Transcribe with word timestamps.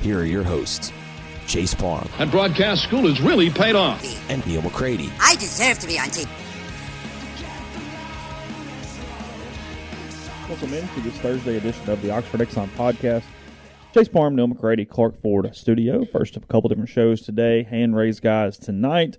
here 0.00 0.20
are 0.20 0.24
your 0.24 0.42
hosts, 0.42 0.92
Chase 1.46 1.74
Parham. 1.74 2.08
And 2.18 2.30
broadcast 2.30 2.82
school 2.84 3.06
has 3.08 3.20
really 3.20 3.50
paid 3.50 3.74
off. 3.74 4.02
and 4.30 4.44
Neil 4.46 4.62
McCready. 4.62 5.10
I 5.20 5.34
deserve 5.36 5.78
to 5.80 5.86
be 5.86 5.98
on 5.98 6.06
TV. 6.06 6.28
Welcome 10.48 10.74
into 10.74 11.00
this 11.00 11.16
Thursday 11.18 11.56
edition 11.58 11.88
of 11.90 12.02
the 12.02 12.10
Oxford 12.10 12.40
Exxon 12.40 12.68
podcast. 12.70 13.22
Chase 13.94 14.08
Parham, 14.08 14.34
Neil 14.36 14.48
McCready, 14.48 14.84
Clark 14.84 15.20
Ford 15.22 15.48
Studio. 15.54 16.04
First 16.04 16.36
of 16.36 16.42
a 16.42 16.46
couple 16.46 16.68
different 16.68 16.88
shows 16.90 17.22
today. 17.22 17.62
Hand 17.62 17.94
raised 17.96 18.22
guys 18.22 18.58
tonight. 18.58 19.16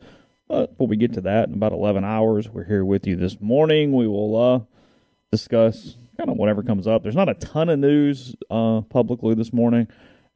But 0.48 0.72
before 0.72 0.88
we 0.88 0.98
get 0.98 1.14
to 1.14 1.22
that, 1.22 1.48
in 1.48 1.54
about 1.56 1.72
11 1.72 2.04
hours, 2.04 2.50
we're 2.50 2.66
here 2.66 2.84
with 2.84 3.08
you 3.08 3.16
this 3.16 3.40
morning. 3.40 3.94
We 3.94 4.08
will 4.08 4.36
uh, 4.36 4.60
discuss 5.32 5.96
kind 6.18 6.30
of 6.30 6.36
whatever 6.38 6.64
comes 6.64 6.88
up. 6.88 7.04
There's 7.04 7.16
not 7.16 7.30
a 7.30 7.34
ton 7.36 7.70
of 7.70 7.80
news 7.80 8.36
uh, 8.50 8.82
publicly 8.82 9.34
this 9.34 9.54
morning, 9.54 9.88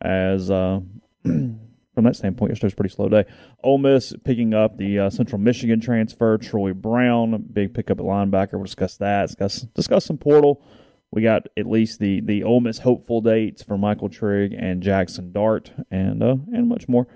as 0.02 0.52
uh, 0.52 0.80
from 1.24 2.04
that 2.04 2.16
standpoint, 2.16 2.52
yesterday's 2.52 2.76
pretty 2.76 2.94
slow 2.94 3.10
day. 3.10 3.26
Ole 3.64 3.78
Miss 3.78 4.14
picking 4.24 4.54
up 4.54 4.78
the 4.78 5.00
uh, 5.00 5.10
Central 5.10 5.40
Michigan 5.40 5.80
transfer, 5.80 6.38
Troy 6.38 6.74
Brown, 6.74 7.46
big 7.52 7.74
pickup 7.74 8.00
at 8.00 8.06
linebacker. 8.06 8.54
We'll 8.54 8.66
discuss 8.66 8.98
that. 8.98 9.28
Discuss 9.28 9.62
discuss 9.74 10.06
some 10.06 10.18
portal. 10.18 10.64
We 11.12 11.22
got 11.22 11.48
at 11.58 11.66
least 11.66 12.00
the 12.00 12.20
the 12.22 12.44
Ole 12.44 12.60
Miss 12.60 12.80
hopeful 12.80 13.22
dates 13.22 13.64
for 13.64 13.78
Michael 13.78 14.10
Trigg 14.10 14.54
and 14.54 14.84
Jackson 14.84 15.32
Dart, 15.32 15.72
and 15.90 16.22
uh, 16.22 16.36
and 16.54 16.68
much 16.68 16.88
more. 16.88 17.08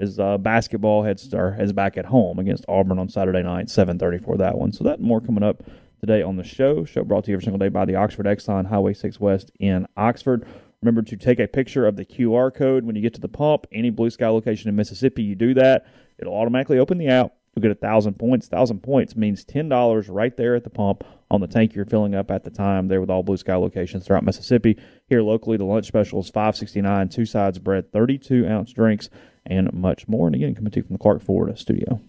As 0.00 0.18
uh, 0.18 0.38
basketball 0.38 1.02
heads 1.02 1.22
star 1.22 1.54
is 1.60 1.74
back 1.74 1.98
at 1.98 2.06
home 2.06 2.38
against 2.38 2.64
Auburn 2.66 2.98
on 2.98 3.10
Saturday 3.10 3.42
night, 3.42 3.68
seven 3.68 3.98
thirty 3.98 4.16
for 4.16 4.38
that 4.38 4.56
one. 4.56 4.72
So 4.72 4.84
that 4.84 5.00
more 5.00 5.20
coming 5.20 5.42
up 5.42 5.62
today 6.00 6.22
on 6.22 6.36
the 6.36 6.44
show. 6.44 6.86
Show 6.86 7.04
brought 7.04 7.24
to 7.24 7.30
you 7.30 7.36
every 7.36 7.44
single 7.44 7.58
day 7.58 7.68
by 7.68 7.84
the 7.84 7.96
Oxford 7.96 8.24
Exxon 8.24 8.66
Highway 8.66 8.94
Six 8.94 9.20
West 9.20 9.52
in 9.60 9.86
Oxford. 9.96 10.46
Remember 10.82 11.02
to 11.02 11.16
take 11.16 11.38
a 11.38 11.46
picture 11.46 11.86
of 11.86 11.96
the 11.96 12.04
QR 12.04 12.52
code 12.52 12.84
when 12.84 12.96
you 12.96 13.02
get 13.02 13.14
to 13.14 13.20
the 13.20 13.28
pump. 13.28 13.66
Any 13.72 13.90
Blue 13.90 14.10
Sky 14.10 14.28
location 14.28 14.68
in 14.68 14.76
Mississippi, 14.76 15.22
you 15.22 15.34
do 15.34 15.54
that, 15.54 15.86
it'll 16.18 16.34
automatically 16.34 16.78
open 16.78 16.98
the 16.98 17.08
app. 17.08 17.32
You'll 17.54 17.62
get 17.62 17.70
a 17.70 17.74
thousand 17.76 18.14
points. 18.14 18.48
Thousand 18.48 18.82
points 18.82 19.14
means 19.14 19.44
ten 19.44 19.68
dollars 19.68 20.08
right 20.08 20.34
there 20.36 20.54
at 20.54 20.64
the 20.64 20.70
pump 20.70 21.04
on 21.30 21.40
the 21.40 21.46
tank 21.46 21.74
you're 21.74 21.84
filling 21.84 22.14
up 22.14 22.30
at 22.30 22.44
the 22.44 22.50
time. 22.50 22.88
There 22.88 23.00
with 23.00 23.10
all 23.10 23.22
Blue 23.22 23.36
Sky 23.36 23.54
locations 23.56 24.06
throughout 24.06 24.24
Mississippi. 24.24 24.78
Here 25.06 25.22
locally, 25.22 25.58
the 25.58 25.64
lunch 25.64 25.86
special 25.86 26.20
is 26.20 26.30
five 26.30 26.56
sixty 26.56 26.80
nine, 26.80 27.10
two 27.10 27.26
sides 27.26 27.58
bread, 27.58 27.92
thirty 27.92 28.16
two 28.16 28.48
ounce 28.48 28.72
drinks, 28.72 29.10
and 29.44 29.70
much 29.74 30.08
more. 30.08 30.26
And 30.26 30.34
again, 30.34 30.54
coming 30.54 30.70
to 30.72 30.80
you 30.80 30.84
from 30.84 30.94
the 30.94 30.98
Clark 30.98 31.22
Ford 31.22 31.56
studio. 31.58 32.00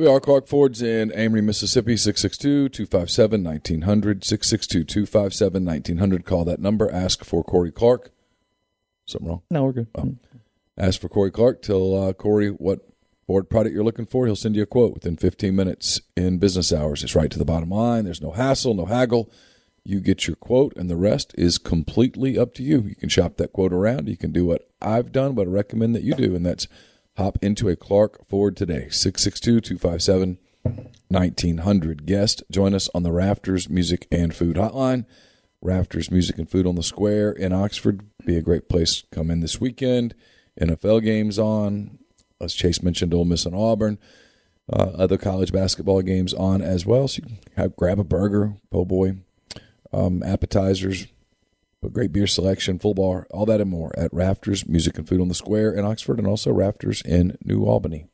We 0.00 0.06
are 0.06 0.18
Clark 0.18 0.46
Ford's 0.46 0.80
in 0.80 1.12
Amory, 1.12 1.42
Mississippi, 1.42 1.94
662-257-1900, 1.94 4.22
662-257-1900. 4.22 6.24
Call 6.24 6.46
that 6.46 6.58
number. 6.58 6.90
Ask 6.90 7.22
for 7.22 7.44
Corey 7.44 7.70
Clark. 7.70 8.10
Something 9.04 9.28
wrong? 9.28 9.42
No, 9.50 9.64
we're 9.64 9.72
good. 9.72 9.88
Ask 10.78 11.02
for 11.02 11.10
Corey 11.10 11.30
Clark. 11.30 11.60
Tell 11.60 12.02
uh, 12.02 12.14
Corey 12.14 12.48
what 12.48 12.88
Ford 13.26 13.50
product 13.50 13.74
you're 13.74 13.84
looking 13.84 14.06
for. 14.06 14.24
He'll 14.24 14.36
send 14.36 14.56
you 14.56 14.62
a 14.62 14.66
quote 14.66 14.94
within 14.94 15.18
15 15.18 15.54
minutes 15.54 16.00
in 16.16 16.38
business 16.38 16.72
hours. 16.72 17.04
It's 17.04 17.14
right 17.14 17.30
to 17.30 17.38
the 17.38 17.44
bottom 17.44 17.68
line. 17.68 18.04
There's 18.04 18.22
no 18.22 18.30
hassle, 18.30 18.72
no 18.72 18.86
haggle. 18.86 19.30
You 19.84 20.00
get 20.00 20.26
your 20.26 20.36
quote, 20.36 20.74
and 20.78 20.88
the 20.88 20.96
rest 20.96 21.34
is 21.36 21.58
completely 21.58 22.38
up 22.38 22.54
to 22.54 22.62
you. 22.62 22.80
You 22.88 22.94
can 22.94 23.10
shop 23.10 23.36
that 23.36 23.52
quote 23.52 23.74
around. 23.74 24.08
You 24.08 24.16
can 24.16 24.32
do 24.32 24.46
what 24.46 24.66
I've 24.80 25.12
done, 25.12 25.34
what 25.34 25.46
I 25.46 25.50
recommend 25.50 25.94
that 25.94 26.04
you 26.04 26.14
do, 26.14 26.34
and 26.34 26.46
that's 26.46 26.68
hop 27.20 27.38
into 27.42 27.68
a 27.68 27.76
Clark 27.76 28.26
Ford 28.28 28.56
today. 28.56 28.88
662 28.88 29.60
257 29.60 30.38
1900. 31.08 32.06
Guest, 32.06 32.42
join 32.50 32.74
us 32.74 32.88
on 32.94 33.02
the 33.02 33.12
Rafters 33.12 33.68
Music 33.68 34.06
and 34.10 34.34
Food 34.34 34.56
Hotline. 34.56 35.04
Rafters 35.60 36.10
Music 36.10 36.38
and 36.38 36.48
Food 36.48 36.66
on 36.66 36.76
the 36.76 36.82
Square 36.82 37.32
in 37.32 37.52
Oxford. 37.52 38.00
Be 38.24 38.36
a 38.36 38.42
great 38.42 38.70
place. 38.70 39.04
Come 39.10 39.30
in 39.30 39.40
this 39.40 39.60
weekend. 39.60 40.14
NFL 40.58 41.02
games 41.04 41.38
on. 41.38 41.98
As 42.40 42.54
Chase 42.54 42.82
mentioned, 42.82 43.12
Ole 43.12 43.26
Miss 43.26 43.44
and 43.44 43.54
Auburn. 43.54 43.98
Uh, 44.72 44.92
other 44.94 45.18
college 45.18 45.52
basketball 45.52 46.00
games 46.00 46.32
on 46.32 46.62
as 46.62 46.86
well. 46.86 47.06
So 47.06 47.20
you 47.22 47.22
can 47.26 47.38
have, 47.56 47.76
grab 47.76 47.98
a 47.98 48.04
burger, 48.04 48.54
po' 48.70 48.86
boy, 48.86 49.16
um, 49.92 50.22
appetizers, 50.22 51.06
a 51.82 51.88
great 51.88 52.12
beer 52.12 52.26
selection, 52.26 52.78
full 52.78 52.94
bar, 52.94 53.26
all 53.30 53.46
that 53.46 53.60
and 53.60 53.70
more 53.70 53.92
at 53.98 54.12
Rafters 54.12 54.66
Music 54.66 54.98
and 54.98 55.08
Food 55.08 55.20
on 55.20 55.28
the 55.28 55.34
Square 55.34 55.72
in 55.72 55.84
Oxford, 55.84 56.18
and 56.18 56.26
also 56.26 56.52
Rafters 56.52 57.02
in 57.02 57.36
New 57.44 57.64
Albany. 57.64 58.06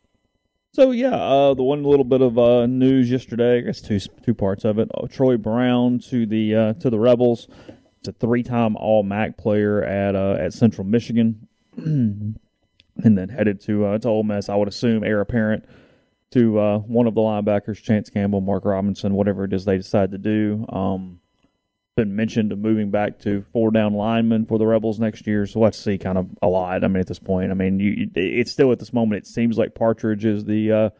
So 0.72 0.90
yeah, 0.90 1.14
uh, 1.14 1.54
the 1.54 1.62
one 1.62 1.82
little 1.84 2.04
bit 2.04 2.20
of 2.20 2.38
uh, 2.38 2.66
news 2.66 3.10
yesterday, 3.10 3.58
I 3.58 3.60
guess 3.62 3.80
two 3.80 3.98
two 3.98 4.34
parts 4.34 4.64
of 4.64 4.78
it. 4.78 4.90
Uh, 4.94 5.06
Troy 5.06 5.36
Brown 5.36 5.98
to 6.10 6.26
the 6.26 6.54
uh, 6.54 6.72
to 6.74 6.90
the 6.90 6.98
Rebels. 6.98 7.48
It's 8.00 8.08
a 8.08 8.12
three 8.12 8.42
time 8.42 8.76
All 8.76 9.02
MAC 9.02 9.38
player 9.38 9.82
at 9.82 10.14
uh, 10.14 10.36
at 10.38 10.52
Central 10.52 10.86
Michigan, 10.86 11.48
and 11.76 12.38
then 12.96 13.28
headed 13.30 13.60
to 13.62 13.86
uh, 13.86 13.98
to 13.98 14.08
Ole 14.08 14.22
Miss. 14.22 14.48
I 14.48 14.54
would 14.54 14.68
assume 14.68 15.02
heir 15.02 15.22
apparent 15.22 15.64
to 16.32 16.82
one 16.86 17.06
of 17.06 17.14
the 17.14 17.20
linebackers, 17.22 17.82
Chance 17.82 18.10
Campbell, 18.10 18.42
Mark 18.42 18.66
Robinson, 18.66 19.14
whatever 19.14 19.44
it 19.44 19.54
is 19.54 19.64
they 19.64 19.78
decide 19.78 20.10
to 20.10 20.18
do. 20.18 20.66
Um, 20.68 21.20
been 21.96 22.14
mentioned 22.14 22.52
of 22.52 22.58
moving 22.58 22.90
back 22.90 23.18
to 23.20 23.42
four 23.52 23.70
down 23.70 23.94
linemen 23.94 24.44
for 24.44 24.58
the 24.58 24.66
Rebels 24.66 25.00
next 25.00 25.26
year. 25.26 25.46
So 25.46 25.60
let's 25.60 25.78
see 25.78 25.96
kind 25.96 26.18
of 26.18 26.28
a 26.42 26.46
lot. 26.46 26.84
I 26.84 26.88
mean, 26.88 27.00
at 27.00 27.06
this 27.06 27.18
point, 27.18 27.50
I 27.50 27.54
mean, 27.54 27.80
you, 27.80 28.10
it's 28.14 28.52
still 28.52 28.70
at 28.70 28.78
this 28.78 28.92
moment, 28.92 29.24
it 29.24 29.26
seems 29.26 29.56
like 29.56 29.74
Partridge 29.74 30.26
is 30.26 30.44
the 30.44 30.70
uh, 30.70 30.90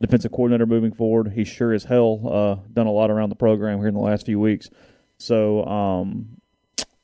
defensive 0.00 0.30
coordinator 0.30 0.64
moving 0.64 0.92
forward. 0.92 1.32
He's 1.32 1.48
sure 1.48 1.72
as 1.72 1.84
hell 1.84 2.20
uh, 2.24 2.68
done 2.72 2.86
a 2.86 2.92
lot 2.92 3.10
around 3.10 3.30
the 3.30 3.36
program 3.36 3.78
here 3.78 3.88
in 3.88 3.94
the 3.94 4.00
last 4.00 4.24
few 4.24 4.38
weeks. 4.38 4.70
So 5.18 5.64
um, 5.64 6.40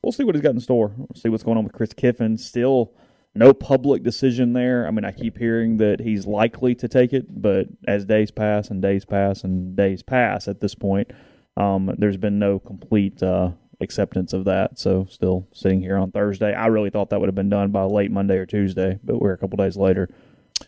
we'll 0.02 0.12
see 0.12 0.22
what 0.22 0.36
he's 0.36 0.42
got 0.42 0.54
in 0.54 0.60
store. 0.60 0.92
We'll 0.96 1.08
see 1.16 1.28
what's 1.28 1.42
going 1.42 1.58
on 1.58 1.64
with 1.64 1.72
Chris 1.72 1.92
Kiffin. 1.92 2.38
Still 2.38 2.92
no 3.34 3.52
public 3.52 4.04
decision 4.04 4.52
there. 4.52 4.86
I 4.86 4.92
mean, 4.92 5.04
I 5.04 5.10
keep 5.10 5.36
hearing 5.36 5.78
that 5.78 5.98
he's 6.00 6.26
likely 6.26 6.76
to 6.76 6.86
take 6.86 7.12
it, 7.12 7.42
but 7.42 7.66
as 7.88 8.04
days 8.04 8.30
pass 8.30 8.68
and 8.68 8.80
days 8.80 9.04
pass 9.04 9.42
and 9.42 9.74
days 9.74 10.02
pass 10.02 10.46
at 10.46 10.60
this 10.60 10.76
point, 10.76 11.10
um, 11.56 11.94
there's 11.98 12.16
been 12.16 12.38
no 12.38 12.58
complete 12.58 13.22
uh, 13.22 13.50
acceptance 13.80 14.32
of 14.32 14.44
that. 14.46 14.78
So 14.78 15.06
still 15.10 15.46
sitting 15.52 15.80
here 15.80 15.96
on 15.96 16.10
Thursday. 16.12 16.54
I 16.54 16.66
really 16.66 16.90
thought 16.90 17.10
that 17.10 17.20
would 17.20 17.28
have 17.28 17.34
been 17.34 17.48
done 17.50 17.70
by 17.70 17.82
late 17.84 18.10
Monday 18.10 18.36
or 18.36 18.46
Tuesday, 18.46 18.98
but 19.04 19.20
we're 19.20 19.32
a 19.32 19.38
couple 19.38 19.56
days 19.56 19.76
later. 19.76 20.08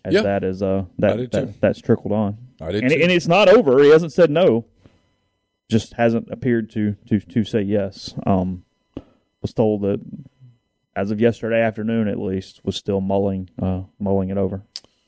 As 0.05 0.15
Yeah. 0.15 0.23
that 0.23 0.45
is 0.45 0.63
uh 0.63 0.85
that, 0.99 1.31
that 1.33 1.61
that's 1.61 1.81
trickled 1.81 2.13
on. 2.13 2.37
I 2.61 2.73
did 2.73 2.83
and, 2.83 2.93
too. 2.93 2.99
and 3.01 3.13
it's 3.13 3.29
not 3.29 3.49
over. 3.49 3.83
He 3.83 3.91
hasn't 3.91 4.13
said 4.13 4.31
no. 4.31 4.65
Just 5.71 5.95
hasn't 5.95 6.29
appeared 6.31 6.71
to 6.71 6.97
to 7.09 7.21
to 7.21 7.45
say 7.45 7.63
yes. 7.63 8.15
Um, 8.27 8.65
was 9.41 9.53
told 9.55 9.83
that 9.83 10.01
as 10.97 11.11
of 11.11 11.21
yesterday 11.21 11.61
afternoon, 11.61 12.09
at 12.09 12.19
least, 12.19 12.61
was 12.65 12.77
still 12.77 13.01
mulling 13.01 13.49
uh 13.63 13.83
mulling 13.99 14.31
it 14.31 14.37
over 14.37 14.63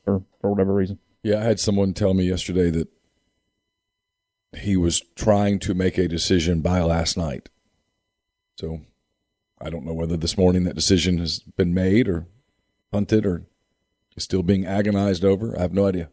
for 0.05 0.23
for 0.39 0.49
whatever 0.49 0.73
reason. 0.73 0.99
Yeah, 1.23 1.39
I 1.41 1.43
had 1.43 1.59
someone 1.59 1.93
tell 1.93 2.13
me 2.13 2.23
yesterday 2.23 2.69
that 2.71 2.87
he 4.59 4.77
was 4.77 5.01
trying 5.15 5.59
to 5.59 5.73
make 5.73 5.97
a 5.97 6.07
decision 6.07 6.61
by 6.61 6.81
last 6.81 7.17
night. 7.17 7.49
So 8.55 8.81
I 9.59 9.69
don't 9.69 9.85
know 9.85 9.93
whether 9.93 10.17
this 10.17 10.37
morning 10.37 10.63
that 10.63 10.75
decision 10.75 11.17
has 11.19 11.39
been 11.39 11.73
made 11.73 12.07
or 12.07 12.27
punted 12.91 13.25
or 13.25 13.43
is 14.15 14.23
still 14.23 14.43
being 14.43 14.65
agonized 14.65 15.23
over. 15.23 15.57
I 15.57 15.61
have 15.61 15.73
no 15.73 15.87
idea. 15.87 16.09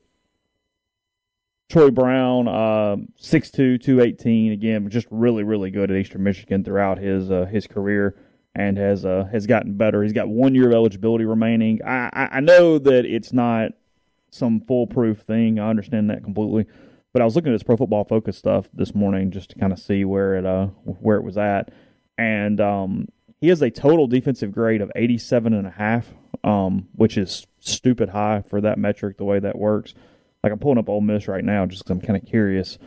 Troy 1.71 1.91
Brown, 1.91 2.47
uh, 2.47 2.97
6'2", 3.21 3.81
218, 3.83 4.53
again, 4.53 4.89
just 4.91 5.07
really, 5.11 5.43
really 5.43 5.71
good 5.71 5.91
at 5.91 5.97
Eastern 5.97 6.23
Michigan 6.23 6.63
throughout 6.63 6.99
his 6.99 7.31
uh, 7.31 7.47
his 7.47 7.67
career 7.67 8.17
and 8.55 8.77
has 8.77 9.05
uh, 9.05 9.27
has 9.33 9.47
gotten 9.47 9.75
better. 9.75 10.03
He's 10.03 10.13
got 10.13 10.29
one 10.29 10.55
year 10.55 10.69
of 10.69 10.75
eligibility 10.75 11.25
remaining. 11.25 11.81
I, 11.85 12.11
I, 12.13 12.29
I 12.33 12.41
know 12.41 12.79
that 12.79 13.07
it's 13.07 13.33
not 13.33 13.73
some 14.31 14.61
foolproof 14.61 15.21
thing. 15.21 15.59
I 15.59 15.69
understand 15.69 16.11
that 16.11 16.23
completely. 16.23 16.67
But 17.15 17.23
I 17.23 17.25
was 17.25 17.37
looking 17.37 17.51
at 17.51 17.55
his 17.55 17.63
Pro 17.63 17.77
Football 17.77 18.05
Focus 18.05 18.37
stuff 18.37 18.69
this 18.75 18.93
morning 18.93 19.31
just 19.31 19.51
to 19.51 19.59
kind 19.59 19.73
of 19.73 19.79
see 19.79 20.05
where 20.05 20.35
it 20.35 20.45
uh 20.45 20.67
where 20.83 21.17
it 21.17 21.23
was 21.23 21.39
at, 21.39 21.73
and 22.19 22.61
um, 22.61 23.07
he 23.41 23.49
has 23.49 23.63
a 23.63 23.71
total 23.71 24.09
defensive 24.09 24.51
grade 24.51 24.81
of 24.81 24.91
87 24.97 25.55
and 25.55 25.65
a 25.65 25.71
half, 25.71 26.13
um, 26.43 26.89
which 26.93 27.17
is 27.17 27.47
stupid 27.61 28.09
high 28.09 28.43
for 28.43 28.61
that 28.61 28.79
metric. 28.79 29.17
The 29.17 29.25
way 29.25 29.39
that 29.39 29.57
works, 29.57 29.95
like 30.43 30.53
I'm 30.53 30.59
pulling 30.59 30.79
up 30.79 30.89
Ole 30.89 31.01
Miss 31.01 31.29
right 31.29 31.45
now 31.45 31.67
just 31.67 31.85
because 31.85 31.93
I'm 31.93 32.01
kind 32.05 32.21
of 32.21 32.29
curious. 32.29 32.79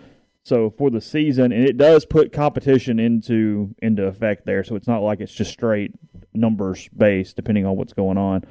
So 0.43 0.71
for 0.77 0.89
the 0.89 0.99
season, 0.99 1.53
and 1.53 1.63
it 1.63 1.77
does 1.77 2.05
put 2.05 2.33
competition 2.33 2.99
into 2.99 3.73
into 3.81 4.07
effect 4.07 4.45
there. 4.45 4.65
So 4.65 4.75
it's 4.75 4.87
not 4.89 5.03
like 5.03 5.21
it's 5.21 5.33
just 5.33 5.51
straight 5.51 5.93
numbers 6.33 6.89
based, 6.89 7.37
depending 7.37 7.65
on 7.65 7.77
what's 7.77 7.93
going 7.93 8.17
on. 8.17 8.43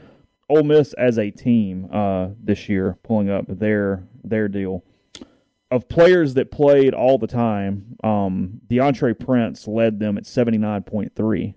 Ole 0.49 0.63
Miss 0.63 0.95
as 0.95 1.19
a 1.19 1.31
team 1.31 1.91
uh, 1.93 2.29
this 2.43 2.67
year, 2.67 2.97
pulling 3.03 3.29
up 3.29 3.45
their 3.47 4.09
their 4.25 4.49
deal 4.49 4.83
of 5.71 5.89
players 5.89 6.35
that 6.35 6.51
played 6.51 6.95
all 6.95 7.19
the 7.19 7.27
time. 7.27 7.97
Um, 8.05 8.61
DeAndre 8.69 9.19
Prince 9.19 9.67
led 9.67 9.99
them 9.99 10.17
at 10.19 10.27
seventy 10.27 10.59
nine 10.59 10.83
point 10.83 11.15
three, 11.15 11.55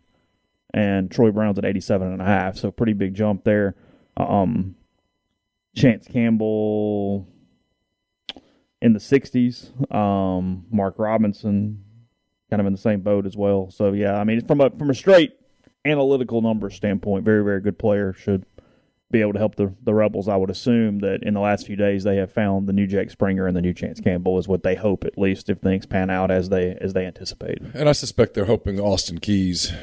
and 0.74 1.12
Troy 1.12 1.32
Brown's 1.32 1.58
at 1.58 1.66
eighty 1.66 1.82
seven 1.82 2.12
and 2.12 2.22
a 2.22 2.26
half. 2.26 2.58
So 2.58 2.72
pretty 2.72 2.94
big 2.94 3.14
jump 3.14 3.44
there. 3.44 3.76
Um, 4.18 4.76
Chance 5.76 6.08
Campbell 6.08 7.28
in 8.82 8.94
the 8.94 9.00
60s. 9.00 9.94
Um, 9.94 10.66
Mark 10.72 10.96
Robinson 10.98 11.84
kind 12.50 12.60
of 12.60 12.66
in 12.66 12.74
the 12.74 12.80
same 12.80 13.02
boat 13.02 13.26
as 13.26 13.38
well. 13.38 13.70
So 13.70 13.94
yeah, 13.94 14.20
I 14.20 14.24
mean 14.24 14.46
from 14.46 14.62
a 14.62 14.70
from 14.72 14.90
a 14.90 14.96
straight 14.96 15.34
analytical 15.86 16.42
number 16.42 16.70
standpoint, 16.70 17.24
very 17.24 17.44
very 17.44 17.62
good 17.62 17.78
player 17.78 18.14
should 18.14 18.46
be 19.12 19.22
able 19.22 19.34
to 19.34 19.40
help 19.40 19.56
the 19.56 19.74
the 19.82 19.94
Rebels. 19.94 20.28
I 20.28 20.36
would 20.36 20.50
assume 20.50 21.00
that 21.00 21.24
in 21.24 21.34
the 21.34 21.40
last 21.40 21.66
few 21.66 21.76
days 21.76 22.04
they 22.04 22.18
have 22.18 22.32
found 22.32 22.68
the 22.68 22.74
new 22.74 22.88
Jake 22.88 23.10
Springer 23.10 23.48
and 23.48 23.56
the 23.56 23.62
new 23.62 23.74
Chance 23.74 24.02
Campbell 24.02 24.38
is 24.38 24.48
what 24.48 24.64
they 24.64 24.76
hope 24.76 25.04
at 25.04 25.18
least 25.18 25.50
if 25.50 25.60
things 25.60 25.86
pan 25.86 26.10
out 26.10 26.32
as 26.32 26.50
they 26.50 26.78
as 26.80 26.94
they 26.94 27.06
anticipate. 27.06 27.60
And 27.74 27.90
I 27.90 27.94
suspect 27.94 28.34
they're 28.34 28.46
hoping 28.46 28.80
Austin 28.80 29.20
Keys 29.20 29.74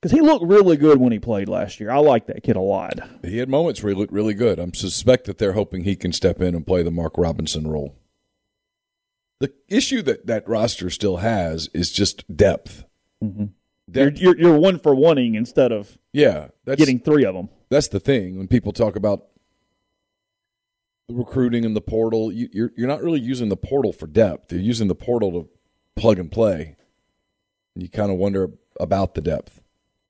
because 0.00 0.12
he 0.12 0.22
looked 0.22 0.44
really 0.44 0.76
good 0.76 0.98
when 0.98 1.12
he 1.12 1.18
played 1.18 1.48
last 1.48 1.78
year. 1.78 1.90
I 1.90 1.98
like 1.98 2.26
that 2.26 2.42
kid 2.42 2.56
a 2.56 2.60
lot. 2.60 2.98
He 3.22 3.38
had 3.38 3.50
moments 3.50 3.82
where 3.82 3.92
he 3.92 3.98
looked 3.98 4.12
really 4.12 4.34
good. 4.34 4.58
I 4.58 4.70
suspect 4.72 5.26
that 5.26 5.38
they're 5.38 5.52
hoping 5.52 5.84
he 5.84 5.96
can 5.96 6.12
step 6.12 6.40
in 6.40 6.54
and 6.54 6.66
play 6.66 6.82
the 6.82 6.90
Mark 6.90 7.18
Robinson 7.18 7.66
role. 7.66 7.96
The 9.40 9.52
issue 9.68 10.02
that 10.02 10.26
that 10.26 10.48
roster 10.48 10.90
still 10.90 11.18
has 11.18 11.68
is 11.74 11.90
just 11.90 12.24
depth. 12.34 12.84
Mm-hmm. 13.22 13.46
depth. 13.90 14.20
You're, 14.20 14.34
you're, 14.34 14.48
you're 14.48 14.58
one 14.58 14.78
for 14.78 14.94
wanting 14.94 15.34
instead 15.34 15.72
of 15.72 15.98
yeah, 16.12 16.48
getting 16.66 16.98
three 16.98 17.24
of 17.24 17.34
them. 17.34 17.50
That's 17.70 17.88
the 17.88 18.00
thing 18.00 18.36
when 18.36 18.48
people 18.48 18.72
talk 18.72 18.96
about 18.96 19.26
the 21.08 21.14
recruiting 21.14 21.64
and 21.64 21.76
the 21.76 21.80
portal. 21.80 22.32
You, 22.32 22.48
you're 22.52 22.72
you're 22.76 22.88
not 22.88 23.02
really 23.02 23.20
using 23.20 23.48
the 23.48 23.56
portal 23.56 23.92
for 23.92 24.06
depth. 24.06 24.52
You're 24.52 24.60
using 24.60 24.88
the 24.88 24.94
portal 24.94 25.32
to 25.32 25.48
plug 25.96 26.18
and 26.18 26.30
play. 26.30 26.76
And 27.74 27.82
you 27.82 27.88
kind 27.88 28.10
of 28.10 28.16
wonder 28.16 28.50
about 28.78 29.14
the 29.14 29.20
depth 29.20 29.60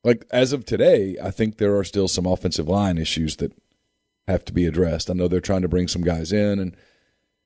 like 0.05 0.27
as 0.31 0.53
of 0.53 0.65
today, 0.65 1.17
I 1.23 1.31
think 1.31 1.59
there 1.59 1.77
are 1.77 1.85
still 1.85 2.09
some 2.09 2.27
offensive 2.27 2.69
line 2.69 2.99
issues 2.99 3.37
that 3.37 3.53
have 4.27 4.45
to 4.47 4.53
be 4.53 4.67
addressed. 4.67 5.11
I 5.11 5.15
know 5.15 5.29
they're 5.29 5.41
trying 5.41 5.63
to 5.63 5.69
bring 5.69 5.89
some 5.89 6.03
guys 6.03 6.33
in 6.33 6.59
and 6.59 6.77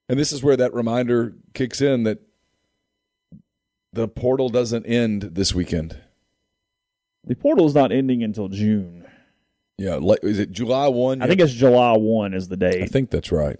and 0.06 0.18
this 0.18 0.32
is 0.32 0.42
where 0.42 0.56
that 0.56 0.74
reminder 0.74 1.32
kicks 1.54 1.80
in 1.80 2.02
that 2.04 2.20
the 3.92 4.06
portal 4.06 4.50
doesn't 4.50 4.84
end 4.84 5.22
this 5.22 5.54
weekend. 5.54 5.98
The 7.26 7.34
portal 7.34 7.64
is 7.66 7.74
not 7.74 7.90
ending 7.90 8.22
until 8.22 8.48
June. 8.48 9.06
Yeah, 9.76 9.98
is 10.22 10.38
it 10.38 10.52
July 10.52 10.88
one? 10.88 11.20
I 11.20 11.26
think 11.26 11.40
it's 11.40 11.52
July 11.52 11.96
one 11.96 12.32
is 12.32 12.48
the 12.48 12.56
date. 12.56 12.82
I 12.82 12.86
think 12.86 13.10
that's 13.10 13.32
right. 13.32 13.58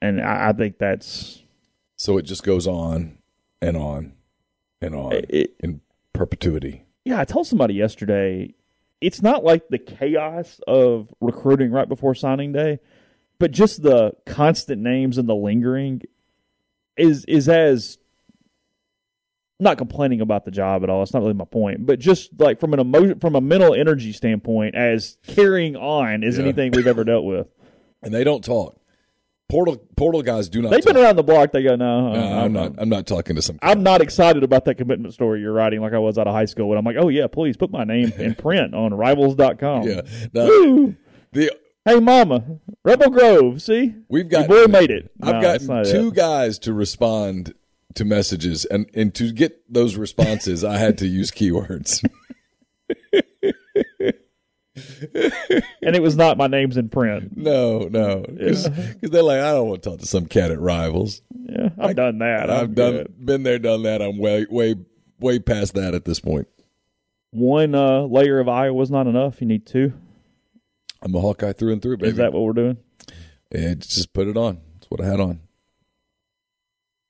And 0.00 0.20
I, 0.20 0.48
I 0.48 0.52
think 0.52 0.78
that's 0.78 1.42
so 1.96 2.18
it 2.18 2.22
just 2.22 2.42
goes 2.42 2.66
on 2.66 3.18
and 3.60 3.76
on 3.76 4.14
and 4.80 4.94
on 4.94 5.12
it, 5.12 5.54
in 5.60 5.80
perpetuity. 6.12 6.84
Yeah, 7.04 7.20
I 7.20 7.24
told 7.24 7.46
somebody 7.46 7.74
yesterday, 7.74 8.54
it's 9.00 9.22
not 9.22 9.44
like 9.44 9.68
the 9.68 9.78
chaos 9.78 10.60
of 10.66 11.14
recruiting 11.20 11.70
right 11.70 11.88
before 11.88 12.14
signing 12.16 12.52
day, 12.52 12.80
but 13.38 13.52
just 13.52 13.82
the 13.82 14.12
constant 14.26 14.82
names 14.82 15.18
and 15.18 15.28
the 15.28 15.34
lingering 15.34 16.02
is 16.96 17.24
is 17.26 17.48
as 17.48 17.98
not 19.62 19.78
complaining 19.78 20.20
about 20.20 20.44
the 20.44 20.50
job 20.50 20.82
at 20.82 20.90
all. 20.90 21.02
It's 21.02 21.12
not 21.12 21.22
really 21.22 21.34
my 21.34 21.44
point, 21.44 21.86
but 21.86 21.98
just 21.98 22.38
like 22.38 22.60
from 22.60 22.74
an 22.74 22.80
emotion, 22.80 23.20
from 23.20 23.34
a 23.34 23.40
mental 23.40 23.74
energy 23.74 24.12
standpoint, 24.12 24.74
as 24.74 25.16
carrying 25.26 25.76
on 25.76 26.22
is 26.22 26.36
yeah. 26.36 26.44
anything 26.44 26.72
we've 26.72 26.86
ever 26.86 27.04
dealt 27.04 27.24
with. 27.24 27.46
And 28.04 28.12
they 28.12 28.24
don't 28.24 28.42
talk. 28.42 28.80
Portal 29.48 29.76
portal 29.96 30.22
guys 30.22 30.48
do 30.48 30.60
not. 30.60 30.72
They've 30.72 30.82
talk. 30.82 30.94
been 30.94 31.04
around 31.04 31.14
the 31.14 31.22
block. 31.22 31.52
They 31.52 31.62
go, 31.62 31.76
no, 31.76 32.08
uh, 32.08 32.12
no 32.14 32.18
I'm, 32.18 32.44
I'm 32.44 32.52
not. 32.52 32.74
I'm 32.78 32.88
not 32.88 33.06
talking 33.06 33.36
to 33.36 33.42
some. 33.42 33.60
I'm 33.62 33.84
not 33.84 34.02
excited 34.02 34.42
about 34.42 34.64
that 34.64 34.74
commitment 34.74 35.14
story 35.14 35.40
you're 35.40 35.52
writing, 35.52 35.80
like 35.80 35.92
I 35.92 36.00
was 36.00 36.18
out 36.18 36.26
of 36.26 36.34
high 36.34 36.46
school. 36.46 36.68
When 36.68 36.78
I'm 36.78 36.84
like, 36.84 36.96
oh 36.98 37.10
yeah, 37.10 37.28
please 37.28 37.56
put 37.56 37.70
my 37.70 37.84
name 37.84 38.12
in 38.18 38.34
print 38.36 38.74
on 38.74 38.92
Rivals.com. 38.92 39.82
Yeah. 39.82 40.00
Now, 40.32 40.94
the 41.30 41.52
hey 41.84 42.00
mama, 42.00 42.58
Rebel 42.84 43.10
Grove. 43.10 43.62
See, 43.62 43.94
we've 44.08 44.28
got 44.28 44.48
Your 44.48 44.66
boy 44.66 44.72
made 44.72 44.90
it. 44.90 45.12
I've 45.22 45.36
no, 45.36 45.58
got 45.58 45.86
two 45.86 46.10
guys 46.10 46.58
to 46.60 46.72
respond 46.72 47.54
to 47.94 48.04
messages, 48.04 48.64
and 48.64 48.90
and 48.94 49.14
to 49.14 49.32
get 49.32 49.72
those 49.72 49.96
responses, 49.96 50.64
I 50.64 50.78
had 50.78 50.98
to 50.98 51.06
use 51.06 51.30
keywords. 51.30 52.04
and 54.72 55.94
it 55.94 56.02
was 56.02 56.16
not 56.16 56.38
my 56.38 56.46
name's 56.46 56.76
in 56.76 56.88
print. 56.88 57.36
No, 57.36 57.88
no, 57.90 58.24
because 58.26 58.68
yeah. 58.68 58.94
they're 59.02 59.22
like, 59.22 59.40
I 59.40 59.52
don't 59.52 59.68
want 59.68 59.82
to 59.82 59.90
talk 59.90 59.98
to 60.00 60.06
some 60.06 60.26
cat 60.26 60.50
at 60.50 60.60
Rivals. 60.60 61.22
Yeah, 61.34 61.70
I've 61.78 61.90
I, 61.90 61.92
done 61.92 62.18
that. 62.18 62.50
i 62.50 62.56
have 62.56 62.74
done, 62.74 63.06
been 63.22 63.42
there, 63.42 63.58
done 63.58 63.82
that. 63.82 64.00
I'm 64.00 64.18
way, 64.18 64.46
way, 64.48 64.76
way 65.18 65.38
past 65.38 65.74
that 65.74 65.94
at 65.94 66.04
this 66.04 66.20
point. 66.20 66.48
One 67.30 67.74
uh, 67.74 68.02
layer 68.02 68.38
of 68.40 68.48
Iowa 68.48 68.82
is 68.82 68.90
not 68.90 69.06
enough. 69.06 69.40
You 69.40 69.46
need 69.46 69.66
two. 69.66 69.92
I'm 71.02 71.14
a 71.14 71.20
Hawkeye 71.20 71.52
through 71.52 71.72
and 71.72 71.82
through, 71.82 71.98
baby. 71.98 72.10
Is 72.10 72.16
that 72.16 72.32
what 72.32 72.42
we're 72.42 72.52
doing? 72.52 72.76
Yeah, 73.50 73.74
just 73.74 74.12
put 74.12 74.28
it 74.28 74.36
on. 74.36 74.60
That's 74.74 74.90
what 74.90 75.00
I 75.00 75.06
had 75.06 75.20
on. 75.20 75.40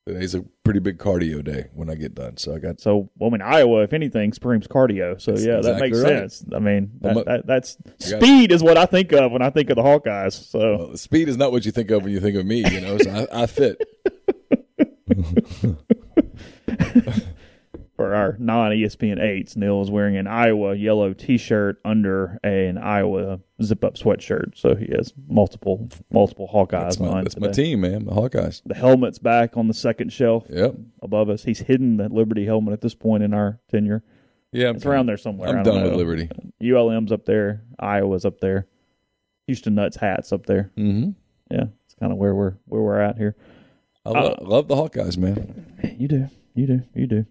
Today's 0.05 0.35
a 0.35 0.43
pretty 0.65 0.81
big 0.81 0.99
cardio 0.99 1.45
day 1.45 1.69
when 1.75 1.89
I 1.89 1.95
get 1.95 2.13
done. 2.13 2.37
So 2.37 2.57
I 2.57 2.59
got 2.59 2.81
so 2.81 3.09
well. 3.17 3.31
I 3.31 3.33
mean, 3.33 3.43
Iowa, 3.43 3.83
if 3.83 3.93
anything, 3.93 4.33
screams 4.33 4.67
cardio. 4.67 5.21
So 5.21 5.31
yeah, 5.31 5.59
exactly 5.59 5.73
that 5.73 5.81
makes 5.81 5.99
right. 5.99 6.09
sense. 6.09 6.45
I 6.53 6.59
mean, 6.59 6.91
that, 7.03 7.25
that, 7.25 7.47
that's 7.47 7.77
speed 8.01 8.51
is 8.51 8.65
what 8.65 8.77
I 8.77 8.87
think 8.87 9.13
of 9.13 9.31
when 9.31 9.43
I 9.43 9.51
think 9.51 9.71
of 9.71 9.77
the 9.77 9.83
Hawkeyes. 9.83 10.33
So 10.33 10.77
well, 10.77 10.97
speed 10.97 11.29
is 11.29 11.37
not 11.37 11.53
what 11.53 11.65
you 11.65 11.71
think 11.71 11.93
of 11.93 12.03
when 12.03 12.13
you 12.13 12.19
think 12.19 12.37
of 12.37 12.45
me. 12.45 12.69
You 12.69 12.81
know, 12.81 12.99
so 12.99 13.29
I, 13.33 13.43
I 13.43 13.47
fit. 13.47 13.81
for 18.03 18.15
our 18.17 18.37
non 18.41 18.73
ESPN 18.73 19.21
eights, 19.23 19.55
Neil 19.55 19.81
is 19.81 19.91
wearing 19.91 20.17
an 20.17 20.27
Iowa 20.27 20.75
yellow 20.75 21.13
T-shirt 21.13 21.81
under 21.85 22.39
a, 22.43 22.67
an 22.67 22.77
Iowa 22.77 23.39
zip-up 23.63 23.95
sweatshirt. 23.95 24.57
So 24.59 24.75
he 24.75 24.89
has 24.97 25.13
multiple 25.29 25.89
multiple 26.11 26.51
Hawkeyes 26.53 26.71
that's 26.71 26.99
my, 27.01 27.09
on. 27.09 27.25
That's 27.25 27.35
today. 27.35 27.47
my 27.47 27.53
team, 27.53 27.81
man. 27.83 28.05
The 28.05 28.11
Hawkeyes. 28.11 28.63
The 28.67 28.75
helmet's 28.75 29.21
back 29.21 29.57
on 29.57 29.69
the 29.69 29.75
second 29.75 30.13
shelf. 30.13 30.47
Yep. 30.51 30.75
above 31.01 31.29
us. 31.29 31.45
He's 31.45 31.61
hidden 31.61 31.97
the 31.97 32.09
Liberty 32.09 32.45
helmet 32.45 32.73
at 32.73 32.81
this 32.81 32.95
point 32.95 33.23
in 33.23 33.33
our 33.33 33.61
tenure. 33.71 34.03
Yeah, 34.51 34.71
it's 34.71 34.85
around 34.85 35.07
there 35.07 35.17
somewhere. 35.17 35.49
I'm 35.49 35.63
done 35.63 35.77
know. 35.77 35.91
with 35.91 35.95
Liberty. 35.95 36.29
ULM's 36.61 37.13
up 37.13 37.25
there. 37.25 37.63
Iowa's 37.79 38.25
up 38.25 38.41
there. 38.41 38.67
Houston 39.47 39.77
Nutt's 39.77 39.97
hats 39.97 40.33
up 40.33 40.45
there. 40.47 40.73
Mm-hmm. 40.77 41.11
Yeah, 41.53 41.67
it's 41.85 41.95
kind 41.95 42.11
of 42.11 42.19
where 42.19 42.35
we're 42.35 42.55
where 42.67 42.83
we're 42.83 43.01
at 43.01 43.17
here. 43.17 43.37
I 44.05 44.11
lo- 44.11 44.37
uh, 44.41 44.45
love 44.45 44.67
the 44.67 44.75
Hawkeyes, 44.75 45.17
man. 45.17 45.95
You 45.97 46.09
do, 46.09 46.29
you 46.55 46.67
do, 46.67 46.83
you 46.95 47.07
do. 47.07 47.27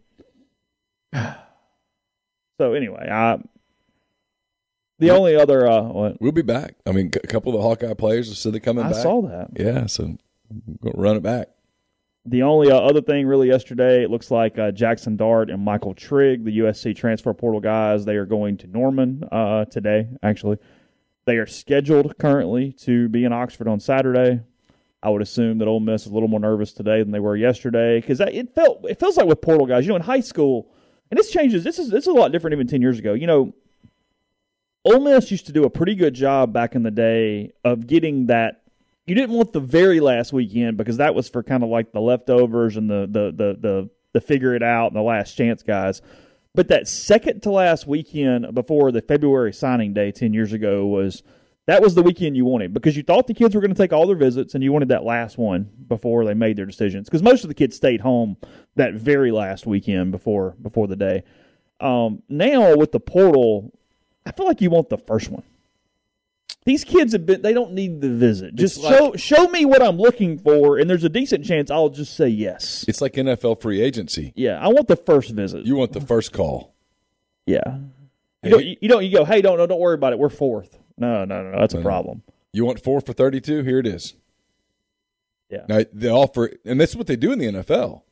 so 2.60 2.74
anyway, 2.74 3.08
I 3.10 3.38
the 5.02 5.08
we'll, 5.08 5.18
only 5.18 5.36
other 5.36 5.68
uh, 5.68 5.82
what? 5.82 6.22
we'll 6.22 6.32
be 6.32 6.44
back. 6.44 6.76
I 6.86 6.92
mean, 6.92 7.12
a 7.24 7.28
couple 7.28 7.54
of 7.54 7.60
the 7.60 7.68
Hawkeye 7.68 7.96
players 7.96 8.30
have 8.30 8.38
said 8.38 8.54
they're 8.54 8.60
coming 8.60 8.86
I 8.86 8.90
back. 8.90 9.00
I 9.00 9.04
saw 9.04 9.22
that. 9.24 9.50
Yeah, 9.58 9.88
so 9.88 10.16
we'll 10.82 10.94
run 10.94 11.18
it 11.18 11.24
back. 11.24 11.50
The 12.26 12.44
only 12.44 12.72
uh, 12.72 12.78
other 12.78 13.02
thing 13.02 13.26
really 13.26 13.48
yesterday, 13.48 14.04
it 14.04 14.12
looks 14.12 14.30
like 14.30 14.60
uh, 14.60 14.72
Jackson 14.72 15.18
Dart 15.18 15.50
and 15.50 15.66
Michael 15.66 15.96
Trigg, 15.96 16.46
the 16.46 16.60
USC 16.60 16.96
transfer 16.96 17.34
portal 17.34 17.60
guys, 17.60 18.06
they 18.06 18.16
are 18.16 18.28
going 18.28 18.58
to 18.58 18.68
Norman 18.68 19.24
uh, 19.32 19.66
today. 19.66 20.08
Actually, 20.22 20.60
they 21.26 21.38
are 21.38 21.48
scheduled 21.48 22.16
currently 22.20 22.74
to 22.74 23.10
be 23.10 23.26
in 23.26 23.34
Oxford 23.34 23.68
on 23.68 23.80
Saturday. 23.80 24.42
I 25.02 25.10
would 25.10 25.24
assume 25.24 25.58
that 25.58 25.68
Ole 25.68 25.80
Miss 25.80 26.04
is 26.06 26.12
a 26.12 26.14
little 26.14 26.30
more 26.30 26.40
nervous 26.40 26.74
today 26.74 27.02
than 27.02 27.10
they 27.10 27.20
were 27.20 27.36
yesterday 27.36 28.00
because 28.00 28.20
it 28.20 28.54
felt 28.54 28.86
it 28.88 29.00
feels 29.00 29.18
like 29.18 29.26
with 29.26 29.42
portal 29.42 29.66
guys. 29.66 29.84
You 29.84 29.90
know, 29.90 29.96
in 29.96 30.04
high 30.04 30.20
school, 30.20 30.72
and 31.12 31.18
this 31.20 31.30
changes. 31.30 31.64
This 31.64 31.78
is 31.78 31.90
this 31.90 32.04
is 32.04 32.08
a 32.08 32.14
lot 32.14 32.32
different 32.32 32.54
even 32.54 32.68
ten 32.68 32.82
years 32.82 32.98
ago. 32.98 33.14
You 33.14 33.28
know, 33.28 33.54
Ole 34.84 35.02
Miss 35.02 35.30
used 35.30 35.46
to 35.48 35.52
do 35.52 35.66
a 35.66 35.70
pretty 35.70 35.94
good 35.94 36.14
job 36.14 36.54
back 36.54 36.74
in 36.74 36.84
the 36.84 36.92
day 36.92 37.52
of 37.64 37.86
getting 37.86 38.28
that. 38.28 38.64
You 39.06 39.16
didn't 39.16 39.36
want 39.36 39.52
the 39.52 39.60
very 39.60 40.00
last 40.00 40.32
weekend 40.32 40.78
because 40.78 40.98
that 40.98 41.14
was 41.14 41.28
for 41.28 41.44
kind 41.44 41.64
of 41.64 41.70
like 41.70 41.92
the 41.92 42.00
leftovers 42.00 42.78
and 42.78 42.90
the 42.90 43.08
the 43.10 43.32
the 43.32 43.58
the, 43.60 43.90
the 44.14 44.22
figure 44.22 44.56
it 44.56 44.64
out 44.64 44.88
and 44.88 44.96
the 44.96 45.02
last 45.02 45.34
chance 45.36 45.62
guys. 45.62 46.02
But 46.56 46.70
that 46.70 46.88
second 46.88 47.42
to 47.44 47.52
last 47.52 47.88
weekend 47.88 48.54
before 48.54 48.92
the 48.92 49.02
February 49.02 49.54
signing 49.54 49.94
day 49.94 50.12
ten 50.12 50.34
years 50.34 50.54
ago 50.54 50.86
was 50.86 51.24
that 51.68 51.82
was 51.82 51.96
the 51.96 52.02
weekend 52.02 52.36
you 52.36 52.46
wanted 52.46 52.74
because 52.74 52.98
you 52.98 53.04
thought 53.04 53.28
the 53.28 53.34
kids 53.34 53.54
were 53.54 53.62
going 53.62 53.74
to 53.74 53.78
take 53.78 53.94
all 53.94 54.08
their 54.08 54.16
visits 54.16 54.56
and 54.56 54.64
you 54.64 54.72
wanted 54.72 54.90
that 54.90 55.04
last 55.04 55.38
one 55.38 55.70
before 55.88 56.26
they 56.26 56.34
made 56.34 56.58
their 56.58 56.66
decisions 56.66 57.08
because 57.08 57.22
most 57.22 57.44
of 57.44 57.48
the 57.50 57.54
kids 57.54 57.76
stayed 57.76 58.02
home 58.02 58.38
that 58.76 58.94
very 58.94 59.32
last 59.32 59.66
weekend 59.66 60.12
before 60.12 60.56
before 60.62 60.88
the 60.88 60.96
day. 60.96 61.24
Um, 61.80 62.24
now 62.30 62.76
with 62.76 62.92
the 62.92 63.00
portal, 63.00 63.72
I 64.26 64.32
feel 64.32 64.46
like 64.46 64.62
you 64.62 64.70
want 64.70 64.90
the 64.90 64.98
first 64.98 65.30
one. 65.30 65.44
These 66.64 66.84
kids 66.84 67.14
have 67.14 67.26
been 67.26 67.42
they 67.42 67.54
don't 67.54 67.74
need 67.74 68.02
the 68.02 68.10
visit. 68.10 68.56
Just 68.56 68.80
like, 68.80 68.96
show 68.96 69.16
show 69.16 69.48
me 69.48 69.66
what 69.66 69.82
I'm 69.82 69.98
looking 69.98 70.38
for 70.40 70.78
and 70.78 70.90
there's 70.90 71.04
a 71.04 71.10
decent 71.10 71.46
chance 71.46 71.72
I'll 71.72 71.90
just 71.90 72.16
say 72.16 72.28
yes. 72.28 72.86
It's 72.88 73.02
like 73.02 73.14
NFL 73.14 73.62
free 73.62 73.82
agency. 73.82 74.34
Yeah, 74.36 74.60
I 74.60 74.68
want 74.68 74.88
the 74.88 74.96
first 74.96 75.32
visit. 75.32 75.66
You 75.66 75.76
want 75.76 75.94
the 75.94 76.02
first 76.02 76.34
call. 76.34 76.74
Yeah. 77.46 77.78
You 78.44 78.50
don't 78.50 78.66
you 78.66 78.90
don't 78.90 79.06
you 79.06 79.16
go, 79.16 79.26
"Hey, 79.26 79.42
don't 79.42 79.58
no, 79.58 79.68
don't 79.68 79.80
worry 79.80 79.94
about 79.94 80.14
it. 80.14 80.20
We're 80.20 80.30
fourth. 80.30 80.81
No, 81.02 81.26
no, 81.26 81.42
no, 81.42 81.60
that's 81.60 81.74
a 81.74 81.78
No, 81.78 81.84
no. 81.84 81.90
Uh, 81.90 81.92
problem. 81.92 82.24
You 82.54 82.66
want 82.66 82.84
four 82.84 83.02
for 83.02 83.12
32? 83.12 83.64
Here 83.64 83.80
it 83.80 83.88
is. 83.88 84.14
Yeah. 85.50 85.66
Now, 85.68 85.82
the 85.92 86.10
offer, 86.10 86.52
and 86.64 86.80
that's 86.80 86.96
what 86.96 87.08
they 87.08 87.16
do 87.16 87.32
in 87.32 87.40
the 87.40 87.48
NFL. 87.48 88.04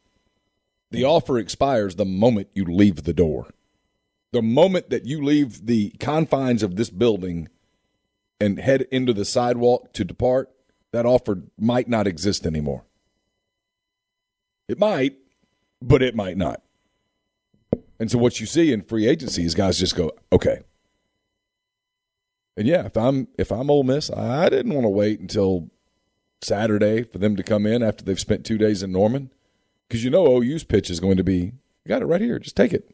The 0.91 1.01
hmm. 1.01 1.07
offer 1.07 1.37
expires 1.37 1.95
the 1.95 2.05
moment 2.05 2.49
you 2.53 2.65
leave 2.65 3.03
the 3.03 3.13
door. 3.13 3.47
The 4.31 4.41
moment 4.41 4.89
that 4.89 5.05
you 5.05 5.23
leave 5.23 5.67
the 5.67 5.91
confines 5.99 6.63
of 6.63 6.75
this 6.75 6.89
building 6.89 7.47
and 8.41 8.59
head 8.59 8.87
into 8.91 9.13
the 9.13 9.25
sidewalk 9.25 9.93
to 9.93 10.03
depart, 10.03 10.49
that 10.91 11.05
offer 11.05 11.43
might 11.59 11.87
not 11.87 12.07
exist 12.07 12.45
anymore. 12.45 12.85
It 14.67 14.79
might, 14.79 15.15
but 15.81 16.01
it 16.01 16.15
might 16.15 16.37
not. 16.37 16.61
And 17.99 18.09
so 18.09 18.17
what 18.17 18.39
you 18.39 18.45
see 18.45 18.71
in 18.71 18.81
free 18.81 19.07
agency 19.07 19.43
is 19.43 19.53
guys 19.53 19.77
just 19.77 19.95
go, 19.95 20.11
okay. 20.31 20.61
And 22.59 22.67
yeah, 22.67 22.85
if 22.85 22.97
I'm 22.97 23.29
if 23.37 23.53
I'm 23.53 23.69
Ole 23.69 23.83
Miss, 23.83 24.11
I 24.11 24.49
didn't 24.49 24.73
want 24.73 24.83
to 24.83 24.89
wait 24.89 25.21
until 25.21 25.69
Saturday 26.41 27.03
for 27.03 27.17
them 27.17 27.37
to 27.37 27.41
come 27.41 27.65
in 27.65 27.81
after 27.81 28.03
they've 28.03 28.19
spent 28.19 28.45
two 28.45 28.57
days 28.57 28.83
in 28.83 28.91
Norman, 28.91 29.31
because 29.87 30.03
you 30.03 30.09
know 30.09 30.27
OU's 30.27 30.65
pitch 30.65 30.89
is 30.89 30.99
going 30.99 31.15
to 31.15 31.23
be, 31.23 31.37
you 31.37 31.87
got 31.87 32.01
it 32.01 32.05
right 32.05 32.19
here, 32.19 32.37
just 32.37 32.57
take 32.57 32.73
it. 32.73 32.93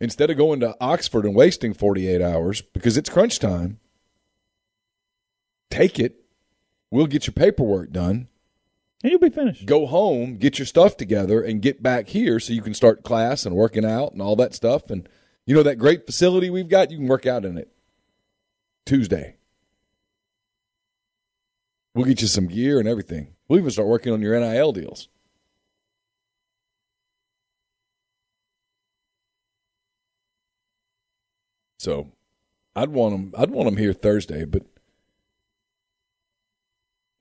Instead 0.00 0.28
of 0.28 0.36
going 0.36 0.58
to 0.58 0.76
Oxford 0.80 1.24
and 1.24 1.36
wasting 1.36 1.72
48 1.72 2.20
hours 2.20 2.62
because 2.62 2.96
it's 2.96 3.08
crunch 3.08 3.38
time, 3.38 3.78
take 5.70 6.00
it. 6.00 6.24
We'll 6.90 7.06
get 7.06 7.28
your 7.28 7.34
paperwork 7.34 7.92
done. 7.92 8.26
And 9.04 9.12
you'll 9.12 9.20
be 9.20 9.30
finished. 9.30 9.66
Go 9.66 9.86
home, 9.86 10.38
get 10.38 10.58
your 10.58 10.66
stuff 10.66 10.96
together, 10.96 11.40
and 11.40 11.62
get 11.62 11.80
back 11.80 12.08
here 12.08 12.40
so 12.40 12.52
you 12.52 12.62
can 12.62 12.74
start 12.74 13.04
class 13.04 13.46
and 13.46 13.54
working 13.54 13.84
out 13.84 14.10
and 14.10 14.20
all 14.20 14.34
that 14.34 14.52
stuff. 14.52 14.90
And 14.90 15.08
you 15.48 15.54
know 15.54 15.62
that 15.62 15.76
great 15.76 16.04
facility 16.04 16.50
we've 16.50 16.68
got, 16.68 16.90
you 16.90 16.98
can 16.98 17.06
work 17.06 17.24
out 17.24 17.46
in 17.46 17.56
it. 17.56 17.72
Tuesday. 18.84 19.36
We'll 21.94 22.04
get 22.04 22.20
you 22.20 22.28
some 22.28 22.48
gear 22.48 22.78
and 22.78 22.86
everything. 22.86 23.34
We'll 23.48 23.58
even 23.58 23.70
start 23.70 23.88
working 23.88 24.12
on 24.12 24.20
your 24.20 24.38
NIL 24.38 24.72
deals. 24.72 25.08
So, 31.78 32.12
I'd 32.76 32.90
want 32.90 33.32
them. 33.32 33.40
I'd 33.40 33.50
want 33.50 33.70
them 33.70 33.78
here 33.78 33.94
Thursday, 33.94 34.44
but 34.44 34.64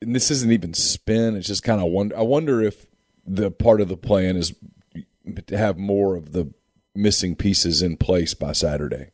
and 0.01 0.13
this 0.13 0.29
isn't 0.31 0.51
even 0.51 0.73
spin. 0.73 1.37
It's 1.37 1.47
just 1.47 1.63
kind 1.63 1.79
of 1.79 1.87
wonder. 1.87 2.17
I 2.17 2.23
wonder 2.23 2.61
if 2.61 2.87
the 3.25 3.51
part 3.51 3.79
of 3.79 3.87
the 3.87 3.95
plan 3.95 4.35
is 4.35 4.53
to 5.45 5.57
have 5.57 5.77
more 5.77 6.17
of 6.17 6.33
the 6.33 6.53
missing 6.97 7.35
pieces 7.35 7.81
in 7.81 7.97
place 7.97 8.33
by 8.33 8.51
Saturday. 8.51 9.11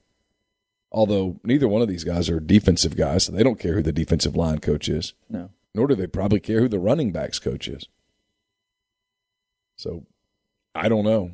Although 0.92 1.40
neither 1.44 1.68
one 1.68 1.82
of 1.82 1.88
these 1.88 2.04
guys 2.04 2.30
are 2.30 2.40
defensive 2.40 2.96
guys, 2.96 3.26
so 3.26 3.32
they 3.32 3.44
don't 3.44 3.60
care 3.60 3.74
who 3.74 3.82
the 3.82 3.92
defensive 3.92 4.36
line 4.36 4.60
coach 4.60 4.88
is. 4.88 5.14
No. 5.30 5.50
Nor 5.76 5.88
do 5.88 5.96
they 5.96 6.08
probably 6.08 6.40
care 6.40 6.62
who 6.62 6.68
the 6.68 6.80
running 6.80 7.12
backs 7.12 7.40
coach 7.40 7.68
is. 7.68 7.88
So, 9.76 10.06
I 10.76 10.88
don't 10.88 11.04
know. 11.04 11.32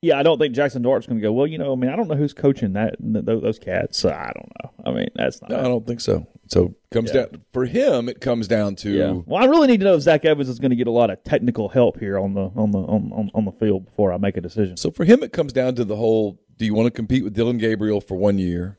Yeah, 0.00 0.16
I 0.18 0.22
don't 0.22 0.38
think 0.38 0.54
Jackson 0.54 0.82
Dart's 0.82 1.06
going 1.08 1.18
to 1.18 1.22
go. 1.22 1.32
Well, 1.32 1.46
you 1.48 1.58
know, 1.58 1.72
I 1.72 1.76
mean, 1.76 1.90
I 1.90 1.96
don't 1.96 2.06
know 2.06 2.14
who's 2.14 2.32
coaching 2.32 2.74
that 2.74 2.94
th- 3.02 3.24
those 3.24 3.58
cats. 3.58 3.98
So 3.98 4.10
I 4.10 4.30
don't 4.32 4.52
know. 4.62 4.70
I 4.86 4.94
mean, 4.96 5.08
that's 5.16 5.42
not. 5.42 5.50
No, 5.50 5.58
I 5.58 5.64
don't 5.64 5.84
think 5.84 6.00
so. 6.00 6.24
So 6.46 6.66
it 6.66 6.74
comes 6.92 7.12
Yeah. 7.12 7.22
down 7.26 7.42
for 7.52 7.66
him. 7.66 8.08
It 8.08 8.20
comes 8.20 8.46
down 8.46 8.76
to 8.76 8.90
Yeah. 8.90 9.10
Well, 9.26 9.42
I 9.42 9.46
really 9.46 9.66
need 9.66 9.80
to 9.80 9.84
know 9.84 9.94
if 9.94 10.02
Zach 10.02 10.24
Evans 10.24 10.48
is 10.48 10.60
going 10.60 10.70
to 10.70 10.76
get 10.76 10.86
a 10.86 10.92
lot 10.92 11.10
of 11.10 11.22
technical 11.24 11.68
help 11.68 11.98
here 11.98 12.16
on 12.18 12.34
the 12.34 12.42
on 12.54 12.70
the 12.70 12.78
on, 12.78 13.10
on, 13.12 13.30
on 13.34 13.44
the 13.44 13.50
field 13.52 13.86
before 13.86 14.12
I 14.12 14.18
make 14.18 14.36
a 14.36 14.40
decision. 14.40 14.76
So 14.76 14.92
for 14.92 15.04
him, 15.04 15.22
it 15.24 15.32
comes 15.32 15.52
down 15.52 15.74
to 15.74 15.84
the 15.84 15.96
whole: 15.96 16.40
Do 16.56 16.64
you 16.64 16.74
want 16.74 16.86
to 16.86 16.92
compete 16.92 17.24
with 17.24 17.34
Dillon 17.34 17.58
Gabriel 17.58 18.00
for 18.00 18.14
one 18.16 18.38
year, 18.38 18.78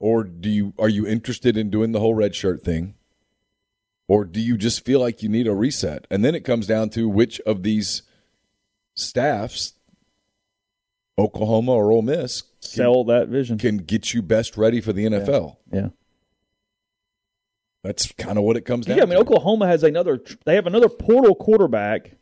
or 0.00 0.24
do 0.24 0.50
you 0.50 0.74
are 0.80 0.88
you 0.88 1.06
interested 1.06 1.56
in 1.56 1.70
doing 1.70 1.92
the 1.92 2.00
whole 2.00 2.14
red 2.14 2.34
shirt 2.34 2.62
thing, 2.62 2.94
or 4.08 4.24
do 4.24 4.40
you 4.40 4.58
just 4.58 4.84
feel 4.84 4.98
like 4.98 5.22
you 5.22 5.28
need 5.28 5.46
a 5.46 5.54
reset? 5.54 6.08
And 6.10 6.24
then 6.24 6.34
it 6.34 6.40
comes 6.44 6.66
down 6.66 6.90
to 6.90 7.08
which 7.08 7.38
of 7.46 7.62
these 7.62 8.02
staffs, 8.94 9.74
Oklahoma 11.22 11.72
or 11.72 11.90
Ole 11.90 12.02
Miss, 12.02 12.42
can, 12.42 12.50
Sell 12.60 13.04
that 13.04 13.28
vision. 13.28 13.58
can 13.58 13.78
get 13.78 14.12
you 14.12 14.22
best 14.22 14.56
ready 14.56 14.80
for 14.80 14.92
the 14.92 15.04
NFL. 15.06 15.56
yeah. 15.72 15.88
That's 17.84 18.12
kind 18.12 18.38
of 18.38 18.44
what 18.44 18.56
it 18.56 18.60
comes 18.60 18.86
down. 18.86 18.96
To. 18.96 19.00
Yeah, 19.00 19.02
I 19.02 19.06
mean, 19.06 19.16
to. 19.16 19.22
Oklahoma 19.22 19.66
has 19.66 19.82
another. 19.82 20.20
They 20.44 20.54
have 20.54 20.68
another 20.68 20.88
portal 20.88 21.34
quarterback, 21.34 22.12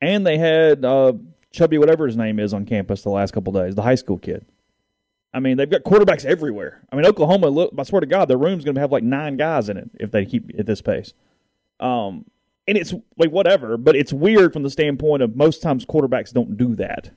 and 0.00 0.26
they 0.26 0.38
had 0.38 0.82
uh, 0.84 1.12
Chubby, 1.52 1.76
whatever 1.76 2.06
his 2.06 2.16
name 2.16 2.38
is, 2.38 2.54
on 2.54 2.64
campus 2.64 3.02
the 3.02 3.10
last 3.10 3.32
couple 3.32 3.52
days. 3.52 3.74
The 3.74 3.82
high 3.82 3.96
school 3.96 4.18
kid. 4.18 4.46
I 5.34 5.40
mean, 5.40 5.56
they've 5.58 5.68
got 5.68 5.82
quarterbacks 5.82 6.24
everywhere. 6.24 6.82
I 6.90 6.96
mean, 6.96 7.04
Oklahoma. 7.04 7.48
Look, 7.48 7.74
I 7.78 7.82
swear 7.82 8.00
to 8.00 8.06
God, 8.06 8.28
their 8.28 8.38
room's 8.38 8.64
going 8.64 8.74
to 8.74 8.80
have 8.80 8.92
like 8.92 9.04
nine 9.04 9.36
guys 9.36 9.68
in 9.68 9.76
it 9.76 9.90
if 10.00 10.10
they 10.10 10.24
keep 10.24 10.50
at 10.58 10.64
this 10.64 10.80
pace. 10.80 11.12
Um, 11.78 12.24
and 12.66 12.78
it's 12.78 12.94
like 13.18 13.30
whatever, 13.30 13.76
but 13.76 13.96
it's 13.96 14.12
weird 14.12 14.52
from 14.52 14.62
the 14.62 14.70
standpoint 14.70 15.22
of 15.22 15.36
most 15.36 15.62
times 15.62 15.84
quarterbacks 15.84 16.32
don't 16.32 16.56
do 16.56 16.74
that. 16.76 17.10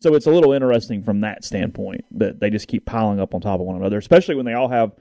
So 0.00 0.14
it's 0.14 0.26
a 0.26 0.30
little 0.30 0.52
interesting 0.52 1.02
from 1.02 1.20
that 1.22 1.44
standpoint 1.44 2.04
that 2.12 2.38
they 2.38 2.50
just 2.50 2.68
keep 2.68 2.86
piling 2.86 3.18
up 3.18 3.34
on 3.34 3.40
top 3.40 3.60
of 3.60 3.66
one 3.66 3.76
another, 3.76 3.98
especially 3.98 4.36
when 4.36 4.46
they 4.46 4.54
all 4.54 4.68
have 4.68 4.92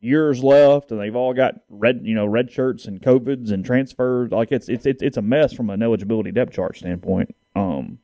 years 0.00 0.44
left 0.44 0.92
and 0.92 1.00
they've 1.00 1.16
all 1.16 1.34
got 1.34 1.54
red, 1.68 2.00
you 2.04 2.14
know, 2.14 2.26
red 2.26 2.52
shirts 2.52 2.84
and 2.84 3.00
covids 3.00 3.50
and 3.50 3.64
transfers. 3.64 4.30
Like 4.30 4.52
it's 4.52 4.68
it's 4.68 4.86
it's, 4.86 5.02
it's 5.02 5.16
a 5.16 5.22
mess 5.22 5.52
from 5.52 5.70
an 5.70 5.82
eligibility 5.82 6.30
depth 6.30 6.52
chart 6.52 6.76
standpoint. 6.76 7.34
Um, 7.56 7.98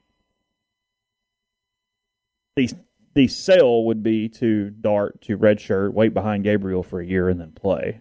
the 2.57 2.71
the 3.14 3.28
sale 3.28 3.85
would 3.85 4.02
be 4.02 4.28
to 4.28 4.71
Dart 4.71 5.21
to 5.23 5.37
red 5.37 5.61
shirt, 5.61 5.95
wait 5.95 6.14
behind 6.14 6.45
Gabriel 6.45 6.83
for 6.83 7.00
a 7.00 7.07
year, 7.07 7.28
and 7.28 7.40
then 7.40 7.52
play 7.52 8.00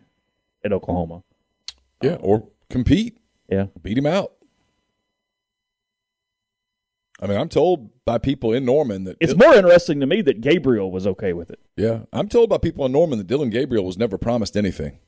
at 0.63 0.73
Oklahoma. 0.73 1.23
yeah, 2.01 2.17
or 2.19 2.49
compete. 2.69 3.17
Yeah, 3.47 3.67
beat 3.81 3.97
him 3.97 4.05
out. 4.05 4.33
I 7.21 7.27
mean, 7.27 7.37
I'm 7.37 7.49
told 7.49 7.89
by 8.05 8.17
people 8.17 8.53
in 8.53 8.65
Norman 8.65 9.03
that 9.03 9.17
it's 9.19 9.35
more 9.35 9.53
interesting 9.53 9.99
to 9.99 10.05
me 10.05 10.21
that 10.21 10.41
Gabriel 10.41 10.91
was 10.91 11.05
okay 11.05 11.33
with 11.33 11.51
it. 11.51 11.59
yeah, 11.75 12.01
I'm 12.13 12.29
told 12.29 12.49
by 12.49 12.57
people 12.57 12.85
in 12.85 12.91
Norman 12.91 13.17
that 13.17 13.27
Dillon 13.27 13.49
Gabriel 13.49 13.85
was 13.85 13.97
never 13.97 14.17
promised 14.17 14.55
anything. 14.55 14.99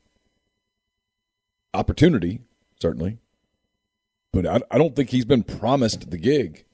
Opportunity, 1.74 2.40
certainly, 2.80 3.18
but 4.32 4.46
I, 4.46 4.60
I 4.70 4.78
don't 4.78 4.94
think 4.94 5.08
he's 5.10 5.24
been 5.24 5.42
promised 5.42 6.10
the 6.10 6.18
gig. 6.18 6.66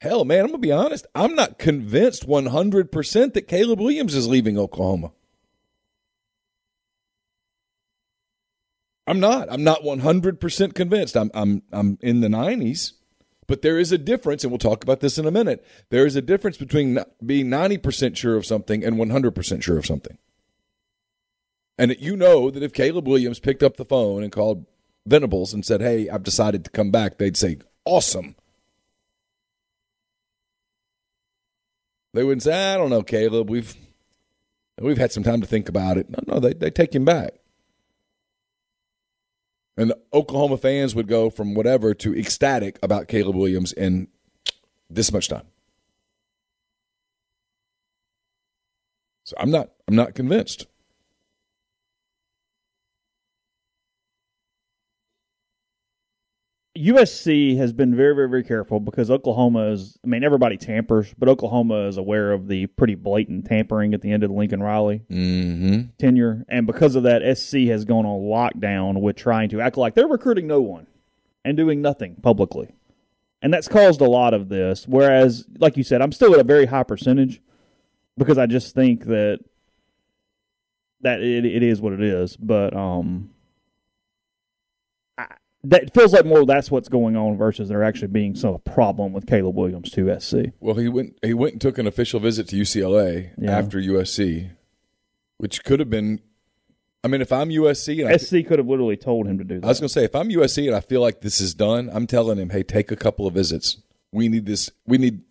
Hell, 0.00 0.24
man, 0.24 0.40
I'm 0.40 0.46
gonna 0.48 0.58
be 0.58 0.70
honest. 0.70 1.06
I'm 1.14 1.34
not 1.34 1.58
convinced 1.58 2.26
100 2.26 2.92
percent 2.92 3.34
that 3.34 3.48
Caleb 3.48 3.80
Williams 3.80 4.14
is 4.14 4.28
leaving 4.28 4.58
Oklahoma. 4.58 5.12
I'm 9.06 9.18
not. 9.18 9.50
I'm 9.50 9.64
not 9.64 9.82
100 9.82 10.38
percent 10.40 10.74
convinced. 10.74 11.16
I'm 11.16 11.30
I'm 11.32 11.62
I'm 11.72 11.98
in 12.02 12.20
the 12.20 12.28
90s. 12.28 12.92
But 13.48 13.62
there 13.62 13.78
is 13.78 13.90
a 13.90 13.98
difference, 13.98 14.44
and 14.44 14.52
we'll 14.52 14.58
talk 14.58 14.84
about 14.84 15.00
this 15.00 15.18
in 15.18 15.26
a 15.26 15.30
minute. 15.32 15.66
There 15.88 16.06
is 16.06 16.14
a 16.14 16.22
difference 16.22 16.58
between 16.58 16.98
being 17.24 17.46
90% 17.46 18.14
sure 18.14 18.36
of 18.36 18.46
something 18.46 18.84
and 18.84 18.96
100% 18.96 19.62
sure 19.62 19.78
of 19.78 19.86
something. 19.86 20.18
And 21.78 21.96
you 21.98 22.14
know 22.14 22.50
that 22.50 22.62
if 22.62 22.74
Caleb 22.74 23.08
Williams 23.08 23.40
picked 23.40 23.62
up 23.62 23.76
the 23.76 23.86
phone 23.86 24.22
and 24.22 24.30
called 24.30 24.66
Venables 25.06 25.54
and 25.54 25.64
said, 25.64 25.80
Hey, 25.80 26.10
I've 26.10 26.22
decided 26.22 26.64
to 26.66 26.70
come 26.70 26.90
back, 26.90 27.16
they'd 27.16 27.36
say, 27.36 27.58
Awesome. 27.84 28.36
They 32.12 32.24
wouldn't 32.24 32.42
say, 32.42 32.74
I 32.74 32.76
don't 32.76 32.90
know, 32.90 33.02
Caleb. 33.02 33.48
We've 33.48 33.74
we've 34.80 34.98
had 34.98 35.12
some 35.12 35.22
time 35.22 35.40
to 35.40 35.46
think 35.46 35.68
about 35.68 35.96
it. 35.96 36.10
No, 36.10 36.34
no, 36.34 36.40
they, 36.40 36.52
they 36.52 36.70
take 36.70 36.94
him 36.94 37.04
back. 37.04 37.34
And 39.78 39.90
the 39.90 39.98
Oklahoma 40.12 40.56
fans 40.56 40.96
would 40.96 41.06
go 41.06 41.30
from 41.30 41.54
whatever 41.54 41.94
to 41.94 42.18
ecstatic 42.18 42.80
about 42.82 43.06
Caleb 43.06 43.36
Williams 43.36 43.72
in 43.72 44.08
this 44.90 45.12
much 45.12 45.28
time. 45.28 45.46
So 49.22 49.36
I'm 49.38 49.52
not 49.52 49.70
I'm 49.86 49.94
not 49.94 50.16
convinced. 50.16 50.66
USC 56.78 57.56
has 57.56 57.72
been 57.72 57.94
very, 57.96 58.14
very, 58.14 58.28
very 58.28 58.44
careful 58.44 58.78
because 58.80 59.10
Oklahoma 59.10 59.68
is. 59.72 59.98
I 60.04 60.06
mean, 60.06 60.22
everybody 60.22 60.56
tampers, 60.56 61.12
but 61.18 61.28
Oklahoma 61.28 61.86
is 61.88 61.96
aware 61.96 62.32
of 62.32 62.46
the 62.48 62.66
pretty 62.66 62.94
blatant 62.94 63.46
tampering 63.46 63.94
at 63.94 64.00
the 64.02 64.10
end 64.12 64.22
of 64.22 64.30
the 64.30 64.36
Lincoln 64.36 64.62
Riley 64.62 65.02
Mm-hmm. 65.10 65.90
tenure, 65.98 66.44
and 66.48 66.66
because 66.66 66.94
of 66.94 67.02
that, 67.02 67.22
SC 67.36 67.68
has 67.68 67.84
gone 67.84 68.06
on 68.06 68.20
lockdown 68.22 69.00
with 69.00 69.16
trying 69.16 69.48
to 69.50 69.60
act 69.60 69.76
like 69.76 69.94
they're 69.94 70.06
recruiting 70.08 70.46
no 70.46 70.60
one 70.60 70.86
and 71.44 71.56
doing 71.56 71.82
nothing 71.82 72.16
publicly, 72.22 72.74
and 73.42 73.52
that's 73.52 73.68
caused 73.68 74.00
a 74.00 74.08
lot 74.08 74.32
of 74.34 74.48
this. 74.48 74.86
Whereas, 74.86 75.46
like 75.58 75.76
you 75.76 75.82
said, 75.82 76.00
I'm 76.02 76.12
still 76.12 76.34
at 76.34 76.40
a 76.40 76.44
very 76.44 76.66
high 76.66 76.82
percentage 76.84 77.40
because 78.16 78.38
I 78.38 78.46
just 78.46 78.74
think 78.74 79.04
that 79.06 79.40
that 81.00 81.20
it, 81.20 81.44
it 81.44 81.62
is 81.62 81.80
what 81.80 81.92
it 81.92 82.02
is, 82.02 82.36
but 82.36 82.76
um 82.76 83.30
that 85.64 85.92
feels 85.92 86.12
like 86.12 86.24
more 86.24 86.44
that's 86.46 86.70
what's 86.70 86.88
going 86.88 87.16
on 87.16 87.36
versus 87.36 87.68
there 87.68 87.82
actually 87.82 88.08
being 88.08 88.34
some 88.36 88.58
problem 88.60 89.12
with 89.12 89.26
Caleb 89.26 89.56
Williams 89.56 89.90
to 89.90 90.18
SC. 90.20 90.52
Well, 90.60 90.76
he 90.76 90.88
went 90.88 91.18
he 91.22 91.34
went 91.34 91.54
and 91.54 91.60
took 91.60 91.78
an 91.78 91.86
official 91.86 92.20
visit 92.20 92.48
to 92.48 92.56
UCLA 92.56 93.30
Yeah. 93.38 93.58
after 93.58 93.78
USC, 93.78 94.50
which 95.38 95.64
could 95.64 95.80
have 95.80 95.90
been. 95.90 96.20
I 97.04 97.08
mean, 97.08 97.20
if 97.20 97.32
I'm 97.32 97.48
USC 97.50 98.00
and 98.04 98.08
I, 98.12 98.16
SC 98.16 98.46
could 98.46 98.58
have 98.58 98.66
literally 98.66 98.96
told 98.96 99.26
him 99.26 99.38
to 99.38 99.44
do 99.44 99.60
that. 99.60 99.64
I 99.64 99.68
was 99.68 99.78
going 99.78 99.86
to 99.88 99.92
say, 99.92 100.04
if 100.04 100.14
I'm 100.16 100.28
USC 100.30 100.66
and 100.66 100.74
I 100.74 100.80
feel 100.80 101.00
like 101.00 101.20
this 101.20 101.40
is 101.40 101.54
done, 101.54 101.88
I'm 101.92 102.08
telling 102.08 102.38
him, 102.38 102.50
hey, 102.50 102.64
take 102.64 102.90
a 102.90 102.96
couple 102.96 103.24
of 103.26 103.34
visits. 103.34 103.78
We 104.10 104.28
need 104.28 104.46
this. 104.46 104.70
We 104.86 104.98
need 104.98 105.22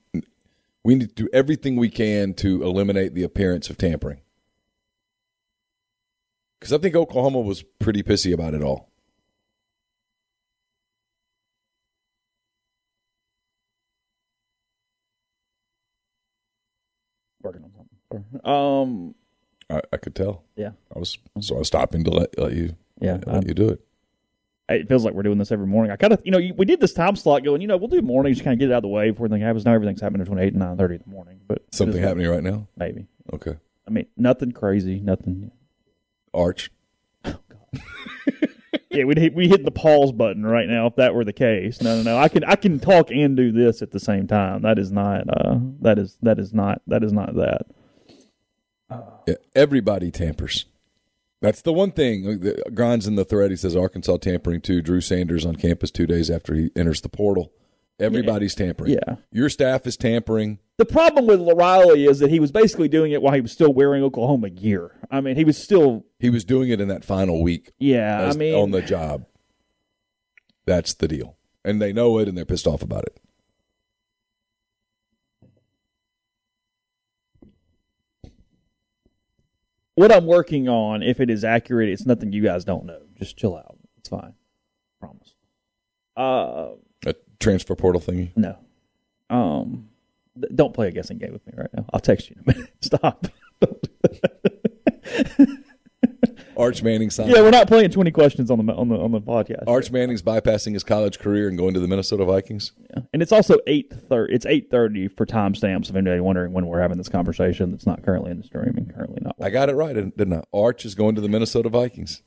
we 0.83 0.95
need 0.95 1.09
to 1.15 1.23
do 1.23 1.29
everything 1.33 1.75
we 1.75 1.89
can 1.89 2.33
to 2.35 2.63
eliminate 2.63 3.13
the 3.13 3.23
appearance 3.23 3.69
of 3.69 3.77
tampering. 3.77 4.21
Because 6.59 6.73
I 6.73 6.77
think 6.77 6.95
Oklahoma 6.95 7.41
was 7.41 7.63
pretty 7.79 8.01
pissy 8.03 8.33
about 8.33 8.53
it 8.53 8.63
all. 8.63 8.86
Um, 18.47 19.15
I, 19.69 19.81
I 19.91 19.97
could 19.97 20.15
tell. 20.15 20.43
yeah, 20.55 20.71
I 20.95 20.99
was 20.99 21.17
so 21.41 21.55
I 21.55 21.59
was 21.59 21.67
stopping 21.67 22.03
to 22.05 22.11
let, 22.11 22.37
let 22.39 22.53
you 22.53 22.75
yeah. 23.01 23.19
let 23.25 23.47
you 23.47 23.53
do 23.53 23.69
it. 23.69 23.81
it 24.69 24.87
feels 24.87 25.03
like 25.03 25.13
we're 25.13 25.23
doing 25.23 25.37
this 25.37 25.51
every 25.51 25.67
morning. 25.67 25.91
I 25.91 25.97
kind 25.97 26.13
of, 26.13 26.21
you 26.23 26.31
know, 26.31 26.39
we 26.57 26.65
did 26.65 26.79
this 26.79 26.93
time 26.93 27.15
slot 27.15 27.43
going. 27.43 27.61
You 27.61 27.67
know, 27.67 27.77
we'll 27.77 27.89
do 27.89 28.01
mornings, 28.01 28.41
kind 28.41 28.53
of 28.53 28.59
get 28.59 28.69
it 28.69 28.73
out 28.73 28.77
of 28.77 28.83
the 28.83 28.87
way 28.89 29.11
before 29.11 29.25
anything 29.25 29.41
happens. 29.41 29.65
Now 29.65 29.73
everything's 29.73 30.01
happening 30.01 30.23
between 30.23 30.39
eight 30.39 30.53
and 30.53 30.59
nine 30.59 30.77
thirty 30.77 30.95
in 30.95 31.01
the 31.05 31.11
morning. 31.11 31.41
But 31.47 31.63
Something 31.71 32.01
happening 32.01 32.27
right 32.27 32.43
now. 32.43 32.67
Maybe. 32.77 33.07
Okay, 33.33 33.55
I 33.85 33.91
mean, 33.91 34.07
nothing 34.15 34.51
crazy. 34.53 34.99
Nothing. 35.01 35.51
Arch. 36.33 36.71
Oh, 37.25 37.35
god. 37.49 37.81
yeah, 38.89 39.03
we 39.03 39.15
hit, 39.15 39.33
we 39.33 39.47
hit 39.47 39.65
the 39.65 39.71
pause 39.71 40.11
button 40.11 40.45
right 40.45 40.67
now. 40.67 40.87
If 40.87 40.95
that 40.95 41.13
were 41.13 41.25
the 41.25 41.33
case, 41.33 41.81
no, 41.81 41.97
no, 41.97 42.03
no. 42.03 42.17
I 42.17 42.29
can 42.29 42.43
I 42.45 42.55
can 42.55 42.79
talk 42.79 43.11
and 43.11 43.35
do 43.35 43.51
this 43.51 43.81
at 43.81 43.91
the 43.91 43.99
same 43.99 44.27
time. 44.27 44.61
That 44.61 44.79
is 44.79 44.91
not. 44.91 45.25
Uh, 45.29 45.57
that 45.81 45.99
is 45.99 46.17
that 46.21 46.39
is 46.39 46.53
not 46.53 46.81
that 46.87 47.03
is 47.03 47.11
not 47.11 47.35
that. 47.35 47.65
Yeah, 49.27 49.35
everybody 49.55 50.11
tampers. 50.11 50.65
That's 51.41 51.61
the 51.61 51.73
one 51.73 51.91
thing. 51.91 52.53
Grinds 52.73 53.05
in 53.05 53.15
the 53.15 53.25
thread. 53.25 53.51
He 53.51 53.57
says 53.57 53.75
Arkansas 53.75 54.17
tampering 54.17 54.61
too. 54.61 54.81
Drew 54.81 55.01
Sanders 55.01 55.45
on 55.45 55.55
campus 55.55 55.91
two 55.91 56.07
days 56.07 56.31
after 56.31 56.55
he 56.55 56.71
enters 56.75 57.01
the 57.01 57.09
portal. 57.09 57.51
Everybody's 57.99 58.53
tampering. 58.55 58.93
Yeah. 58.93 59.15
Your 59.31 59.49
staff 59.49 59.85
is 59.87 59.97
tampering. 59.97 60.59
The 60.77 60.85
problem 60.85 61.25
with 61.25 61.41
Riley 61.57 62.05
is 62.05 62.19
that 62.19 62.29
he 62.29 62.39
was 62.39 62.51
basically 62.51 62.87
doing 62.87 63.11
it 63.11 63.21
while 63.21 63.33
he 63.33 63.41
was 63.41 63.51
still 63.51 63.73
wearing 63.73 64.03
Oklahoma 64.03 64.51
gear. 64.51 64.91
I 65.09 65.21
mean, 65.21 65.35
he 65.35 65.43
was 65.43 65.57
still. 65.57 66.05
He 66.19 66.29
was 66.29 66.43
doing 66.45 66.69
it 66.69 66.79
in 66.79 66.87
that 66.89 67.03
final 67.03 67.41
week 67.43 67.71
Yeah, 67.79 68.21
as- 68.21 68.35
I 68.35 68.39
mean, 68.39 68.53
on 68.55 68.71
the 68.71 68.81
job. 68.81 69.25
That's 70.65 70.93
the 70.93 71.07
deal. 71.07 71.37
And 71.63 71.81
they 71.81 71.93
know 71.93 72.17
it 72.19 72.27
and 72.27 72.37
they're 72.37 72.45
pissed 72.45 72.67
off 72.67 72.81
about 72.81 73.03
it. 73.03 73.19
What 79.97 80.11
I'm 80.11 80.25
working 80.25 80.69
on, 80.69 81.03
if 81.03 81.19
it 81.19 81.29
is 81.29 81.43
accurate, 81.43 81.89
it's 81.89 82.05
nothing 82.05 82.31
you 82.31 82.41
guys 82.41 82.63
don't 82.63 82.85
know. 82.85 83.01
Just 83.19 83.35
chill 83.35 83.55
out. 83.57 83.77
It's 83.97 84.09
fine. 84.09 84.33
Promise. 84.99 85.33
Uh, 86.15 86.69
A 87.05 87.13
transfer 87.39 87.75
portal 87.75 87.99
thingy. 88.01 88.31
no. 88.35 88.57
Um, 89.29 89.89
th- 90.41 90.53
don't 90.55 90.73
play 90.73 90.87
a 90.87 90.91
guessing 90.91 91.17
game 91.17 91.33
with 91.33 91.45
me 91.45 91.53
right 91.57 91.69
now. 91.75 91.85
I'll 91.93 91.99
text 91.99 92.29
you 92.29 92.37
in 92.45 92.53
a 92.53 92.55
minute. 92.55 92.71
Stop. 92.81 93.27
Arch 96.55 96.81
Manning 96.81 97.09
signed. 97.11 97.29
yeah, 97.31 97.41
we're 97.41 97.51
not 97.51 97.67
playing 97.67 97.91
20 97.91 98.09
questions 98.11 98.49
on 98.49 98.65
the 98.65 98.73
on 98.73 98.87
the 98.89 98.95
on 98.97 99.11
the 99.11 99.21
podcast. 99.21 99.65
Arch 99.67 99.91
Manning's 99.91 100.23
bypassing 100.23 100.73
his 100.73 100.83
college 100.83 101.19
career 101.19 101.47
and 101.49 101.57
going 101.57 101.73
to 101.75 101.79
the 101.79 101.87
Minnesota 101.87 102.25
Vikings. 102.25 102.71
Yeah. 102.89 103.03
and 103.13 103.21
it's 103.21 103.31
also 103.31 103.57
8:30. 103.67 104.27
It's 104.29 104.45
8:30 104.45 105.07
for 105.15 105.25
timestamps. 105.27 105.89
If 105.89 105.95
anybody 105.95 106.19
wondering 106.19 106.53
when 106.53 106.65
we're 106.65 106.81
having 106.81 106.97
this 106.97 107.09
conversation, 107.09 107.69
that's 107.71 107.85
not 107.85 108.03
currently 108.03 108.31
in 108.31 108.37
the 108.37 108.43
streaming. 108.43 108.91
Currently. 108.95 109.16
I 109.39 109.49
got 109.49 109.69
it 109.69 109.75
right, 109.75 109.93
didn't 109.93 110.33
I? 110.33 110.43
Arch 110.51 110.85
is 110.85 110.95
going 110.95 111.15
to 111.15 111.21
the 111.21 111.29
Minnesota 111.29 111.69
Vikings. 111.69 112.23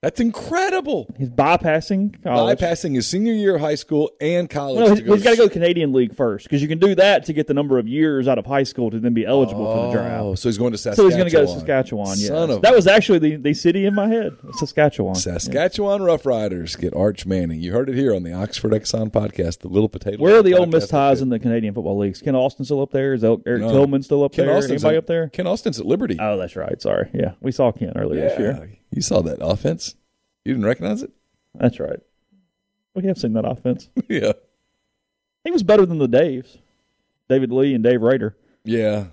That's 0.00 0.20
incredible. 0.20 1.12
He's 1.18 1.28
bypassing 1.28 2.22
college. 2.22 2.60
Bypassing 2.60 2.94
his 2.94 3.08
senior 3.08 3.32
year 3.32 3.56
of 3.56 3.60
high 3.60 3.74
school 3.74 4.12
and 4.20 4.48
college. 4.48 4.76
Well, 4.76 4.94
he's, 4.94 5.04
he's 5.04 5.22
got 5.24 5.30
to 5.30 5.36
go 5.36 5.48
to 5.48 5.52
Canadian 5.52 5.92
League 5.92 6.14
first 6.14 6.44
because 6.44 6.62
you 6.62 6.68
can 6.68 6.78
do 6.78 6.94
that 6.94 7.24
to 7.24 7.32
get 7.32 7.48
the 7.48 7.54
number 7.54 7.80
of 7.80 7.88
years 7.88 8.28
out 8.28 8.38
of 8.38 8.46
high 8.46 8.62
school 8.62 8.92
to 8.92 9.00
then 9.00 9.12
be 9.12 9.26
eligible 9.26 9.66
for 9.66 9.82
the 9.82 9.88
oh, 9.88 9.92
draft. 9.92 10.22
Oh, 10.22 10.34
so 10.36 10.48
he's 10.48 10.56
going 10.56 10.70
to 10.70 10.78
Saskatchewan. 10.78 11.10
So 11.10 11.16
he's 11.16 11.16
going 11.16 11.28
to 11.28 11.36
go 11.36 11.52
to 11.52 11.58
Saskatchewan. 11.58 12.16
Yes. 12.16 12.28
Son 12.28 12.48
of 12.48 12.62
that 12.62 12.72
was 12.72 12.86
actually 12.86 13.18
the, 13.18 13.36
the 13.36 13.54
city 13.54 13.86
in 13.86 13.94
my 13.96 14.06
head. 14.06 14.36
Saskatchewan. 14.52 15.16
Saskatchewan 15.16 16.00
Roughriders 16.00 16.78
get 16.78 16.94
Arch 16.94 17.26
Manning. 17.26 17.60
You 17.60 17.72
heard 17.72 17.88
it 17.88 17.96
here 17.96 18.14
on 18.14 18.22
the 18.22 18.32
Oxford 18.32 18.70
Exxon 18.70 19.10
podcast, 19.10 19.60
the 19.60 19.68
Little 19.68 19.88
Potato. 19.88 20.22
Where 20.22 20.36
are 20.36 20.42
the 20.44 20.54
old 20.54 20.70
Miss 20.70 20.86
ties 20.86 21.22
in 21.22 21.28
the 21.28 21.40
Canadian 21.40 21.74
football 21.74 21.98
leagues? 21.98 22.22
Kent 22.22 22.36
Austin 22.36 22.64
still 22.64 22.82
up 22.82 22.92
there? 22.92 23.14
Is 23.14 23.24
Eric 23.24 23.44
No. 23.46 23.72
Tillman 23.72 24.04
still 24.04 24.22
up 24.22 24.32
Ken 24.32 24.46
there? 24.46 24.56
Austin's 24.56 24.84
Anybody 24.84 24.96
at- 24.96 25.02
up 25.02 25.06
there? 25.08 25.28
Kent 25.30 25.48
Austin's 25.48 25.80
at 25.80 25.86
Liberty. 25.86 26.18
Oh, 26.20 26.36
that's 26.38 26.54
right. 26.54 26.80
Sorry. 26.80 27.10
Yeah, 27.12 27.32
we 27.40 27.50
saw 27.50 27.72
Ken 27.72 27.94
earlier 27.96 28.28
this 28.28 28.38
year. 28.38 28.70
You 28.90 29.02
saw 29.02 29.20
that 29.22 29.38
offense. 29.40 29.94
You 30.44 30.54
didn't 30.54 30.66
recognize 30.66 31.02
it? 31.02 31.10
That's 31.54 31.80
right. 31.80 32.00
We 32.94 33.06
have 33.06 33.18
seen 33.18 33.34
that 33.34 33.44
offense. 33.44 33.88
yeah. 34.08 34.32
He 35.44 35.50
was 35.50 35.62
better 35.62 35.86
than 35.86 35.98
the 35.98 36.08
Daves, 36.08 36.58
David 37.28 37.52
Lee 37.52 37.74
and 37.74 37.84
Dave 37.84 38.02
Rader. 38.02 38.36
Yeah. 38.64 39.06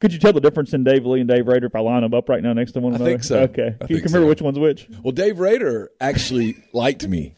Could 0.00 0.12
you 0.12 0.18
tell 0.18 0.32
the 0.32 0.40
difference 0.40 0.74
in 0.74 0.84
Dave 0.84 1.06
Lee 1.06 1.20
and 1.20 1.28
Dave 1.28 1.46
Rader 1.46 1.66
if 1.66 1.74
I 1.74 1.80
line 1.80 2.02
them 2.02 2.12
up 2.12 2.28
right 2.28 2.42
now 2.42 2.52
next 2.52 2.72
to 2.72 2.80
one 2.80 2.94
another? 2.94 3.10
I 3.10 3.12
think 3.14 3.24
so. 3.24 3.40
Okay. 3.40 3.74
I 3.80 3.86
Can 3.86 3.96
you 3.96 4.02
remember 4.02 4.26
so. 4.26 4.28
which 4.28 4.42
one's 4.42 4.58
which? 4.58 4.88
Well, 5.02 5.12
Dave 5.12 5.38
Rader 5.38 5.90
actually 6.00 6.62
liked 6.72 7.06
me. 7.08 7.34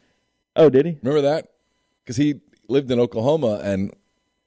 Oh, 0.57 0.69
did 0.69 0.87
he? 0.87 0.99
Remember 1.03 1.23
that? 1.23 1.49
Because 2.05 2.17
he 2.17 2.41
lived 2.69 2.91
in 2.91 2.99
Oklahoma 2.99 3.61
and 3.63 3.95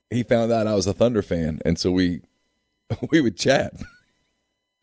he 0.10 0.24
found 0.24 0.52
out 0.52 0.68
I 0.68 0.76
was 0.76 0.88
a 0.88 0.94
Thunder 0.94 1.22
fan, 1.22 1.60
and 1.64 1.80
so 1.80 1.92
we 1.92 2.22
we 3.12 3.22
would 3.22 3.38
chat. 3.38 3.74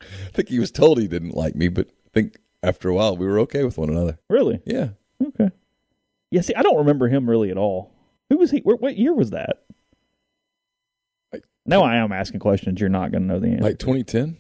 I 0.01 0.31
think 0.33 0.49
he 0.49 0.59
was 0.59 0.71
told 0.71 0.99
he 0.99 1.09
didn't 1.09 1.35
like 1.35 1.55
me, 1.57 1.69
but 1.69 1.89
I 1.89 2.09
think 2.15 2.37
after 2.63 2.89
a 2.89 2.95
while 2.95 3.17
we 3.17 3.27
were 3.27 3.39
okay 3.41 3.65
with 3.65 3.79
one 3.79 3.89
another. 3.91 4.19
Really? 4.29 4.61
Yeah, 4.65 4.91
Okay. 5.27 5.51
Yeah. 6.31 6.43
See, 6.43 6.55
I 6.55 6.63
don't 6.63 6.77
remember 6.77 7.09
him 7.09 7.29
really 7.29 7.51
at 7.51 7.57
all. 7.57 7.91
Who 8.31 8.37
was 8.39 8.51
he? 8.51 8.59
What 8.61 8.97
year 8.99 9.15
was 9.15 9.31
that? 9.31 9.65
Like- 11.33 11.45
now 11.67 11.83
I 11.83 11.97
am 11.97 12.13
asking 12.13 12.41
questions 12.41 12.81
you're 12.81 12.91
not 12.91 13.11
going 13.13 13.23
to 13.23 13.29
know 13.29 13.41
the 13.41 13.49
answer. 13.49 13.65
like 13.65 13.79
2010. 13.79 14.37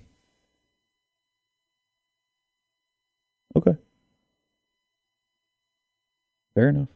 Okay. 3.56 3.76
Fair 6.54 6.68
enough. 6.68 6.88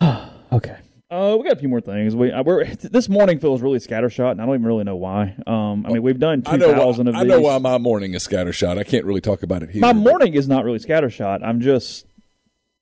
okay. 0.52 0.76
Uh, 1.12 1.36
we 1.36 1.44
got 1.44 1.52
a 1.52 1.60
few 1.60 1.68
more 1.68 1.82
things. 1.82 2.16
We 2.16 2.32
uh, 2.32 2.42
we're 2.42 2.64
this 2.80 3.06
morning 3.06 3.38
feels 3.38 3.60
really 3.60 3.78
scattershot, 3.78 4.30
and 4.30 4.40
I 4.40 4.46
don't 4.46 4.54
even 4.54 4.66
really 4.66 4.84
know 4.84 4.96
why. 4.96 5.36
Um, 5.46 5.84
I 5.84 5.90
mean, 5.90 6.02
we've 6.02 6.18
done 6.18 6.42
I 6.46 6.56
two 6.56 6.64
thousand 6.64 7.08
of 7.08 7.14
I 7.14 7.24
these. 7.24 7.28
know 7.28 7.40
why 7.42 7.58
my 7.58 7.76
morning 7.76 8.14
is 8.14 8.26
scattershot. 8.26 8.78
I 8.78 8.84
can't 8.84 9.04
really 9.04 9.20
talk 9.20 9.42
about 9.42 9.62
it 9.62 9.68
here. 9.68 9.82
my 9.82 9.92
morning 9.92 10.32
is 10.32 10.48
not 10.48 10.64
really 10.64 10.78
scattershot. 10.78 11.44
I'm 11.44 11.60
just 11.60 12.06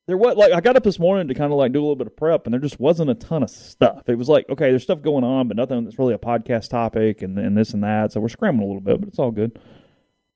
there. 0.07 0.16
What 0.16 0.37
like 0.37 0.53
I 0.53 0.61
got 0.61 0.77
up 0.77 0.85
this 0.85 1.01
morning 1.01 1.27
to 1.27 1.35
kind 1.35 1.53
of 1.53 1.59
like 1.59 1.73
do 1.73 1.81
a 1.81 1.83
little 1.83 1.97
bit 1.97 2.07
of 2.07 2.16
prep, 2.16 2.47
and 2.47 2.55
there 2.55 2.61
just 2.61 2.79
wasn't 2.79 3.11
a 3.11 3.14
ton 3.14 3.43
of 3.43 3.51
stuff. 3.51 4.09
It 4.09 4.14
was 4.16 4.29
like 4.29 4.49
okay, 4.49 4.71
there's 4.71 4.85
stuff 4.85 5.03
going 5.03 5.25
on, 5.25 5.49
but 5.49 5.57
nothing 5.57 5.83
that's 5.83 5.99
really 5.99 6.14
a 6.14 6.19
podcast 6.19 6.69
topic, 6.71 7.23
and 7.23 7.37
and 7.37 7.59
this 7.59 7.75
and 7.75 7.83
that. 7.83 8.12
So 8.12 8.21
we're 8.21 8.29
scrambling 8.29 8.62
a 8.64 8.73
little 8.73 8.81
bit, 8.81 9.01
but 9.01 9.09
it's 9.09 9.19
all 9.19 9.33
good. 9.33 9.59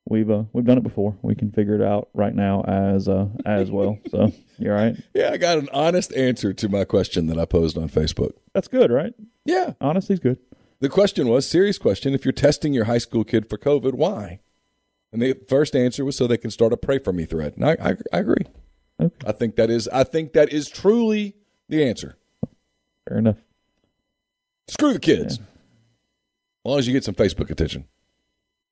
We've 0.06 0.30
uh, 0.30 0.44
we've 0.52 0.66
done 0.66 0.76
it 0.76 0.82
before. 0.82 1.16
We 1.22 1.34
can 1.34 1.50
figure 1.50 1.74
it 1.74 1.80
out 1.80 2.10
right 2.12 2.34
now 2.34 2.62
as 2.62 3.08
uh, 3.08 3.26
as 3.46 3.70
well. 3.70 3.98
So 4.10 4.32
you're 4.58 4.74
right. 4.74 4.96
Yeah, 5.14 5.30
I 5.32 5.38
got 5.38 5.56
an 5.58 5.68
honest 5.72 6.12
answer 6.14 6.52
to 6.52 6.68
my 6.68 6.84
question 6.84 7.26
that 7.28 7.38
I 7.38 7.46
posed 7.46 7.78
on 7.78 7.88
Facebook. 7.88 8.32
That's 8.52 8.68
good, 8.68 8.90
right? 8.90 9.14
Yeah, 9.46 9.72
Honesty's 9.80 10.20
good. 10.20 10.38
the 10.80 10.90
question 10.90 11.28
was 11.28 11.46
serious 11.48 11.78
question. 11.78 12.12
If 12.12 12.24
you're 12.26 12.32
testing 12.32 12.74
your 12.74 12.84
high 12.84 12.98
school 12.98 13.24
kid 13.24 13.48
for 13.48 13.56
COVID, 13.56 13.94
why? 13.94 14.40
And 15.10 15.22
the 15.22 15.38
first 15.48 15.74
answer 15.74 16.04
was 16.04 16.16
so 16.16 16.26
they 16.26 16.36
can 16.36 16.50
start 16.50 16.72
a 16.72 16.76
pray 16.76 16.98
for 16.98 17.12
me 17.12 17.24
thread. 17.24 17.54
And 17.56 17.64
I, 17.64 17.76
I, 17.80 17.96
I 18.12 18.18
agree. 18.18 18.44
Okay. 19.00 19.14
I 19.26 19.32
think 19.32 19.56
that 19.56 19.70
is 19.70 19.88
I 19.88 20.04
think 20.04 20.34
that 20.34 20.52
is 20.52 20.68
truly 20.68 21.34
the 21.68 21.82
answer. 21.82 22.18
Fair 23.08 23.18
enough. 23.18 23.36
Screw 24.68 24.92
the 24.92 24.98
kids. 25.00 25.34
As 25.38 25.40
long 26.64 26.78
as 26.78 26.86
you 26.86 26.92
get 26.92 27.04
some 27.04 27.14
Facebook 27.14 27.50
attention. 27.50 27.86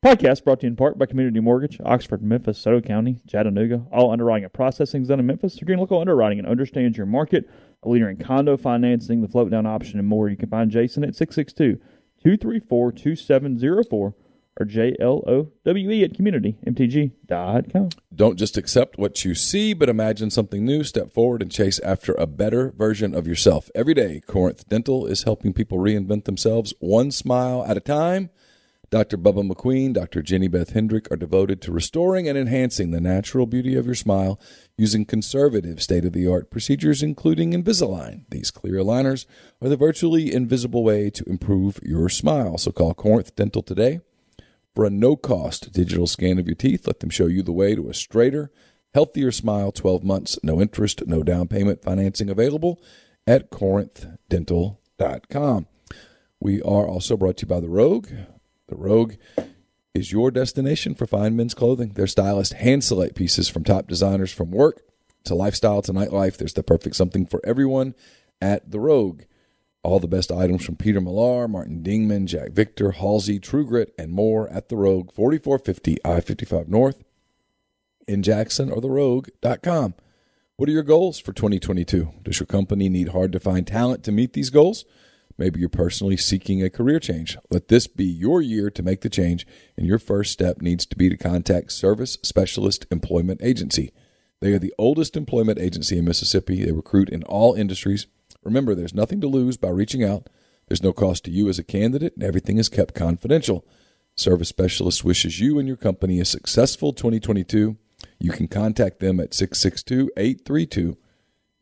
Podcast 0.04 0.42
brought 0.42 0.58
to 0.58 0.66
you 0.66 0.70
in 0.70 0.74
part 0.74 0.98
by 0.98 1.06
Community 1.06 1.38
Mortgage, 1.38 1.78
Oxford, 1.84 2.24
Memphis, 2.24 2.58
Soto 2.58 2.80
County, 2.80 3.20
Chattanooga. 3.28 3.86
All 3.92 4.10
underwriting 4.10 4.42
and 4.42 4.52
processing 4.52 5.02
is 5.02 5.08
done 5.08 5.20
in 5.20 5.26
Memphis. 5.26 5.60
You're 5.60 5.66
getting 5.66 5.78
local 5.78 6.00
underwriting 6.00 6.40
and 6.40 6.48
understands 6.48 6.96
your 6.96 7.06
market. 7.06 7.48
A 7.84 7.88
leader 7.88 8.10
in 8.10 8.16
condo 8.16 8.56
financing, 8.56 9.22
the 9.22 9.28
float 9.28 9.52
down 9.52 9.64
option, 9.64 10.00
and 10.00 10.08
more. 10.08 10.28
You 10.28 10.36
can 10.36 10.48
find 10.48 10.72
Jason 10.72 11.04
at 11.04 11.14
662 11.14 11.76
234 12.20 12.90
2704 12.90 14.14
or 14.58 14.66
J-L-O-W-E 14.66 16.04
at 16.04 16.12
communitymtg.com. 16.14 17.88
Don't 18.12 18.38
just 18.38 18.56
accept 18.56 18.98
what 18.98 19.24
you 19.24 19.36
see, 19.36 19.72
but 19.72 19.88
imagine 19.88 20.30
something 20.30 20.64
new. 20.64 20.82
Step 20.82 21.12
forward 21.12 21.42
and 21.42 21.50
chase 21.50 21.78
after 21.78 22.12
a 22.14 22.26
better 22.26 22.72
version 22.76 23.14
of 23.14 23.28
yourself. 23.28 23.70
Every 23.72 23.94
day, 23.94 24.20
Corinth 24.26 24.68
Dental 24.68 25.06
is 25.06 25.22
helping 25.22 25.52
people 25.52 25.78
reinvent 25.78 26.24
themselves 26.24 26.74
one 26.80 27.12
smile 27.12 27.64
at 27.64 27.76
a 27.76 27.80
time. 27.80 28.30
Dr. 28.92 29.16
Bubba 29.16 29.50
McQueen, 29.50 29.94
Dr. 29.94 30.20
Jenny 30.20 30.48
Beth 30.48 30.74
Hendrick 30.74 31.10
are 31.10 31.16
devoted 31.16 31.62
to 31.62 31.72
restoring 31.72 32.28
and 32.28 32.36
enhancing 32.36 32.90
the 32.90 33.00
natural 33.00 33.46
beauty 33.46 33.74
of 33.74 33.86
your 33.86 33.94
smile 33.94 34.38
using 34.76 35.06
conservative 35.06 35.82
state 35.82 36.04
of 36.04 36.12
the 36.12 36.30
art 36.30 36.50
procedures, 36.50 37.02
including 37.02 37.52
Invisalign. 37.52 38.26
These 38.28 38.50
clear 38.50 38.74
aligners 38.74 39.24
are 39.62 39.70
the 39.70 39.78
virtually 39.78 40.30
invisible 40.30 40.84
way 40.84 41.08
to 41.08 41.26
improve 41.26 41.80
your 41.82 42.10
smile. 42.10 42.58
So 42.58 42.70
call 42.70 42.92
Corinth 42.92 43.34
Dental 43.34 43.62
today 43.62 44.00
for 44.74 44.84
a 44.84 44.90
no 44.90 45.16
cost 45.16 45.72
digital 45.72 46.06
scan 46.06 46.38
of 46.38 46.46
your 46.46 46.54
teeth. 46.54 46.86
Let 46.86 47.00
them 47.00 47.08
show 47.08 47.28
you 47.28 47.42
the 47.42 47.50
way 47.50 47.74
to 47.74 47.88
a 47.88 47.94
straighter, 47.94 48.50
healthier 48.92 49.32
smile 49.32 49.72
12 49.72 50.04
months, 50.04 50.38
no 50.42 50.60
interest, 50.60 51.06
no 51.06 51.22
down 51.22 51.48
payment 51.48 51.82
financing 51.82 52.28
available 52.28 52.78
at 53.26 53.50
corinthdental.com. 53.50 55.66
We 56.40 56.60
are 56.60 56.86
also 56.86 57.16
brought 57.16 57.38
to 57.38 57.46
you 57.46 57.48
by 57.48 57.60
The 57.60 57.70
Rogue. 57.70 58.08
The 58.72 58.78
Rogue 58.78 59.16
is 59.92 60.12
your 60.12 60.30
destination 60.30 60.94
for 60.94 61.06
fine 61.06 61.36
men's 61.36 61.52
clothing. 61.52 61.90
Their 61.90 62.06
stylists 62.06 62.54
hand 62.54 62.82
select 62.82 63.14
pieces 63.14 63.46
from 63.46 63.64
top 63.64 63.86
designers 63.86 64.32
from 64.32 64.50
work 64.50 64.80
to 65.24 65.34
lifestyle 65.34 65.82
to 65.82 65.92
nightlife. 65.92 66.38
There's 66.38 66.54
the 66.54 66.62
perfect 66.62 66.96
something 66.96 67.26
for 67.26 67.42
everyone 67.44 67.94
at 68.40 68.70
The 68.70 68.80
Rogue. 68.80 69.24
All 69.82 70.00
the 70.00 70.08
best 70.08 70.32
items 70.32 70.64
from 70.64 70.76
Peter 70.76 71.02
Millar, 71.02 71.48
Martin 71.48 71.82
Dingman, 71.82 72.24
Jack 72.24 72.52
Victor, 72.52 72.92
Halsey, 72.92 73.38
True 73.38 73.66
Grit, 73.66 73.92
and 73.98 74.10
more 74.10 74.48
at 74.48 74.70
The 74.70 74.76
Rogue, 74.76 75.12
4450 75.12 75.98
I 76.02 76.20
55 76.20 76.68
North 76.70 77.04
in 78.08 78.22
Jackson 78.22 78.70
or 78.70 78.80
therogue.com. 78.80 79.94
What 80.56 80.68
are 80.70 80.72
your 80.72 80.82
goals 80.82 81.18
for 81.18 81.34
2022? 81.34 82.10
Does 82.22 82.40
your 82.40 82.46
company 82.46 82.88
need 82.88 83.10
hard 83.10 83.32
to 83.32 83.40
find 83.40 83.66
talent 83.66 84.02
to 84.04 84.12
meet 84.12 84.32
these 84.32 84.48
goals? 84.48 84.86
Maybe 85.38 85.60
you're 85.60 85.68
personally 85.68 86.16
seeking 86.16 86.62
a 86.62 86.70
career 86.70 87.00
change. 87.00 87.36
Let 87.50 87.68
this 87.68 87.86
be 87.86 88.04
your 88.04 88.42
year 88.42 88.70
to 88.70 88.82
make 88.82 89.00
the 89.00 89.08
change, 89.08 89.46
and 89.76 89.86
your 89.86 89.98
first 89.98 90.32
step 90.32 90.60
needs 90.60 90.86
to 90.86 90.96
be 90.96 91.08
to 91.08 91.16
contact 91.16 91.72
Service 91.72 92.18
Specialist 92.22 92.86
Employment 92.90 93.40
Agency. 93.42 93.92
They 94.40 94.52
are 94.52 94.58
the 94.58 94.74
oldest 94.78 95.16
employment 95.16 95.58
agency 95.58 95.98
in 95.98 96.04
Mississippi. 96.04 96.64
They 96.64 96.72
recruit 96.72 97.08
in 97.08 97.22
all 97.24 97.54
industries. 97.54 98.06
Remember, 98.42 98.74
there's 98.74 98.94
nothing 98.94 99.20
to 99.20 99.28
lose 99.28 99.56
by 99.56 99.68
reaching 99.68 100.02
out. 100.02 100.28
There's 100.68 100.82
no 100.82 100.92
cost 100.92 101.24
to 101.24 101.30
you 101.30 101.48
as 101.48 101.58
a 101.58 101.64
candidate, 101.64 102.14
and 102.14 102.24
everything 102.24 102.58
is 102.58 102.68
kept 102.68 102.94
confidential. 102.94 103.64
Service 104.16 104.48
Specialist 104.48 105.04
wishes 105.04 105.40
you 105.40 105.58
and 105.58 105.66
your 105.66 105.76
company 105.76 106.20
a 106.20 106.24
successful 106.24 106.92
2022. 106.92 107.76
You 108.18 108.30
can 108.30 108.48
contact 108.48 109.00
them 109.00 109.20
at 109.20 109.34
662 109.34 110.10
832 110.16 110.96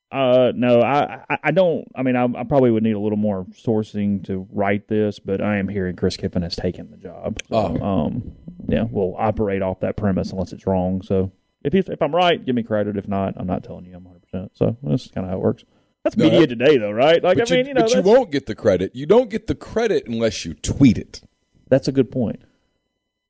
Uh, 0.09 0.53
no, 0.55 0.81
I, 0.81 1.21
I, 1.29 1.37
I 1.43 1.51
don't. 1.51 1.85
I 1.93 2.01
mean, 2.01 2.15
I, 2.15 2.23
I 2.23 2.43
probably 2.45 2.71
would 2.71 2.81
need 2.83 2.93
a 2.95 2.99
little 2.99 3.17
more 3.17 3.43
sourcing 3.51 4.23
to 4.25 4.47
write 4.51 4.87
this, 4.87 5.19
but 5.19 5.41
I 5.41 5.57
am 5.57 5.67
hearing 5.67 5.97
Chris 5.97 6.15
Kiffin 6.15 6.43
has 6.43 6.55
taken 6.55 6.89
the 6.89 6.97
job. 6.97 7.39
So, 7.49 7.55
Oh. 7.55 7.85
um, 7.85 8.31
yeah, 8.69 8.85
we'll 8.89 9.15
operate 9.17 9.61
off 9.61 9.81
that 9.81 9.97
premise 9.97 10.31
unless 10.31 10.53
it's 10.53 10.65
wrong. 10.65 11.01
So 11.01 11.31
if 11.63 11.73
he's, 11.73 11.89
if 11.89 12.01
I'm 12.01 12.15
right, 12.15 12.43
give 12.43 12.55
me 12.55 12.63
credit. 12.63 12.95
If 12.95 13.07
not, 13.07 13.33
I'm 13.35 13.47
not 13.47 13.65
telling 13.65 13.83
you 13.85 13.95
I'm 13.97 14.05
100. 14.05 14.16
So 14.53 14.77
that's 14.83 15.07
kind 15.09 15.25
of 15.25 15.31
how 15.31 15.37
it 15.37 15.41
works. 15.41 15.63
That's 16.03 16.15
No, 16.17 16.25
media 16.25 16.41
that- 16.41 16.47
today, 16.47 16.77
though, 16.77 16.91
right? 16.91 17.21
Like, 17.23 17.37
I 17.39 17.43
mean, 17.53 17.65
you, 17.65 17.69
you 17.69 17.73
know, 17.73 17.81
but 17.81 17.93
you 17.93 18.01
won't 18.01 18.31
get 18.31 18.45
the 18.45 18.55
credit. 18.55 18.95
You 18.95 19.05
don't 19.05 19.29
get 19.29 19.47
the 19.47 19.55
credit 19.55 20.07
unless 20.07 20.45
you 20.45 20.53
tweet 20.53 20.97
it. 20.97 21.21
that's 21.69 21.87
a 21.87 21.91
good 21.91 22.11
point. 22.11 22.41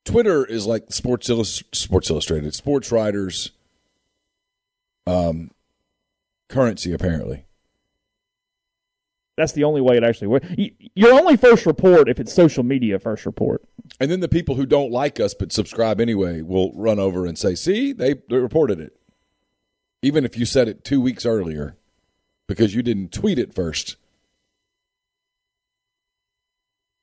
Twitter 0.05 0.45
is 0.45 0.65
like 0.65 0.91
Sports 0.93 1.29
Illus- 1.29 1.63
Sports 1.73 2.09
Illustrated, 2.09 2.53
sports 2.53 2.91
writers, 2.91 3.51
um, 5.05 5.51
currency 6.49 6.93
apparently. 6.93 7.45
That's 9.37 9.51
the 9.51 9.65
only 9.65 9.81
way 9.81 9.97
it 9.97 10.03
actually 10.03 10.27
works. 10.27 10.47
Your 10.95 11.13
only 11.13 11.37
first 11.37 11.65
report 11.67 12.09
if 12.09 12.19
it's 12.19 12.33
social 12.33 12.63
media 12.63 12.97
first 12.99 13.25
report. 13.25 13.63
And 13.99 14.09
then 14.09 14.19
the 14.19 14.27
people 14.27 14.55
who 14.55 14.65
don't 14.65 14.91
like 14.91 15.19
us 15.19 15.33
but 15.35 15.51
subscribe 15.51 16.01
anyway 16.01 16.41
will 16.41 16.71
run 16.73 16.99
over 16.99 17.25
and 17.25 17.37
say, 17.37 17.53
"See, 17.53 17.91
they, 17.93 18.15
they 18.29 18.37
reported 18.37 18.79
it." 18.79 18.93
Even 20.07 20.23
if 20.23 20.37
you 20.37 20.45
said 20.45 20.69
it 20.69 20.85
two 20.85 21.01
weeks 21.01 21.25
earlier, 21.25 21.75
because 22.47 22.73
you 22.73 22.81
didn't 22.81 23.11
tweet 23.11 23.37
it 23.37 23.53
first. 23.53 23.97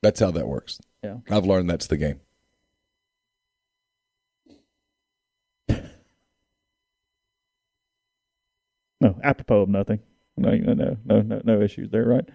That's 0.02 0.20
how 0.20 0.30
that 0.30 0.48
works. 0.48 0.80
Yeah. 1.02 1.18
I've 1.30 1.44
learned 1.44 1.68
that's 1.68 1.86
the 1.86 1.98
game. 1.98 2.20
No, 9.02 9.20
apropos 9.22 9.60
of 9.60 9.68
nothing. 9.68 10.00
No, 10.38 10.50
no, 10.54 10.72
no, 10.72 10.96
no, 11.04 11.20
no, 11.20 11.42
no 11.44 11.60
issues 11.60 11.90
there, 11.90 12.06
right? 12.06 12.26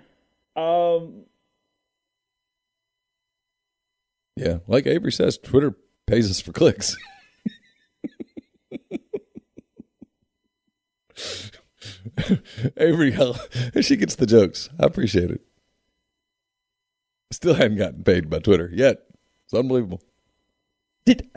Um, 0.56 1.24
Yeah, 4.36 4.60
like 4.68 4.86
Avery 4.86 5.12
says, 5.12 5.40
Twitter 5.40 5.74
pays 6.06 6.30
us 6.30 6.40
for 6.42 6.52
clicks. 6.52 6.96
Avery, 12.78 13.16
she 13.82 13.96
gets 13.96 14.16
the 14.16 14.26
jokes. 14.26 14.70
I 14.80 14.86
appreciate 14.86 15.32
it. 15.32 15.42
Still 17.32 17.54
hadn't 17.54 17.78
gotten 17.78 18.04
paid 18.04 18.30
by 18.30 18.40
Twitter 18.40 18.70
yet. 18.74 19.04
It's 19.46 19.54
unbelievable. 19.54 20.02
did 21.06 21.30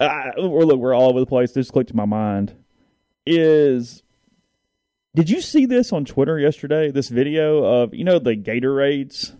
uh, 0.00 0.30
we're 0.38 0.64
look, 0.64 0.78
we're 0.78 0.94
all 0.94 1.10
over 1.10 1.20
the 1.20 1.26
place. 1.26 1.52
This 1.52 1.70
clicked 1.70 1.90
to 1.90 1.96
my 1.96 2.04
mind. 2.04 2.54
Is 3.26 4.02
did 5.14 5.30
you 5.30 5.40
see 5.40 5.66
this 5.66 5.92
on 5.92 6.04
Twitter 6.04 6.38
yesterday? 6.38 6.90
This 6.90 7.08
video 7.08 7.64
of 7.64 7.94
you 7.94 8.04
know 8.04 8.18
the 8.18 8.36
Gatorades. 8.36 9.32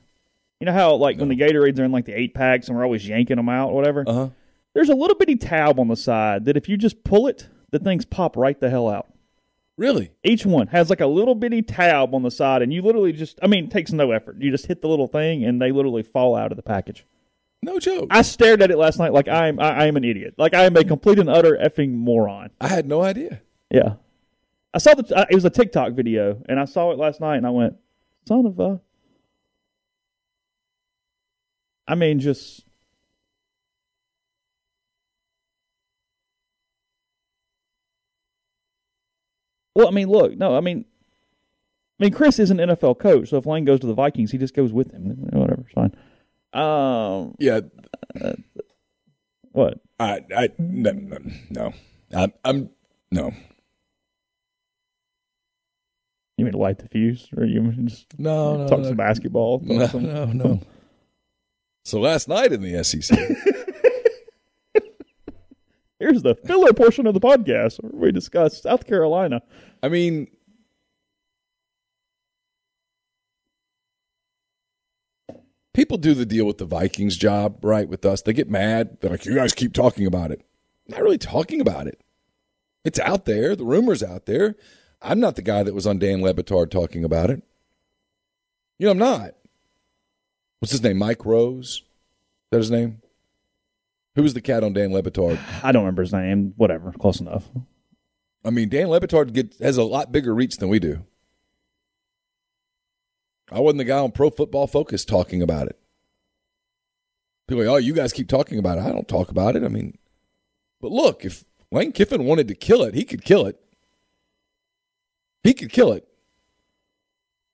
You 0.60 0.66
know 0.66 0.72
how 0.72 0.94
like 0.96 1.18
when 1.18 1.28
the 1.28 1.36
Gatorades 1.36 1.78
are 1.78 1.84
in 1.84 1.92
like 1.92 2.04
the 2.04 2.18
eight 2.18 2.34
packs 2.34 2.68
and 2.68 2.76
we're 2.76 2.84
always 2.84 3.06
yanking 3.06 3.36
them 3.36 3.48
out, 3.48 3.72
whatever. 3.72 4.04
Uh 4.06 4.12
huh. 4.12 4.28
There's 4.74 4.88
a 4.88 4.94
little 4.94 5.16
bitty 5.16 5.36
tab 5.36 5.80
on 5.80 5.88
the 5.88 5.96
side 5.96 6.44
that 6.44 6.56
if 6.56 6.68
you 6.68 6.76
just 6.76 7.02
pull 7.02 7.26
it, 7.26 7.48
the 7.70 7.80
things 7.80 8.04
pop 8.04 8.36
right 8.36 8.58
the 8.58 8.70
hell 8.70 8.88
out. 8.88 9.12
Really? 9.80 10.12
Each 10.22 10.44
one 10.44 10.66
has 10.66 10.90
like 10.90 11.00
a 11.00 11.06
little 11.06 11.34
bitty 11.34 11.62
tab 11.62 12.14
on 12.14 12.22
the 12.22 12.30
side, 12.30 12.60
and 12.60 12.70
you 12.70 12.82
literally 12.82 13.14
just, 13.14 13.38
I 13.42 13.46
mean, 13.46 13.64
it 13.64 13.70
takes 13.70 13.92
no 13.92 14.10
effort. 14.10 14.36
You 14.38 14.50
just 14.50 14.66
hit 14.66 14.82
the 14.82 14.88
little 14.88 15.06
thing, 15.06 15.42
and 15.42 15.58
they 15.58 15.72
literally 15.72 16.02
fall 16.02 16.36
out 16.36 16.52
of 16.52 16.56
the 16.56 16.62
package. 16.62 17.06
No 17.62 17.78
joke. 17.78 18.08
I 18.10 18.20
stared 18.20 18.60
at 18.60 18.70
it 18.70 18.76
last 18.76 18.98
night 18.98 19.14
like 19.14 19.26
I 19.26 19.48
am, 19.48 19.58
I, 19.58 19.70
I 19.70 19.86
am 19.86 19.96
an 19.96 20.04
idiot. 20.04 20.34
Like 20.36 20.52
I 20.52 20.64
am 20.64 20.76
a 20.76 20.84
complete 20.84 21.18
and 21.18 21.30
utter 21.30 21.58
effing 21.58 21.94
moron. 21.94 22.50
I 22.60 22.68
had 22.68 22.86
no 22.86 23.00
idea. 23.00 23.40
Yeah. 23.70 23.94
I 24.74 24.78
saw 24.78 24.92
the, 24.92 25.16
uh, 25.16 25.24
it 25.30 25.34
was 25.34 25.46
a 25.46 25.50
TikTok 25.50 25.94
video, 25.94 26.42
and 26.46 26.60
I 26.60 26.66
saw 26.66 26.90
it 26.90 26.98
last 26.98 27.22
night, 27.22 27.38
and 27.38 27.46
I 27.46 27.50
went, 27.50 27.76
son 28.28 28.44
of 28.44 28.60
a. 28.60 28.82
I 31.88 31.94
mean, 31.94 32.20
just. 32.20 32.66
Well, 39.80 39.88
I 39.88 39.92
mean, 39.92 40.08
look, 40.10 40.36
no, 40.36 40.54
I 40.54 40.60
mean, 40.60 40.84
I 41.98 42.04
mean, 42.04 42.12
Chris 42.12 42.38
is 42.38 42.50
an 42.50 42.58
NFL 42.58 42.98
coach, 42.98 43.30
so 43.30 43.38
if 43.38 43.46
Lane 43.46 43.64
goes 43.64 43.80
to 43.80 43.86
the 43.86 43.94
Vikings, 43.94 44.30
he 44.30 44.36
just 44.36 44.52
goes 44.54 44.74
with 44.74 44.90
him. 44.92 45.04
Whatever, 45.32 45.62
it's 45.62 45.72
fine. 45.72 45.94
Um, 46.52 47.34
Yeah, 47.38 47.60
what? 49.52 49.80
I, 49.98 50.20
I, 50.36 50.50
no, 50.58 50.90
no, 50.92 51.18
no. 51.48 51.72
I'm, 52.14 52.32
I'm, 52.44 52.70
no, 53.10 53.32
You 56.36 56.44
mean 56.44 56.54
light 56.54 56.78
the 56.78 56.88
fuse, 56.88 57.28
or 57.36 57.44
you 57.46 57.62
mean 57.62 57.88
just 57.88 58.18
no, 58.18 58.58
no, 58.58 58.68
talk 58.68 58.80
no. 58.80 58.88
some 58.88 58.96
basketball? 58.98 59.60
talk 59.60 59.68
No, 59.68 59.86
some- 59.86 60.02
no, 60.06 60.24
no. 60.32 60.60
So 61.86 62.00
last 62.00 62.28
night 62.28 62.52
in 62.52 62.60
the 62.60 62.84
SEC, 62.84 63.18
Here's 66.10 66.22
the 66.22 66.34
filler 66.34 66.72
portion 66.72 67.06
of 67.06 67.14
the 67.14 67.20
podcast 67.20 67.80
where 67.80 68.06
we 68.06 68.10
discuss 68.10 68.60
South 68.60 68.84
Carolina. 68.84 69.42
I 69.80 69.88
mean, 69.88 70.26
people 75.72 75.98
do 75.98 76.14
the 76.14 76.26
deal 76.26 76.46
with 76.46 76.58
the 76.58 76.64
Vikings 76.64 77.16
job, 77.16 77.64
right? 77.64 77.88
With 77.88 78.04
us, 78.04 78.22
they 78.22 78.32
get 78.32 78.50
mad. 78.50 78.98
They're 79.00 79.12
like, 79.12 79.24
"You 79.24 79.36
guys 79.36 79.52
keep 79.52 79.72
talking 79.72 80.04
about 80.04 80.32
it." 80.32 80.42
Not 80.88 81.00
really 81.00 81.16
talking 81.16 81.60
about 81.60 81.86
it. 81.86 82.00
It's 82.84 82.98
out 82.98 83.24
there. 83.24 83.54
The 83.54 83.64
rumors 83.64 84.02
out 84.02 84.26
there. 84.26 84.56
I'm 85.00 85.20
not 85.20 85.36
the 85.36 85.42
guy 85.42 85.62
that 85.62 85.74
was 85.76 85.86
on 85.86 86.00
Dan 86.00 86.22
Le 86.22 86.34
Batard 86.34 86.72
talking 86.72 87.04
about 87.04 87.30
it. 87.30 87.40
You 88.80 88.86
know, 88.86 88.90
I'm 88.90 88.98
not. 88.98 89.36
What's 90.58 90.72
his 90.72 90.82
name? 90.82 90.98
Mike 90.98 91.24
Rose. 91.24 91.68
Is 91.68 91.82
that 92.50 92.58
his 92.58 92.70
name? 92.72 93.00
Who 94.20 94.24
was 94.24 94.34
the 94.34 94.42
cat 94.42 94.62
on 94.62 94.74
Dan 94.74 94.92
Le 94.92 95.02
Batard? 95.02 95.38
I 95.62 95.72
don't 95.72 95.84
remember 95.84 96.02
his 96.02 96.12
name. 96.12 96.52
Whatever, 96.58 96.92
close 96.92 97.20
enough. 97.20 97.48
I 98.44 98.50
mean, 98.50 98.68
Dan 98.68 98.88
Le 98.88 99.00
Batard 99.00 99.32
get, 99.32 99.56
has 99.62 99.78
a 99.78 99.82
lot 99.82 100.12
bigger 100.12 100.34
reach 100.34 100.58
than 100.58 100.68
we 100.68 100.78
do. 100.78 101.06
I 103.50 103.60
wasn't 103.60 103.78
the 103.78 103.84
guy 103.84 103.96
on 103.96 104.12
Pro 104.12 104.28
Football 104.28 104.66
Focus 104.66 105.06
talking 105.06 105.40
about 105.40 105.68
it. 105.68 105.78
People 107.48 107.62
are 107.62 107.66
like, 107.66 107.72
oh, 107.72 107.78
you 107.78 107.94
guys 107.94 108.12
keep 108.12 108.28
talking 108.28 108.58
about 108.58 108.76
it. 108.76 108.84
I 108.84 108.92
don't 108.92 109.08
talk 109.08 109.30
about 109.30 109.56
it. 109.56 109.64
I 109.64 109.68
mean, 109.68 109.96
but 110.82 110.92
look, 110.92 111.24
if 111.24 111.46
Lane 111.72 111.90
Kiffin 111.90 112.24
wanted 112.24 112.46
to 112.48 112.54
kill 112.54 112.82
it, 112.82 112.94
he 112.94 113.04
could 113.04 113.24
kill 113.24 113.46
it. 113.46 113.58
He 115.42 115.54
could 115.54 115.72
kill 115.72 115.92
it. 115.92 116.06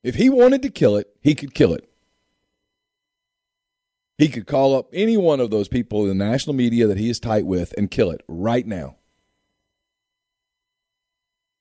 If 0.02 0.16
he 0.16 0.31
wanted 0.31 0.62
to 0.62 0.70
kill 0.70 0.96
it, 0.96 1.14
he 1.20 1.37
could 1.37 1.55
kill 1.55 1.74
it. 1.74 1.88
He 4.18 4.29
could 4.29 4.46
call 4.46 4.74
up 4.74 4.88
any 4.92 5.16
one 5.16 5.40
of 5.40 5.50
those 5.50 5.68
people 5.68 6.02
in 6.02 6.18
the 6.18 6.24
national 6.24 6.55
media 6.55 6.87
that 6.87 6.96
he 6.96 7.11
is 7.11 7.20
tight 7.20 7.44
with 7.46 7.74
and 7.76 7.90
kill 7.90 8.11
it 8.11 8.22
right 8.26 8.66
now. 8.66 8.96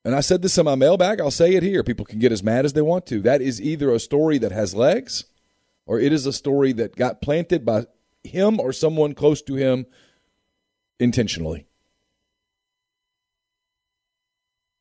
And 0.06 0.16
I 0.16 0.22
said 0.22 0.42
this 0.42 0.58
in 0.58 0.66
my 0.66 0.76
mailbag, 0.76 1.20
I'll 1.20 1.32
say 1.32 1.56
it 1.56 1.64
here. 1.64 1.84
People 1.84 2.06
can 2.06 2.20
get 2.20 2.32
as 2.32 2.44
mad 2.44 2.64
as 2.64 2.74
they 2.74 2.82
want 2.82 3.08
to. 3.08 3.22
That 3.22 3.42
is 3.42 3.60
either 3.62 3.92
a 3.92 4.00
story 4.00 4.38
that 4.38 4.52
has 4.52 4.76
legs 4.76 5.26
or 5.86 6.00
it 6.00 6.14
is 6.14 6.26
a 6.26 6.34
story 6.34 6.72
that 6.74 6.96
got 6.96 7.22
planted 7.22 7.66
by 7.66 7.86
him 8.24 8.60
or 8.60 8.72
someone 8.72 9.14
close 9.14 9.42
to 9.44 9.56
him 9.56 9.86
intentionally. 11.00 11.66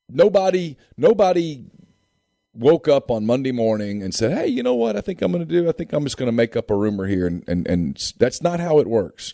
Nobody 0.07 0.77
nobody 0.95 1.65
woke 2.55 2.87
up 2.87 3.11
on 3.11 3.25
Monday 3.25 3.51
morning 3.51 4.01
and 4.01 4.13
said, 4.13 4.31
"Hey, 4.31 4.47
you 4.47 4.63
know 4.63 4.75
what? 4.75 4.95
I 4.95 5.01
think 5.01 5.21
I'm 5.21 5.31
going 5.31 5.45
to 5.45 5.61
do. 5.61 5.69
I 5.69 5.71
think 5.71 5.93
I'm 5.93 6.03
just 6.03 6.17
going 6.17 6.27
to 6.27 6.31
make 6.31 6.55
up 6.55 6.69
a 6.69 6.75
rumor 6.75 7.07
here 7.07 7.27
and 7.27 7.43
and 7.47 7.67
and 7.67 8.13
that's 8.17 8.41
not 8.41 8.59
how 8.59 8.79
it 8.79 8.87
works." 8.87 9.33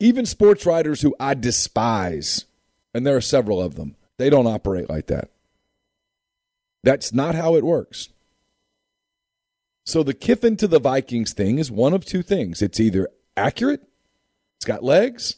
Even 0.00 0.26
sports 0.26 0.66
writers 0.66 1.02
who 1.02 1.14
I 1.20 1.34
despise, 1.34 2.46
and 2.92 3.06
there 3.06 3.16
are 3.16 3.22
several 3.22 3.62
of 3.62 3.76
them, 3.76 3.96
they 4.18 4.28
don't 4.28 4.46
operate 4.46 4.90
like 4.90 5.06
that. 5.06 5.30
That's 6.82 7.12
not 7.12 7.34
how 7.34 7.54
it 7.56 7.64
works. 7.64 8.10
So 9.86 10.02
the 10.02 10.14
Kiffin 10.14 10.56
to 10.58 10.68
the 10.68 10.78
Vikings 10.78 11.32
thing 11.32 11.58
is 11.58 11.70
one 11.70 11.92
of 11.92 12.04
two 12.04 12.22
things. 12.22 12.62
It's 12.62 12.80
either 12.80 13.08
accurate, 13.36 13.82
it's 14.56 14.64
got 14.64 14.82
legs, 14.82 15.36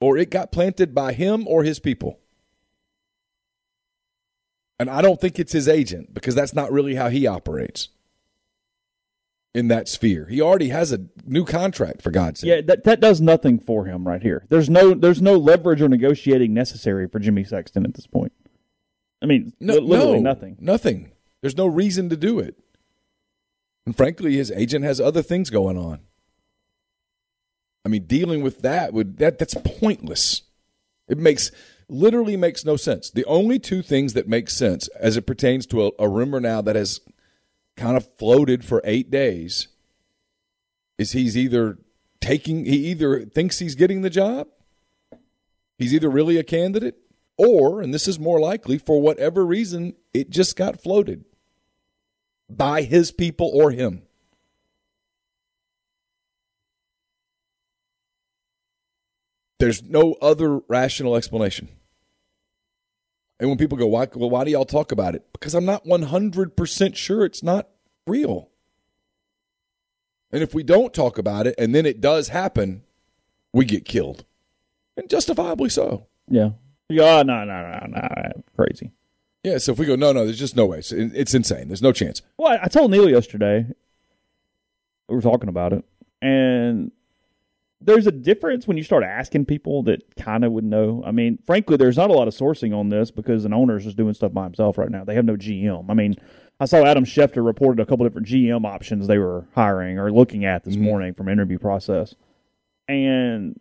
or 0.00 0.16
it 0.16 0.30
got 0.30 0.52
planted 0.52 0.94
by 0.94 1.12
him 1.12 1.46
or 1.46 1.62
his 1.62 1.78
people. 1.78 2.18
And 4.80 4.88
I 4.88 5.02
don't 5.02 5.20
think 5.20 5.38
it's 5.38 5.52
his 5.52 5.68
agent 5.68 6.14
because 6.14 6.34
that's 6.34 6.54
not 6.54 6.72
really 6.72 6.94
how 6.94 7.10
he 7.10 7.26
operates 7.26 7.90
in 9.54 9.68
that 9.68 9.88
sphere. 9.88 10.24
He 10.24 10.40
already 10.40 10.70
has 10.70 10.90
a 10.90 11.04
new 11.26 11.44
contract 11.44 12.00
for 12.00 12.10
God's 12.10 12.40
sake. 12.40 12.48
Yeah, 12.48 12.60
that 12.62 12.84
that 12.84 12.98
does 12.98 13.20
nothing 13.20 13.58
for 13.58 13.84
him 13.84 14.08
right 14.08 14.22
here. 14.22 14.46
There's 14.48 14.70
no 14.70 14.94
there's 14.94 15.20
no 15.20 15.36
leverage 15.36 15.82
or 15.82 15.88
negotiating 15.90 16.54
necessary 16.54 17.06
for 17.08 17.18
Jimmy 17.18 17.44
Sexton 17.44 17.84
at 17.84 17.92
this 17.92 18.06
point. 18.06 18.32
I 19.20 19.26
mean, 19.26 19.52
No, 19.60 19.74
literally 19.74 20.20
no, 20.20 20.30
nothing. 20.32 20.56
Nothing. 20.58 21.12
There's 21.42 21.58
no 21.58 21.66
reason 21.66 22.08
to 22.08 22.16
do 22.16 22.38
it. 22.38 22.56
And 23.84 23.94
frankly, 23.94 24.36
his 24.36 24.50
agent 24.50 24.86
has 24.86 24.98
other 24.98 25.20
things 25.20 25.50
going 25.50 25.76
on. 25.76 26.00
I 27.84 27.90
mean, 27.90 28.06
dealing 28.06 28.42
with 28.42 28.62
that 28.62 28.94
would 28.94 29.18
that 29.18 29.38
that's 29.38 29.56
pointless. 29.62 30.40
It 31.06 31.18
makes 31.18 31.50
literally 31.90 32.36
makes 32.36 32.64
no 32.64 32.76
sense. 32.76 33.10
The 33.10 33.24
only 33.24 33.58
two 33.58 33.82
things 33.82 34.12
that 34.14 34.28
make 34.28 34.48
sense 34.48 34.88
as 34.98 35.16
it 35.16 35.26
pertains 35.26 35.66
to 35.66 35.86
a, 35.86 35.90
a 35.98 36.08
rumor 36.08 36.40
now 36.40 36.60
that 36.62 36.76
has 36.76 37.00
kind 37.76 37.96
of 37.96 38.08
floated 38.16 38.64
for 38.64 38.80
eight 38.84 39.10
days 39.10 39.68
is 40.98 41.12
he's 41.12 41.36
either 41.36 41.78
taking 42.20 42.66
he 42.66 42.86
either 42.90 43.24
thinks 43.24 43.58
he's 43.58 43.74
getting 43.74 44.02
the 44.02 44.10
job, 44.10 44.48
he's 45.78 45.94
either 45.94 46.10
really 46.10 46.36
a 46.36 46.44
candidate, 46.44 46.96
or, 47.38 47.80
and 47.80 47.94
this 47.94 48.06
is 48.06 48.18
more 48.18 48.38
likely, 48.38 48.76
for 48.76 49.00
whatever 49.00 49.46
reason, 49.46 49.94
it 50.12 50.28
just 50.28 50.56
got 50.56 50.82
floated 50.82 51.24
by 52.50 52.82
his 52.82 53.10
people 53.10 53.50
or 53.54 53.70
him. 53.70 54.02
There's 59.58 59.82
no 59.82 60.16
other 60.20 60.60
rational 60.68 61.16
explanation. 61.16 61.68
And 63.40 63.48
when 63.48 63.58
people 63.58 63.78
go, 63.78 63.86
why, 63.86 64.06
well, 64.14 64.30
why 64.30 64.44
do 64.44 64.50
y'all 64.50 64.66
talk 64.66 64.92
about 64.92 65.14
it? 65.14 65.26
Because 65.32 65.54
I'm 65.54 65.64
not 65.64 65.84
100% 65.86 66.94
sure 66.94 67.24
it's 67.24 67.42
not 67.42 67.68
real. 68.06 68.50
And 70.30 70.42
if 70.42 70.54
we 70.54 70.62
don't 70.62 70.92
talk 70.92 71.18
about 71.18 71.46
it 71.46 71.54
and 71.58 71.74
then 71.74 71.86
it 71.86 72.00
does 72.00 72.28
happen, 72.28 72.82
we 73.52 73.64
get 73.64 73.86
killed. 73.86 74.24
And 74.96 75.08
justifiably 75.08 75.70
so. 75.70 76.06
Yeah. 76.28 76.50
Yeah, 76.90 77.20
oh, 77.20 77.22
no, 77.22 77.44
no, 77.44 77.62
no, 77.62 77.86
no, 77.88 78.42
crazy. 78.56 78.90
Yeah, 79.44 79.58
so 79.58 79.72
if 79.72 79.78
we 79.78 79.86
go, 79.86 79.94
no, 79.94 80.12
no, 80.12 80.24
there's 80.24 80.38
just 80.38 80.56
no 80.56 80.66
way. 80.66 80.78
It's, 80.78 80.92
it's 80.92 81.34
insane. 81.34 81.68
There's 81.68 81.82
no 81.82 81.92
chance. 81.92 82.20
Well, 82.36 82.58
I 82.60 82.68
told 82.68 82.90
Neil 82.90 83.08
yesterday. 83.08 83.64
We 85.08 85.14
were 85.14 85.22
talking 85.22 85.48
about 85.48 85.72
it, 85.72 85.84
and 86.20 86.92
there's 87.80 88.06
a 88.06 88.12
difference 88.12 88.66
when 88.68 88.76
you 88.76 88.82
start 88.82 89.02
asking 89.02 89.46
people 89.46 89.82
that 89.84 90.14
kind 90.16 90.44
of 90.44 90.52
would 90.52 90.64
know. 90.64 91.02
I 91.04 91.12
mean, 91.12 91.38
frankly, 91.46 91.76
there's 91.76 91.96
not 91.96 92.10
a 92.10 92.12
lot 92.12 92.28
of 92.28 92.34
sourcing 92.34 92.76
on 92.76 92.90
this 92.90 93.10
because 93.10 93.44
an 93.44 93.54
owner 93.54 93.76
is 93.76 93.84
just 93.84 93.96
doing 93.96 94.12
stuff 94.12 94.32
by 94.32 94.44
himself 94.44 94.76
right 94.76 94.90
now. 94.90 95.04
They 95.04 95.14
have 95.14 95.24
no 95.24 95.36
GM. 95.36 95.88
I 95.88 95.94
mean, 95.94 96.16
I 96.58 96.66
saw 96.66 96.84
Adam 96.84 97.04
Schefter 97.04 97.44
reported 97.44 97.80
a 97.80 97.86
couple 97.86 98.04
different 98.04 98.28
GM 98.28 98.66
options 98.66 99.06
they 99.06 99.16
were 99.16 99.46
hiring 99.54 99.98
or 99.98 100.12
looking 100.12 100.44
at 100.44 100.62
this 100.62 100.74
mm-hmm. 100.74 100.84
morning 100.84 101.14
from 101.14 101.28
interview 101.28 101.58
process, 101.58 102.14
and 102.86 103.58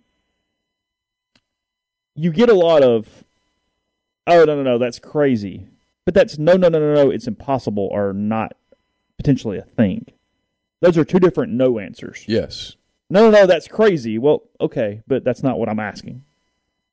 you 2.14 2.32
get 2.34 2.50
a 2.50 2.54
lot 2.54 2.84
of, 2.84 3.24
oh 4.28 4.44
no 4.44 4.56
no 4.56 4.64
no 4.64 4.78
that's 4.78 5.00
crazy, 5.00 5.66
but 6.04 6.14
that's 6.14 6.38
no 6.38 6.58
no 6.58 6.68
no 6.68 6.80
no 6.80 6.94
no 6.94 7.10
it's 7.10 7.28
impossible 7.28 7.88
or 7.90 8.12
not 8.12 8.58
potentially 9.16 9.58
a 9.58 9.64
thing. 9.64 10.06
Those 10.82 10.98
are 10.98 11.06
two 11.06 11.20
different 11.20 11.54
no 11.54 11.80
answers. 11.80 12.26
Yes. 12.28 12.76
No, 13.10 13.24
no, 13.30 13.32
no, 13.32 13.46
that's 13.48 13.68
crazy. 13.68 14.18
Well, 14.18 14.44
okay, 14.62 15.02
but 15.08 15.24
that's 15.24 15.42
not 15.42 15.58
what 15.58 15.68
I'm 15.70 15.80
asking. 15.80 16.24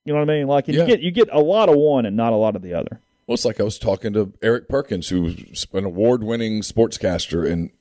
You 0.04 0.12
know 0.12 0.20
what 0.20 0.30
I 0.30 0.34
mean? 0.38 0.46
Like 0.46 0.68
Yeah. 0.68 0.80
you 0.82 0.86
get 0.86 1.00
you 1.00 1.10
get 1.10 1.28
a 1.32 1.40
lot 1.40 1.68
of 1.68 1.76
one 1.76 2.06
and 2.06 2.16
not 2.16 2.32
a 2.32 2.36
lot 2.36 2.56
of 2.56 2.62
the 2.62 2.74
other. 2.74 3.00
Well, 3.26 3.34
it's 3.34 3.44
like 3.44 3.58
I 3.60 3.64
was 3.64 3.78
talking 3.78 4.12
to 4.12 4.32
Eric 4.40 4.68
Perkins, 4.68 5.08
who's 5.08 5.66
an 5.72 5.84
award-winning 5.84 6.60
sportscaster 6.60 7.44
in 7.48 7.72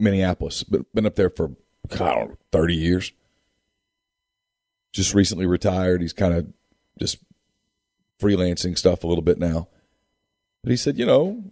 Minneapolis, 0.00 0.64
but 0.64 0.92
been 0.92 1.06
up 1.06 1.14
there 1.14 1.30
for 1.30 1.52
I 1.92 1.96
don't 1.96 2.30
know, 2.30 2.36
thirty 2.52 2.74
years. 2.74 3.12
Just 4.92 5.14
recently 5.14 5.46
retired. 5.46 6.02
He's 6.02 6.12
kind 6.12 6.34
of 6.34 6.52
just 6.98 7.18
freelancing 8.20 8.76
stuff 8.76 9.04
a 9.04 9.06
little 9.06 9.22
bit 9.22 9.38
now. 9.38 9.68
But 10.64 10.72
he 10.72 10.76
said, 10.76 10.98
you 10.98 11.06
know, 11.06 11.44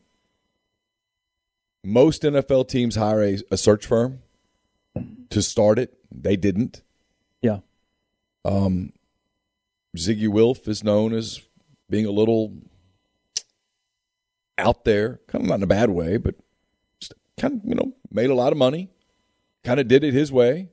most 1.84 2.22
NFL 2.22 2.68
teams 2.68 2.96
hire 2.96 3.22
a, 3.22 3.38
a 3.52 3.56
search 3.56 3.86
firm 3.86 4.20
to 5.30 5.42
start 5.42 5.78
it. 5.78 5.94
They 6.10 6.36
didn't. 6.36 6.82
Yeah. 7.42 7.58
Um, 8.44 8.92
Ziggy 9.96 10.28
Wilf 10.28 10.68
is 10.68 10.84
known 10.84 11.12
as 11.12 11.40
being 11.90 12.06
a 12.06 12.10
little 12.10 12.54
out 14.56 14.84
there, 14.84 15.20
kind 15.28 15.44
of 15.44 15.48
not 15.48 15.56
in 15.56 15.62
a 15.62 15.66
bad 15.66 15.90
way, 15.90 16.16
but 16.16 16.34
just 17.00 17.14
kind 17.38 17.54
of, 17.54 17.60
you 17.64 17.74
know, 17.74 17.94
made 18.10 18.30
a 18.30 18.34
lot 18.34 18.52
of 18.52 18.58
money, 18.58 18.90
kind 19.64 19.80
of 19.80 19.88
did 19.88 20.04
it 20.04 20.14
his 20.14 20.32
way, 20.32 20.68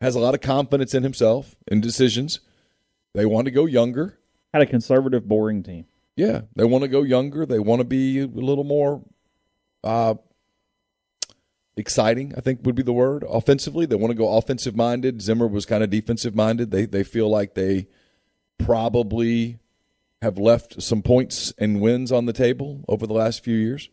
has 0.00 0.14
a 0.14 0.20
lot 0.20 0.34
of 0.34 0.40
confidence 0.40 0.94
in 0.94 1.02
himself 1.02 1.54
and 1.68 1.82
decisions. 1.82 2.40
They 3.14 3.26
want 3.26 3.46
to 3.46 3.50
go 3.50 3.66
younger. 3.66 4.18
Had 4.52 4.62
a 4.62 4.66
conservative, 4.66 5.26
boring 5.26 5.62
team. 5.62 5.86
Yeah, 6.16 6.42
they 6.54 6.64
want 6.64 6.82
to 6.82 6.88
go 6.88 7.02
younger. 7.02 7.44
They 7.46 7.58
want 7.58 7.80
to 7.80 7.84
be 7.84 8.20
a 8.20 8.26
little 8.26 8.64
more 8.64 9.02
uh, 9.82 10.14
exciting. 11.76 12.32
I 12.36 12.40
think 12.40 12.60
would 12.62 12.74
be 12.74 12.82
the 12.82 12.92
word. 12.92 13.24
Offensively, 13.28 13.86
they 13.86 13.96
want 13.96 14.10
to 14.10 14.16
go 14.16 14.36
offensive 14.36 14.76
minded. 14.76 15.22
Zimmer 15.22 15.46
was 15.46 15.66
kind 15.66 15.82
of 15.82 15.90
defensive 15.90 16.34
minded. 16.34 16.70
They 16.70 16.86
they 16.86 17.04
feel 17.04 17.28
like 17.28 17.54
they 17.54 17.88
probably 18.58 19.58
have 20.22 20.38
left 20.38 20.82
some 20.82 21.02
points 21.02 21.52
and 21.58 21.80
wins 21.80 22.10
on 22.12 22.26
the 22.26 22.32
table 22.32 22.84
over 22.88 23.06
the 23.06 23.12
last 23.12 23.44
few 23.44 23.56
years. 23.56 23.90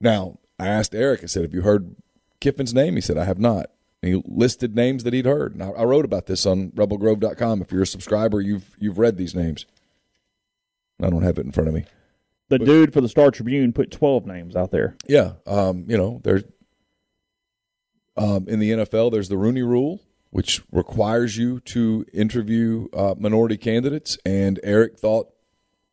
Now, 0.00 0.38
I 0.58 0.68
asked 0.68 0.94
Eric. 0.94 1.20
I 1.22 1.26
said, 1.26 1.42
"Have 1.42 1.54
you 1.54 1.62
heard 1.62 1.96
Kiffin's 2.40 2.74
name?" 2.74 2.94
He 2.94 3.00
said, 3.00 3.18
"I 3.18 3.24
have 3.24 3.38
not." 3.38 3.70
And 4.02 4.14
he 4.14 4.22
listed 4.26 4.76
names 4.76 5.02
that 5.04 5.14
he'd 5.14 5.24
heard. 5.24 5.54
And 5.54 5.62
I, 5.62 5.70
I 5.70 5.84
wrote 5.84 6.04
about 6.04 6.26
this 6.26 6.44
on 6.44 6.70
RebelGrove.com. 6.72 7.62
If 7.62 7.72
you're 7.72 7.82
a 7.82 7.86
subscriber, 7.86 8.40
you've 8.40 8.76
you've 8.78 8.98
read 8.98 9.16
these 9.16 9.34
names. 9.34 9.66
I 11.02 11.10
don't 11.10 11.22
have 11.22 11.38
it 11.38 11.46
in 11.46 11.52
front 11.52 11.68
of 11.68 11.74
me. 11.74 11.84
The 12.48 12.58
but, 12.58 12.66
dude 12.66 12.92
for 12.92 13.00
the 13.00 13.08
Star 13.08 13.30
Tribune 13.30 13.72
put 13.72 13.90
12 13.90 14.26
names 14.26 14.54
out 14.54 14.70
there. 14.70 14.96
Yeah. 15.08 15.32
Um, 15.46 15.86
you 15.88 15.96
know, 15.96 16.20
there's 16.22 16.44
um, 18.16 18.46
in 18.48 18.58
the 18.58 18.70
NFL, 18.70 19.12
there's 19.12 19.28
the 19.28 19.36
Rooney 19.36 19.62
Rule, 19.62 20.00
which 20.30 20.62
requires 20.70 21.36
you 21.36 21.60
to 21.60 22.04
interview 22.12 22.88
uh, 22.92 23.14
minority 23.18 23.56
candidates. 23.56 24.18
And 24.24 24.60
Eric 24.62 24.98
thought 24.98 25.28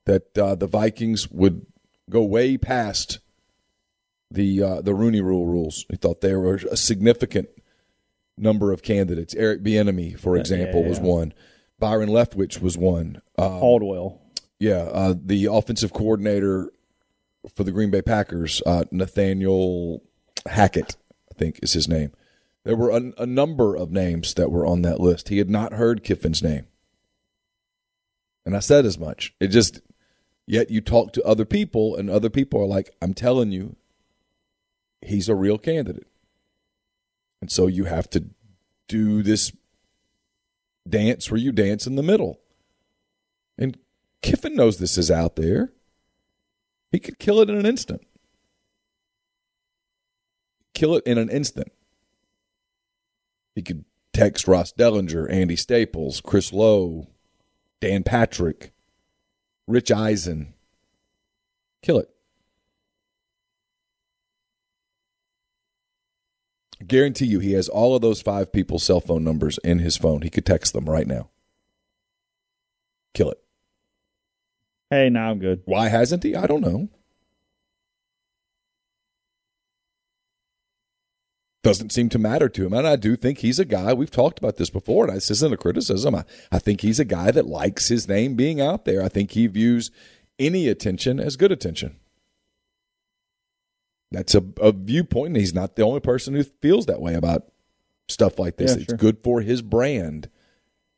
that 0.06 0.38
uh, 0.38 0.56
the 0.56 0.68
Vikings 0.68 1.30
would 1.30 1.66
go 2.10 2.24
way 2.24 2.58
past 2.58 3.20
the 4.30 4.64
uh, 4.64 4.82
the 4.82 4.94
Rooney 4.94 5.22
Rule 5.22 5.46
rules. 5.46 5.86
He 5.90 5.98
thought 5.98 6.22
there 6.22 6.40
were 6.40 6.60
a 6.70 6.78
significant 6.78 7.50
number 8.38 8.72
of 8.72 8.82
candidates. 8.82 9.36
Eric 9.36 9.64
Bieniemy, 9.64 10.20
for 10.20 10.38
example, 10.38 10.68
yeah, 10.68 10.78
yeah, 10.78 10.84
yeah. 10.84 10.90
was 10.90 11.00
one. 11.00 11.34
Byron 11.80 12.10
Leftwich 12.10 12.62
was 12.62 12.78
one. 12.78 13.22
Um, 13.38 13.60
Caldwell. 13.60 14.22
Yeah, 14.60 14.84
uh, 14.84 15.16
the 15.18 15.46
offensive 15.46 15.92
coordinator 15.92 16.72
for 17.56 17.64
the 17.64 17.72
Green 17.72 17.90
Bay 17.90 18.04
Packers, 18.04 18.62
uh, 18.66 18.86
Nathaniel 18.92 20.04
Hackett, 20.48 20.96
think 21.42 21.60
is 21.64 21.74
his 21.74 21.88
name. 21.88 22.12
There 22.64 22.76
were 22.76 22.92
a, 22.92 23.12
a, 23.18 23.26
number 23.26 23.76
of 23.76 23.92
names 23.92 24.36
that 24.36 24.52
were 24.52 24.66
on 24.66 24.84
that 24.84 25.00
list. 25.00 25.30
He 25.30 25.40
had 25.40 25.50
not 25.50 25.74
heard 25.74 26.04
Kiffin's 26.04 26.44
name. 26.44 26.68
And 28.46 28.56
I 28.56 28.60
said 28.60 28.86
as 28.86 29.00
much. 29.00 29.34
It 29.40 29.48
just, 29.48 29.82
yet 30.46 30.70
you 30.70 30.82
talk 30.82 31.14
to 31.14 31.24
other 31.24 31.46
people, 31.46 31.96
and 31.96 32.10
other 32.10 32.30
people 32.30 32.62
are 32.62 32.68
like, 32.68 32.92
I'm 33.02 33.16
telling 33.16 33.52
you, 33.52 33.76
he's 35.02 35.28
a 35.28 35.36
real 35.36 35.58
candidate. 35.58 36.08
And 37.42 37.52
so 37.52 37.66
you 37.66 37.86
have 37.86 38.08
to 38.12 38.26
do 38.88 39.24
this 39.24 39.52
dance 40.88 41.32
where 41.32 41.40
you 41.40 41.52
dance 41.52 41.88
in 41.88 41.96
the 41.96 42.04
middle. 42.04 42.40
And 43.58 43.78
Kiffin 44.22 44.56
knows 44.56 44.78
this 44.78 44.98
is 45.00 45.10
out 45.10 45.36
there. 45.36 45.74
He 46.92 47.00
could 47.00 47.18
kill 47.18 47.40
it 47.40 47.50
in 47.50 47.58
an 47.58 47.66
instant. 47.66 48.06
Kill 50.82 50.96
it 50.96 51.06
in 51.06 51.20
an 51.20 51.30
instant. 51.30 51.72
He 53.54 53.62
could 53.62 53.86
text 54.14 54.48
Ross 54.48 54.74
Dellinger, 54.74 55.32
Andy 55.32 55.56
Staples, 55.56 56.22
Chris 56.22 56.52
Low, 56.52 57.06
Dan 57.82 58.02
Patrick, 58.02 58.72
Rich 59.68 59.92
Eisen. 59.92 60.56
Kill 61.84 62.00
it. 62.00 62.10
I 66.82 66.86
guarantee 66.86 67.26
you 67.26 67.38
he 67.38 67.54
has 67.54 67.70
all 67.70 67.96
of 67.96 68.02
those 68.02 68.24
five 68.24 68.52
people's 68.52 68.82
cell 68.84 69.02
phone 69.02 69.24
numbers 69.24 69.60
in 69.64 69.78
his 69.78 69.98
phone. 69.98 70.24
He 70.24 70.32
could 70.32 70.48
text 70.48 70.74
them 70.74 70.86
right 70.86 71.06
now. 71.06 71.30
Kill 73.14 73.30
it. 73.30 73.40
Hey, 74.90 75.12
now 75.12 75.30
I'm 75.30 75.38
good. 75.38 75.62
Why 75.66 75.90
hasn't 75.90 76.24
he? 76.24 76.36
I 76.36 76.48
don't 76.48 76.62
know. 76.62 76.90
Doesn't 81.64 81.92
seem 81.92 82.10
to 82.10 82.18
matter 82.18 82.50
to 82.50 82.66
him. 82.66 82.74
And 82.74 82.88
I 82.88 82.96
do 82.96 83.16
think 83.16 83.40
he's 83.40 83.60
a 83.60 83.66
guy, 83.66 83.94
we've 83.94 84.10
talked 84.10 84.40
about 84.40 84.58
this 84.58 84.72
before, 84.72 85.06
and 85.06 85.16
this 85.16 85.30
isn't 85.30 85.54
a 85.54 85.58
criticism. 85.58 86.16
I, 86.16 86.26
I 86.52 86.58
think 86.58 86.82
he's 86.82 87.00
a 87.00 87.06
guy 87.06 87.30
that 87.32 87.46
likes 87.46 87.90
his 87.90 88.08
name 88.08 88.36
being 88.36 88.60
out 88.60 88.86
there. 88.86 89.04
I 89.04 89.10
think 89.10 89.32
he 89.32 89.46
views 89.46 89.92
any 90.40 90.68
attention 90.68 91.20
as 91.20 91.36
good 91.36 91.52
attention. 91.52 91.98
That's 94.12 94.34
a, 94.34 94.44
a 94.60 94.72
viewpoint, 94.72 95.28
and 95.28 95.38
he's 95.38 95.54
not 95.54 95.76
the 95.76 95.84
only 95.84 96.00
person 96.00 96.34
who 96.34 96.44
feels 96.44 96.88
that 96.88 97.00
way 97.00 97.14
about 97.14 97.52
stuff 98.10 98.40
like 98.40 98.58
this. 98.58 98.76
Yeah, 98.76 98.82
it's 98.82 98.94
good 98.94 99.20
for 99.24 99.42
his 99.42 99.62
brand. 99.62 100.30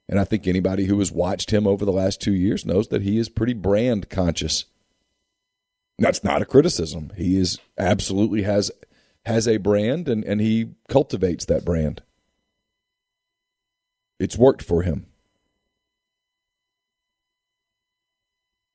And 0.10 0.20
I 0.20 0.24
think 0.24 0.48
anybody 0.48 0.86
who 0.86 0.98
has 1.00 1.12
watched 1.12 1.52
him 1.52 1.68
over 1.68 1.86
the 1.86 1.92
last 1.92 2.22
two 2.22 2.34
years 2.34 2.66
knows 2.66 2.88
that 2.88 3.02
he 3.02 3.18
is 3.18 3.30
pretty 3.30 3.54
brand 3.54 4.10
conscious. 4.10 4.66
That's 6.00 6.24
not 6.24 6.42
a 6.42 6.46
criticism. 6.46 7.12
He 7.16 7.38
is 7.38 7.60
absolutely 7.78 8.44
has 8.44 8.72
has 9.26 9.48
a 9.48 9.58
brand 9.58 10.08
and, 10.08 10.24
and 10.24 10.42
he 10.42 10.72
cultivates 10.90 11.46
that 11.46 11.66
brand. 11.66 12.02
It's 14.20 14.38
worked 14.38 14.62
for 14.62 14.84
him. 14.84 15.08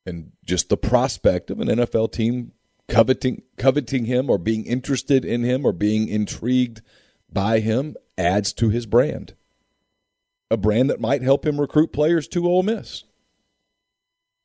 And 0.07 0.33
just 0.45 0.69
the 0.69 0.77
prospect 0.77 1.51
of 1.51 1.61
an 1.61 1.69
NFL 1.69 2.13
team 2.13 2.53
coveting 2.89 3.43
coveting 3.59 4.07
him 4.07 4.31
or 4.31 4.39
being 4.39 4.65
interested 4.65 5.23
in 5.25 5.43
him 5.45 5.67
or 5.67 5.73
being 5.73 6.09
intrigued 6.09 6.81
by 7.31 7.61
him 7.61 7.95
adds 8.17 8.55
to 8.55 8.71
his 8.71 8.87
brand 8.87 9.35
a 10.51 10.57
brand 10.57 10.91
that 10.91 11.01
might 11.01 11.23
help 11.23 11.45
him 11.45 11.61
recruit 11.61 11.93
players 11.93 12.27
to 12.29 12.47
Ole 12.47 12.63
Miss. 12.63 13.05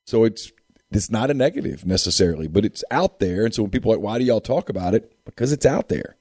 So 0.05 0.23
it's 0.23 0.51
it's 0.95 1.09
not 1.09 1.31
a 1.31 1.33
negative 1.33 1.85
necessarily, 1.85 2.47
but 2.47 2.65
it's 2.65 2.83
out 2.91 3.19
there. 3.19 3.45
And 3.45 3.53
so 3.53 3.63
when 3.63 3.71
people 3.71 3.91
are 3.91 3.95
like, 3.95 4.03
why 4.03 4.17
do 4.17 4.25
y'all 4.25 4.41
talk 4.41 4.69
about 4.69 4.93
it? 4.93 5.13
Because 5.25 5.51
it's 5.51 5.65
out 5.65 5.89
there. 5.89 6.15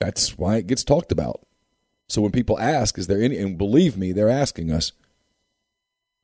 That's 0.00 0.36
why 0.36 0.56
it 0.56 0.66
gets 0.66 0.84
talked 0.84 1.12
about. 1.12 1.40
So 2.08 2.20
when 2.22 2.32
people 2.32 2.58
ask, 2.58 2.98
is 2.98 3.06
there 3.06 3.22
any, 3.22 3.38
and 3.38 3.58
believe 3.58 3.96
me, 3.96 4.12
they're 4.12 4.28
asking 4.28 4.70
us. 4.70 4.92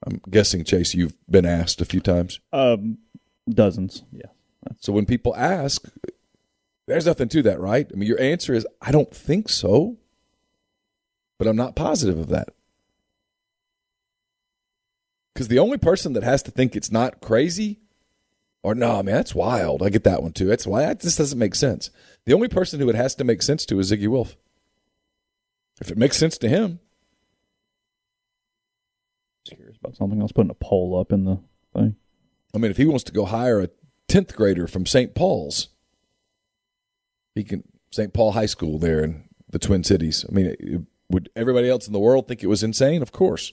I'm 0.06 0.20
guessing, 0.28 0.64
Chase, 0.64 0.94
you've 0.94 1.14
been 1.30 1.46
asked 1.46 1.80
a 1.80 1.84
few 1.84 2.00
times. 2.00 2.40
Um, 2.52 2.98
dozens, 3.48 4.02
yeah. 4.12 4.30
So 4.80 4.92
when 4.92 5.06
people 5.06 5.34
ask, 5.36 5.88
there's 6.86 7.06
nothing 7.06 7.28
to 7.30 7.42
that, 7.42 7.60
right? 7.60 7.88
I 7.92 7.96
mean, 7.96 8.08
your 8.08 8.20
answer 8.20 8.52
is, 8.52 8.66
I 8.80 8.90
don't 8.90 9.14
think 9.14 9.48
so 9.48 9.98
but 11.42 11.48
I'm 11.48 11.56
not 11.56 11.74
positive 11.74 12.18
of 12.18 12.28
that. 12.28 12.50
Because 15.32 15.48
the 15.48 15.58
only 15.58 15.78
person 15.78 16.12
that 16.12 16.22
has 16.22 16.42
to 16.44 16.50
think 16.50 16.76
it's 16.76 16.92
not 16.92 17.20
crazy, 17.20 17.80
or 18.62 18.74
no, 18.74 19.02
man, 19.02 19.14
that's 19.14 19.34
wild. 19.34 19.82
I 19.82 19.88
get 19.88 20.04
that 20.04 20.22
one 20.22 20.32
too. 20.32 20.46
That's 20.46 20.66
why 20.66 20.82
that 20.82 21.00
just 21.00 21.18
doesn't 21.18 21.38
make 21.38 21.54
sense. 21.54 21.90
The 22.26 22.34
only 22.34 22.48
person 22.48 22.78
who 22.78 22.88
it 22.88 22.94
has 22.94 23.14
to 23.16 23.24
make 23.24 23.42
sense 23.42 23.66
to 23.66 23.78
is 23.80 23.90
Zygi 23.90 24.08
Wilf. 24.08 24.36
If 25.80 25.90
it 25.90 25.98
makes 25.98 26.16
sense 26.16 26.38
to 26.38 26.48
him. 26.48 26.78
Just 29.44 29.56
curious 29.56 29.78
about 29.78 29.96
something. 29.96 30.20
I 30.20 30.22
was 30.22 30.32
putting 30.32 30.50
a 30.50 30.54
poll 30.54 30.98
up 30.98 31.10
in 31.12 31.24
the 31.24 31.40
thing. 31.74 31.96
I 32.54 32.58
mean, 32.58 32.70
if 32.70 32.76
he 32.76 32.84
wants 32.84 33.04
to 33.04 33.12
go 33.12 33.24
hire 33.24 33.60
a 33.60 33.70
10th 34.08 34.34
grader 34.36 34.66
from 34.66 34.86
St. 34.86 35.14
Paul's, 35.14 35.68
he 37.34 37.42
can, 37.42 37.64
St. 37.90 38.12
Paul 38.12 38.32
High 38.32 38.46
School 38.46 38.78
there 38.78 39.02
in 39.02 39.24
the 39.48 39.58
Twin 39.58 39.82
Cities. 39.82 40.24
I 40.28 40.32
mean, 40.32 40.86
would 41.08 41.30
everybody 41.34 41.68
else 41.68 41.86
in 41.86 41.92
the 41.92 41.98
world 41.98 42.28
think 42.28 42.42
it 42.42 42.48
was 42.48 42.62
insane? 42.62 43.02
Of 43.02 43.10
course. 43.10 43.52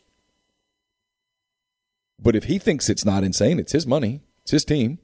But 2.21 2.35
if 2.35 2.45
he 2.45 2.59
thinks 2.59 2.89
it's 2.89 3.05
not 3.05 3.23
insane, 3.23 3.59
it's 3.59 3.71
his 3.71 3.87
money, 3.87 4.21
it's 4.41 4.51
his 4.51 4.65
team. 4.65 4.99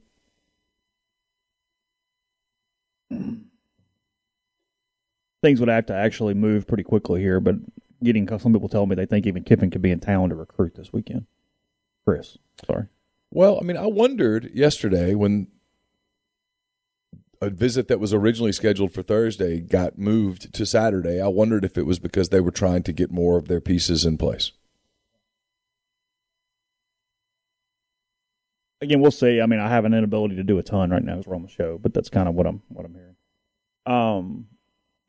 Things 5.42 5.60
would 5.60 5.68
have 5.68 5.86
to 5.86 5.94
actually 5.94 6.34
move 6.34 6.66
pretty 6.66 6.82
quickly 6.82 7.20
here, 7.20 7.40
but 7.40 7.56
getting 8.02 8.26
some 8.38 8.52
people 8.52 8.68
tell 8.68 8.86
me 8.86 8.94
they 8.94 9.06
think 9.06 9.26
even 9.26 9.44
Kiffin 9.44 9.70
could 9.70 9.82
be 9.82 9.90
in 9.90 10.00
town 10.00 10.28
to 10.28 10.34
recruit 10.34 10.74
this 10.74 10.92
weekend. 10.92 11.26
Chris, 12.04 12.36
sorry. 12.66 12.86
Well, 13.30 13.58
I 13.60 13.64
mean, 13.64 13.76
I 13.76 13.86
wondered 13.86 14.50
yesterday 14.54 15.14
when 15.14 15.48
a 17.40 17.50
visit 17.50 17.88
that 17.88 18.00
was 18.00 18.14
originally 18.14 18.52
scheduled 18.52 18.92
for 18.92 19.02
Thursday 19.02 19.60
got 19.60 19.98
moved 19.98 20.52
to 20.54 20.66
Saturday. 20.66 21.20
I 21.20 21.28
wondered 21.28 21.64
if 21.64 21.76
it 21.76 21.86
was 21.86 21.98
because 21.98 22.30
they 22.30 22.40
were 22.40 22.50
trying 22.50 22.82
to 22.84 22.92
get 22.92 23.10
more 23.10 23.36
of 23.36 23.48
their 23.48 23.60
pieces 23.60 24.04
in 24.04 24.18
place. 24.18 24.52
Again, 28.86 29.00
we'll 29.00 29.10
see. 29.10 29.40
I 29.40 29.46
mean, 29.46 29.60
I 29.60 29.68
have 29.68 29.84
an 29.84 29.94
inability 29.94 30.36
to 30.36 30.44
do 30.44 30.58
a 30.58 30.62
ton 30.62 30.90
right 30.90 31.02
now 31.02 31.18
as 31.18 31.26
we're 31.26 31.36
on 31.36 31.42
the 31.42 31.48
show, 31.48 31.78
but 31.78 31.92
that's 31.92 32.08
kind 32.08 32.28
of 32.28 32.34
what 32.34 32.46
I'm 32.46 32.62
what 32.68 32.84
I'm 32.84 32.94
hearing. 32.94 33.16
Um, 33.86 34.46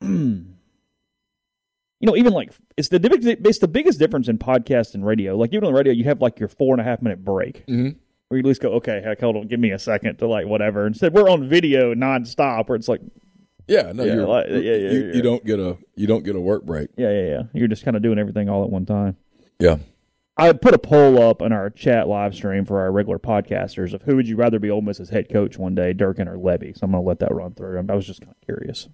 you 2.00 2.06
know, 2.06 2.16
even 2.16 2.32
like 2.32 2.52
it's 2.76 2.88
the 2.88 3.00
it's 3.44 3.58
the 3.58 3.68
biggest 3.68 3.98
difference 3.98 4.28
in 4.28 4.38
podcast 4.38 4.94
and 4.94 5.06
radio. 5.06 5.36
Like 5.36 5.52
even 5.52 5.64
on 5.64 5.72
the 5.72 5.78
radio, 5.78 5.92
you 5.92 6.04
have 6.04 6.20
like 6.20 6.38
your 6.38 6.48
four 6.48 6.74
and 6.74 6.80
a 6.80 6.84
half 6.84 7.02
minute 7.02 7.24
break. 7.24 7.66
Mm-hmm 7.66 7.98
or 8.30 8.36
you 8.36 8.40
at 8.40 8.46
least 8.46 8.60
go, 8.60 8.72
okay, 8.72 9.00
heck, 9.02 9.20
hold 9.20 9.36
on, 9.36 9.46
give 9.46 9.60
me 9.60 9.70
a 9.70 9.78
second 9.78 10.18
to 10.18 10.26
like 10.26 10.46
whatever. 10.46 10.86
Instead, 10.86 11.14
we're 11.14 11.30
on 11.30 11.48
video 11.48 11.94
nonstop, 11.94 12.68
where 12.68 12.76
it's 12.76 12.88
like, 12.88 13.00
yeah, 13.66 13.92
no, 13.92 14.04
yeah, 14.04 14.14
like, 14.14 14.46
yeah, 14.48 14.56
yeah, 14.56 14.90
you, 14.90 15.06
yeah. 15.06 15.14
you 15.14 15.22
don't 15.22 15.44
get 15.44 15.58
a 15.58 15.76
you 15.94 16.06
don't 16.06 16.24
get 16.24 16.36
a 16.36 16.40
work 16.40 16.64
break. 16.64 16.90
Yeah, 16.96 17.10
yeah, 17.10 17.26
yeah. 17.26 17.42
You're 17.54 17.68
just 17.68 17.84
kind 17.84 17.96
of 17.96 18.02
doing 18.02 18.18
everything 18.18 18.48
all 18.48 18.64
at 18.64 18.70
one 18.70 18.86
time. 18.86 19.16
Yeah. 19.58 19.76
I 20.40 20.52
put 20.52 20.72
a 20.72 20.78
poll 20.78 21.20
up 21.20 21.42
in 21.42 21.52
our 21.52 21.68
chat 21.68 22.06
live 22.06 22.32
stream 22.32 22.64
for 22.64 22.78
our 22.80 22.92
regular 22.92 23.18
podcasters 23.18 23.92
of 23.92 24.02
who 24.02 24.14
would 24.14 24.28
you 24.28 24.36
rather 24.36 24.60
be 24.60 24.70
Ole 24.70 24.82
Miss's 24.82 25.10
head 25.10 25.28
coach 25.28 25.58
one 25.58 25.74
day, 25.74 25.92
Durkin 25.92 26.28
or 26.28 26.36
Lebby. 26.36 26.78
So 26.78 26.84
I'm 26.84 26.92
going 26.92 27.02
to 27.02 27.08
let 27.08 27.18
that 27.18 27.34
run 27.34 27.54
through. 27.54 27.84
I 27.88 27.94
was 27.94 28.06
just 28.06 28.20
kind 28.20 28.30
of 28.30 28.46
curious. 28.46 28.88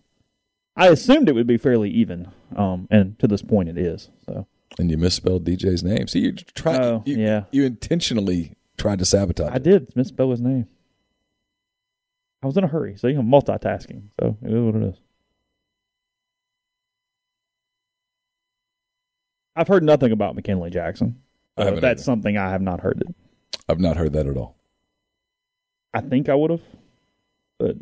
I 0.75 0.89
assumed 0.89 1.29
it 1.29 1.35
would 1.35 1.47
be 1.47 1.59
fairly 1.59 1.91
even, 1.91 2.33
um, 2.57 2.89
and 2.91 3.19
to 3.19 3.29
this 3.29 3.43
point 3.43 3.69
it 3.69 3.77
is. 3.77 4.09
So 4.27 4.47
And 4.79 4.91
you 4.91 4.97
misspelled 4.97 5.45
DJ's 5.45 5.85
name. 5.85 6.09
See, 6.09 6.21
you 6.21 6.33
try. 6.33 6.79
Oh, 6.79 7.03
you, 7.05 7.19
yeah. 7.19 7.45
You 7.53 7.65
intentionally 7.65 8.57
tried 8.79 8.99
to 9.01 9.05
sabotage. 9.05 9.53
I 9.53 9.57
it. 9.57 9.63
did 9.63 9.95
misspell 9.95 10.31
his 10.31 10.41
name. 10.41 10.67
I 12.43 12.47
was 12.47 12.57
in 12.57 12.65
a 12.65 12.69
hurry, 12.69 12.97
so 12.97 13.07
you 13.07 13.23
know, 13.23 13.23
multitasking. 13.23 14.09
So 14.19 14.37
it 14.43 14.53
is 14.53 14.63
what 14.63 14.75
it 14.75 14.83
is. 14.83 14.97
I've 19.57 19.69
heard 19.69 19.85
nothing 19.85 20.11
about 20.11 20.35
McKinley 20.35 20.71
Jackson. 20.71 21.21
I 21.57 21.65
haven't 21.65 21.81
that's 21.81 22.05
something 22.05 22.37
I 22.37 22.51
have 22.51 22.63
not 22.63 22.81
heard. 22.81 23.03
It. 23.07 23.15
I've 23.69 23.81
not 23.81 23.97
heard 23.97 24.13
that 24.15 24.27
at 24.27 24.37
all. 24.37 24.57
I 25.93 26.01
think 26.01 26.29
I 26.29 26.35
would 26.35 26.51
have, 26.51 26.63
but 27.59 27.77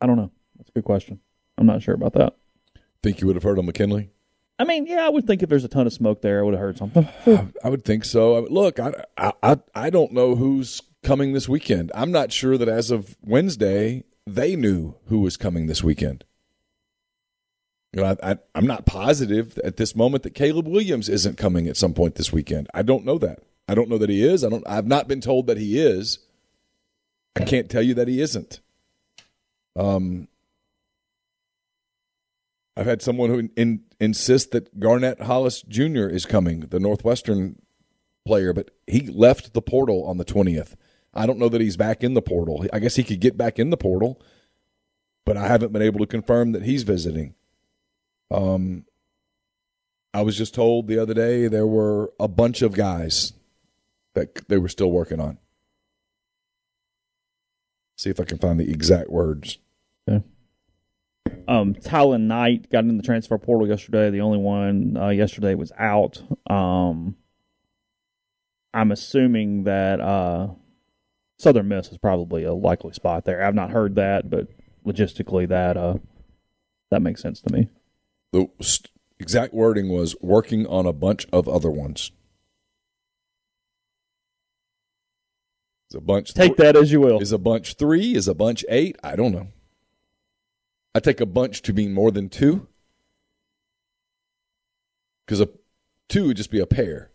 I 0.00 0.06
don't 0.06 0.16
know. 0.16 0.30
That's 0.56 0.68
a 0.68 0.72
good 0.72 0.84
question. 0.84 1.20
I'm 1.56 1.66
not 1.66 1.82
sure 1.82 1.94
about 1.94 2.12
that. 2.14 2.34
Think 3.02 3.20
you 3.20 3.26
would 3.26 3.36
have 3.36 3.42
heard 3.42 3.58
on 3.58 3.66
McKinley? 3.66 4.10
I 4.58 4.64
mean, 4.64 4.86
yeah, 4.86 5.06
I 5.06 5.08
would 5.08 5.26
think 5.26 5.42
if 5.42 5.48
there's 5.48 5.64
a 5.64 5.68
ton 5.68 5.86
of 5.86 5.92
smoke 5.92 6.22
there, 6.22 6.40
I 6.40 6.42
would 6.42 6.54
have 6.54 6.60
heard 6.60 6.78
something. 6.78 7.08
I 7.64 7.68
would 7.68 7.84
think 7.84 8.04
so. 8.04 8.36
I 8.36 8.40
mean, 8.42 8.52
Look, 8.52 8.78
I 8.78 8.92
I 9.16 9.58
I 9.74 9.90
don't 9.90 10.12
know 10.12 10.36
who's 10.36 10.82
coming 11.02 11.32
this 11.32 11.48
weekend. 11.48 11.90
I'm 11.94 12.12
not 12.12 12.32
sure 12.32 12.58
that 12.58 12.68
as 12.68 12.90
of 12.90 13.16
Wednesday 13.22 14.04
they 14.26 14.54
knew 14.54 14.94
who 15.06 15.20
was 15.20 15.36
coming 15.36 15.66
this 15.66 15.82
weekend. 15.82 16.24
You 17.92 18.02
know, 18.02 18.16
I, 18.22 18.36
I'm 18.54 18.66
not 18.66 18.86
positive 18.86 19.58
at 19.58 19.76
this 19.76 19.94
moment 19.94 20.22
that 20.22 20.34
Caleb 20.34 20.66
Williams 20.66 21.08
isn't 21.08 21.36
coming 21.36 21.68
at 21.68 21.76
some 21.76 21.92
point 21.92 22.14
this 22.14 22.32
weekend. 22.32 22.68
I 22.72 22.82
don't 22.82 23.04
know 23.04 23.18
that. 23.18 23.40
I 23.68 23.74
don't 23.74 23.88
know 23.88 23.98
that 23.98 24.08
he 24.08 24.24
is. 24.24 24.44
I 24.44 24.48
don't. 24.48 24.66
I've 24.66 24.86
not 24.86 25.08
been 25.08 25.20
told 25.20 25.46
that 25.46 25.58
he 25.58 25.78
is. 25.78 26.18
I 27.36 27.44
can't 27.44 27.70
tell 27.70 27.82
you 27.82 27.94
that 27.94 28.08
he 28.08 28.20
isn't. 28.20 28.60
Um, 29.76 30.28
I've 32.76 32.86
had 32.86 33.02
someone 33.02 33.30
who 33.30 33.48
in, 33.56 33.84
insist 34.00 34.52
that 34.52 34.78
Garnett 34.78 35.22
Hollis 35.22 35.62
Jr. 35.62 36.08
is 36.08 36.26
coming, 36.26 36.60
the 36.60 36.80
Northwestern 36.80 37.60
player, 38.24 38.52
but 38.52 38.70
he 38.86 39.06
left 39.08 39.52
the 39.52 39.62
portal 39.62 40.04
on 40.04 40.16
the 40.16 40.24
20th. 40.24 40.74
I 41.14 41.26
don't 41.26 41.38
know 41.38 41.48
that 41.50 41.60
he's 41.60 41.76
back 41.76 42.02
in 42.02 42.14
the 42.14 42.22
portal. 42.22 42.64
I 42.72 42.78
guess 42.78 42.96
he 42.96 43.04
could 43.04 43.20
get 43.20 43.36
back 43.36 43.58
in 43.58 43.70
the 43.70 43.76
portal, 43.76 44.20
but 45.26 45.36
I 45.36 45.48
haven't 45.48 45.72
been 45.72 45.82
able 45.82 46.00
to 46.00 46.06
confirm 46.06 46.52
that 46.52 46.62
he's 46.62 46.82
visiting. 46.84 47.34
Um, 48.32 48.84
I 50.14 50.22
was 50.22 50.36
just 50.36 50.54
told 50.54 50.86
the 50.86 50.98
other 50.98 51.14
day 51.14 51.48
there 51.48 51.66
were 51.66 52.12
a 52.18 52.28
bunch 52.28 52.62
of 52.62 52.74
guys 52.74 53.32
that 54.14 54.48
they 54.48 54.58
were 54.58 54.68
still 54.68 54.90
working 54.90 55.20
on. 55.20 55.38
See 57.96 58.10
if 58.10 58.20
I 58.20 58.24
can 58.24 58.38
find 58.38 58.58
the 58.58 58.70
exact 58.70 59.10
words. 59.10 59.58
Um, 61.48 61.74
Talon 61.74 62.28
Knight 62.28 62.70
got 62.70 62.84
in 62.84 62.96
the 62.96 63.02
transfer 63.02 63.38
portal 63.38 63.66
yesterday. 63.66 64.10
The 64.10 64.20
only 64.20 64.38
one 64.38 64.96
uh, 64.96 65.08
yesterday 65.08 65.54
was 65.54 65.72
out. 65.78 66.22
Um, 66.48 67.16
I'm 68.72 68.92
assuming 68.92 69.64
that 69.64 70.00
uh, 70.00 70.48
Southern 71.38 71.68
Miss 71.68 71.88
is 71.88 71.98
probably 71.98 72.44
a 72.44 72.54
likely 72.54 72.92
spot 72.92 73.24
there. 73.24 73.44
I've 73.44 73.54
not 73.54 73.70
heard 73.70 73.96
that, 73.96 74.30
but 74.30 74.48
logistically, 74.86 75.48
that 75.48 75.76
uh, 75.76 75.94
that 76.90 77.02
makes 77.02 77.20
sense 77.20 77.40
to 77.42 77.52
me. 77.52 77.68
The 78.32 78.48
exact 79.20 79.54
wording 79.54 79.88
was 79.88 80.16
working 80.20 80.66
on 80.66 80.86
a 80.86 80.92
bunch 80.92 81.26
of 81.32 81.48
other 81.48 81.70
ones. 81.70 82.10
Is 85.90 85.96
a 85.96 86.00
bunch 86.00 86.32
Take 86.32 86.56
that 86.56 86.74
as 86.74 86.90
you 86.90 87.00
will. 87.00 87.20
Is 87.20 87.32
a 87.32 87.38
bunch 87.38 87.74
three? 87.74 88.14
Is 88.14 88.26
a 88.26 88.34
bunch 88.34 88.64
eight? 88.70 88.96
I 89.04 89.14
don't 89.14 89.32
know. 89.32 89.48
I 90.94 91.00
take 91.00 91.20
a 91.20 91.26
bunch 91.26 91.62
to 91.62 91.72
mean 91.72 91.92
more 91.92 92.10
than 92.10 92.30
two. 92.30 92.66
Because 95.26 95.40
a 95.40 95.48
two 96.08 96.28
would 96.28 96.38
just 96.38 96.50
be 96.50 96.60
a 96.60 96.66
pair. 96.66 97.10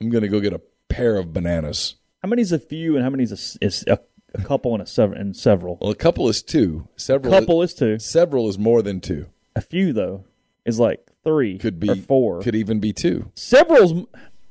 I'm 0.00 0.10
gonna 0.10 0.28
go 0.28 0.40
get 0.40 0.52
a 0.52 0.60
pair 0.88 1.16
of 1.16 1.32
bananas. 1.32 1.94
How 2.22 2.28
many 2.28 2.42
is 2.42 2.52
a 2.52 2.58
few, 2.58 2.96
and 2.96 3.04
how 3.04 3.10
many 3.10 3.22
is 3.22 3.56
a, 3.60 3.64
is 3.64 3.84
a, 3.86 3.98
a 4.34 4.42
couple 4.42 4.74
and 4.74 4.82
a 4.82 4.86
sever- 4.86 5.14
and 5.14 5.36
several? 5.36 5.78
Well, 5.80 5.90
a 5.90 5.94
couple 5.94 6.28
is 6.28 6.42
two. 6.42 6.88
Several. 6.96 7.32
couple 7.32 7.62
is 7.62 7.72
two. 7.72 7.98
Several 7.98 8.48
is 8.48 8.58
more 8.58 8.82
than 8.82 9.00
two. 9.00 9.26
A 9.56 9.60
few 9.60 9.92
though 9.92 10.24
is 10.64 10.78
like 10.78 11.10
three. 11.24 11.58
Could 11.58 11.80
be 11.80 11.90
or 11.90 11.96
four. 11.96 12.40
Could 12.40 12.54
even 12.54 12.80
be 12.80 12.92
two. 12.92 13.30
Several's 13.34 14.06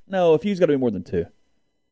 no. 0.07 0.33
A 0.33 0.39
few's 0.39 0.59
got 0.59 0.67
to 0.67 0.73
be 0.73 0.77
more 0.77 0.91
than 0.91 1.03
two. 1.03 1.25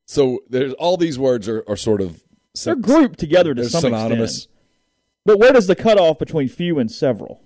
So 0.05 0.39
there's 0.49 0.73
all 0.73 0.97
these 0.97 1.19
words 1.19 1.47
are, 1.49 1.63
are 1.67 1.75
sort 1.77 2.01
of 2.01 2.23
They're 2.63 2.75
grouped 2.75 3.19
together 3.19 3.53
to 3.53 3.61
they're 3.61 3.69
some 3.69 3.81
synonymous. 3.81 4.35
extent. 4.37 4.53
But 5.25 5.39
where 5.39 5.51
does 5.51 5.67
the 5.67 5.75
cutoff 5.75 6.17
between 6.19 6.47
few 6.47 6.79
and 6.79 6.89
several? 6.91 7.41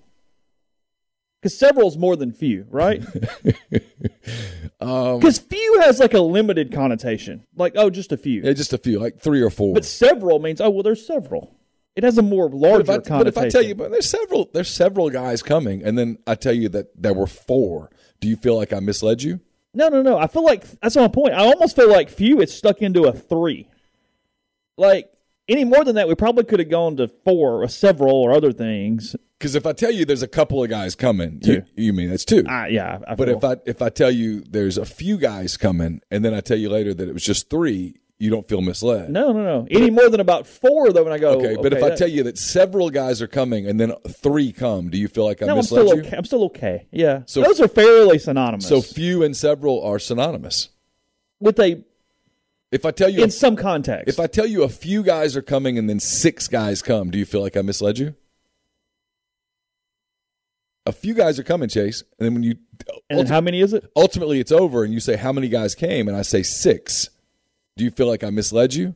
Because 1.40 1.58
several's 1.58 1.96
more 1.98 2.14
than 2.14 2.32
few, 2.32 2.66
right? 2.70 3.02
Um, 4.80 5.20
Because 5.20 5.38
few 5.38 5.80
has 5.82 6.00
like 6.00 6.12
a 6.14 6.20
limited 6.20 6.72
connotation, 6.72 7.46
like 7.56 7.74
oh, 7.76 7.88
just 7.88 8.10
a 8.10 8.16
few. 8.16 8.42
yeah, 8.42 8.52
just 8.52 8.72
a 8.72 8.78
few, 8.78 8.98
like 8.98 9.20
three 9.20 9.40
or 9.40 9.48
four. 9.50 9.74
but 9.74 9.84
several 9.84 10.40
means 10.40 10.60
oh, 10.60 10.70
well, 10.70 10.82
there's 10.82 11.06
several. 11.06 11.54
It 11.94 12.04
has 12.04 12.16
a 12.18 12.22
more 12.22 12.48
But 12.48 12.56
larger 12.58 12.80
if, 12.82 12.90
I, 12.90 12.98
connotation. 13.00 13.18
but 13.18 13.26
if 13.28 13.38
I 13.38 13.48
tell 13.48 13.62
you, 13.62 13.74
but 13.74 13.90
there's 13.90 14.08
several, 14.08 14.48
there's 14.54 14.70
several 14.70 15.10
guys 15.10 15.42
coming, 15.42 15.82
and 15.84 15.98
then 15.98 16.18
I 16.26 16.34
tell 16.36 16.54
you 16.54 16.68
that 16.70 16.86
there 17.00 17.12
were 17.12 17.26
four. 17.26 17.90
Do 18.20 18.28
you 18.28 18.36
feel 18.36 18.56
like 18.56 18.72
I 18.72 18.80
misled 18.80 19.22
you? 19.22 19.40
no, 19.74 19.88
no, 19.88 20.02
no. 20.02 20.18
I 20.18 20.26
feel 20.26 20.44
like 20.44 20.64
that's 20.80 20.96
my 20.96 21.08
point. 21.08 21.32
I 21.34 21.44
almost 21.44 21.76
feel 21.76 21.90
like 21.90 22.10
few 22.10 22.40
is 22.40 22.52
stuck 22.52 22.82
into 22.82 23.04
a 23.04 23.12
three. 23.12 23.68
Like 24.76 25.10
any 25.48 25.64
more 25.64 25.84
than 25.84 25.96
that, 25.96 26.08
we 26.08 26.14
probably 26.14 26.44
could 26.44 26.60
have 26.60 26.70
gone 26.70 26.96
to 26.98 27.08
four 27.08 27.62
or 27.62 27.68
several 27.68 28.14
or 28.14 28.32
other 28.32 28.52
things. 28.52 29.16
Because 29.38 29.54
if 29.54 29.66
I 29.66 29.72
tell 29.72 29.90
you 29.90 30.04
there's 30.04 30.22
a 30.22 30.28
couple 30.28 30.62
of 30.62 30.70
guys 30.70 30.94
coming, 30.94 31.40
you, 31.42 31.64
you 31.74 31.92
mean 31.92 32.10
that's 32.10 32.24
two. 32.24 32.44
Ah, 32.48 32.66
yeah. 32.66 32.98
I 33.08 33.14
but 33.16 33.28
if 33.28 33.42
I 33.44 33.56
if 33.66 33.82
I 33.82 33.88
tell 33.88 34.10
you 34.10 34.40
there's 34.42 34.78
a 34.78 34.84
few 34.84 35.18
guys 35.18 35.56
coming, 35.56 36.00
and 36.10 36.24
then 36.24 36.32
I 36.32 36.40
tell 36.40 36.56
you 36.58 36.68
later 36.70 36.94
that 36.94 37.08
it 37.08 37.12
was 37.12 37.24
just 37.24 37.50
three, 37.50 37.96
you 38.18 38.30
don't 38.30 38.46
feel 38.48 38.60
misled. 38.60 39.10
no, 39.10 39.32
no, 39.32 39.42
no. 39.42 39.66
Any 39.70 39.90
more 39.90 40.08
than 40.08 40.20
about 40.20 40.46
four 40.46 40.92
though, 40.92 41.02
when 41.02 41.12
I 41.12 41.18
go 41.18 41.30
Okay, 41.40 41.56
but 41.60 41.72
if 41.72 41.82
I 41.82 41.88
that- 41.90 41.98
tell 41.98 42.08
you 42.08 42.22
that 42.24 42.38
several 42.38 42.88
guys 42.90 43.20
are 43.20 43.26
coming 43.26 43.66
and 43.66 43.80
then 43.80 43.92
three 44.08 44.52
come, 44.52 44.90
do 44.90 44.98
you 44.98 45.08
feel 45.08 45.24
like 45.24 45.42
I 45.42 45.46
no, 45.46 45.52
I'm 45.52 45.56
misled 45.58 45.86
still 45.88 45.96
you? 45.98 46.04
okay. 46.06 46.16
I'm 46.16 46.24
still 46.24 46.44
okay. 46.44 46.86
Yeah, 46.92 47.22
So- 47.26 47.42
those 47.42 47.60
are 47.60 47.68
fairly 47.68 48.18
synonymous. 48.20 48.68
So 48.68 48.80
few 48.80 49.22
and 49.24 49.36
several 49.36 49.82
are 49.82 49.98
synonymous. 49.98 50.68
with 51.40 51.58
a 51.58 51.82
If 52.70 52.84
I 52.86 52.90
tell 52.92 53.08
you 53.08 53.22
in 53.24 53.30
some 53.30 53.56
context, 53.56 54.08
if 54.08 54.20
I 54.20 54.26
tell 54.28 54.46
you 54.46 54.62
a 54.62 54.68
few 54.68 55.02
guys 55.02 55.34
are 55.36 55.42
coming 55.42 55.76
and 55.76 55.90
then 55.90 55.98
six 56.00 56.46
guys 56.48 56.80
come, 56.80 57.10
do 57.10 57.18
you 57.18 57.24
feel 57.26 57.40
like 57.42 57.56
I 57.56 57.62
misled 57.62 57.98
you? 57.98 58.14
A 60.86 60.92
few 60.92 61.14
guys 61.14 61.38
are 61.38 61.44
coming, 61.44 61.68
Chase, 61.68 62.02
and 62.18 62.26
then 62.26 62.34
when 62.34 62.42
you 62.42 62.56
and 63.08 63.18
then 63.18 63.26
how 63.26 63.40
many 63.40 63.60
is 63.60 63.72
it? 63.72 63.84
ultimately 63.94 64.40
it's 64.40 64.50
over 64.50 64.82
and 64.84 64.92
you 64.92 64.98
say 65.00 65.16
how 65.16 65.32
many 65.32 65.48
guys 65.48 65.74
came 65.76 66.08
and 66.08 66.16
I 66.16 66.22
say 66.22 66.42
6. 66.42 67.08
Do 67.76 67.84
you 67.84 67.90
feel 67.90 68.06
like 68.06 68.22
I 68.24 68.30
misled 68.30 68.74
you? 68.74 68.94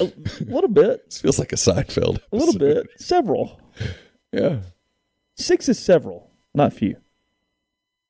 A 0.00 0.04
little 0.40 0.68
bit, 0.68 1.04
This 1.10 1.20
feels 1.20 1.38
like 1.38 1.52
a 1.52 1.56
Seinfeld. 1.56 2.18
a 2.32 2.36
little 2.36 2.58
bit, 2.58 2.88
several. 2.98 3.60
Yeah. 4.32 4.60
Six 5.36 5.68
is 5.68 5.78
several, 5.78 6.30
not 6.54 6.72
few. 6.72 6.96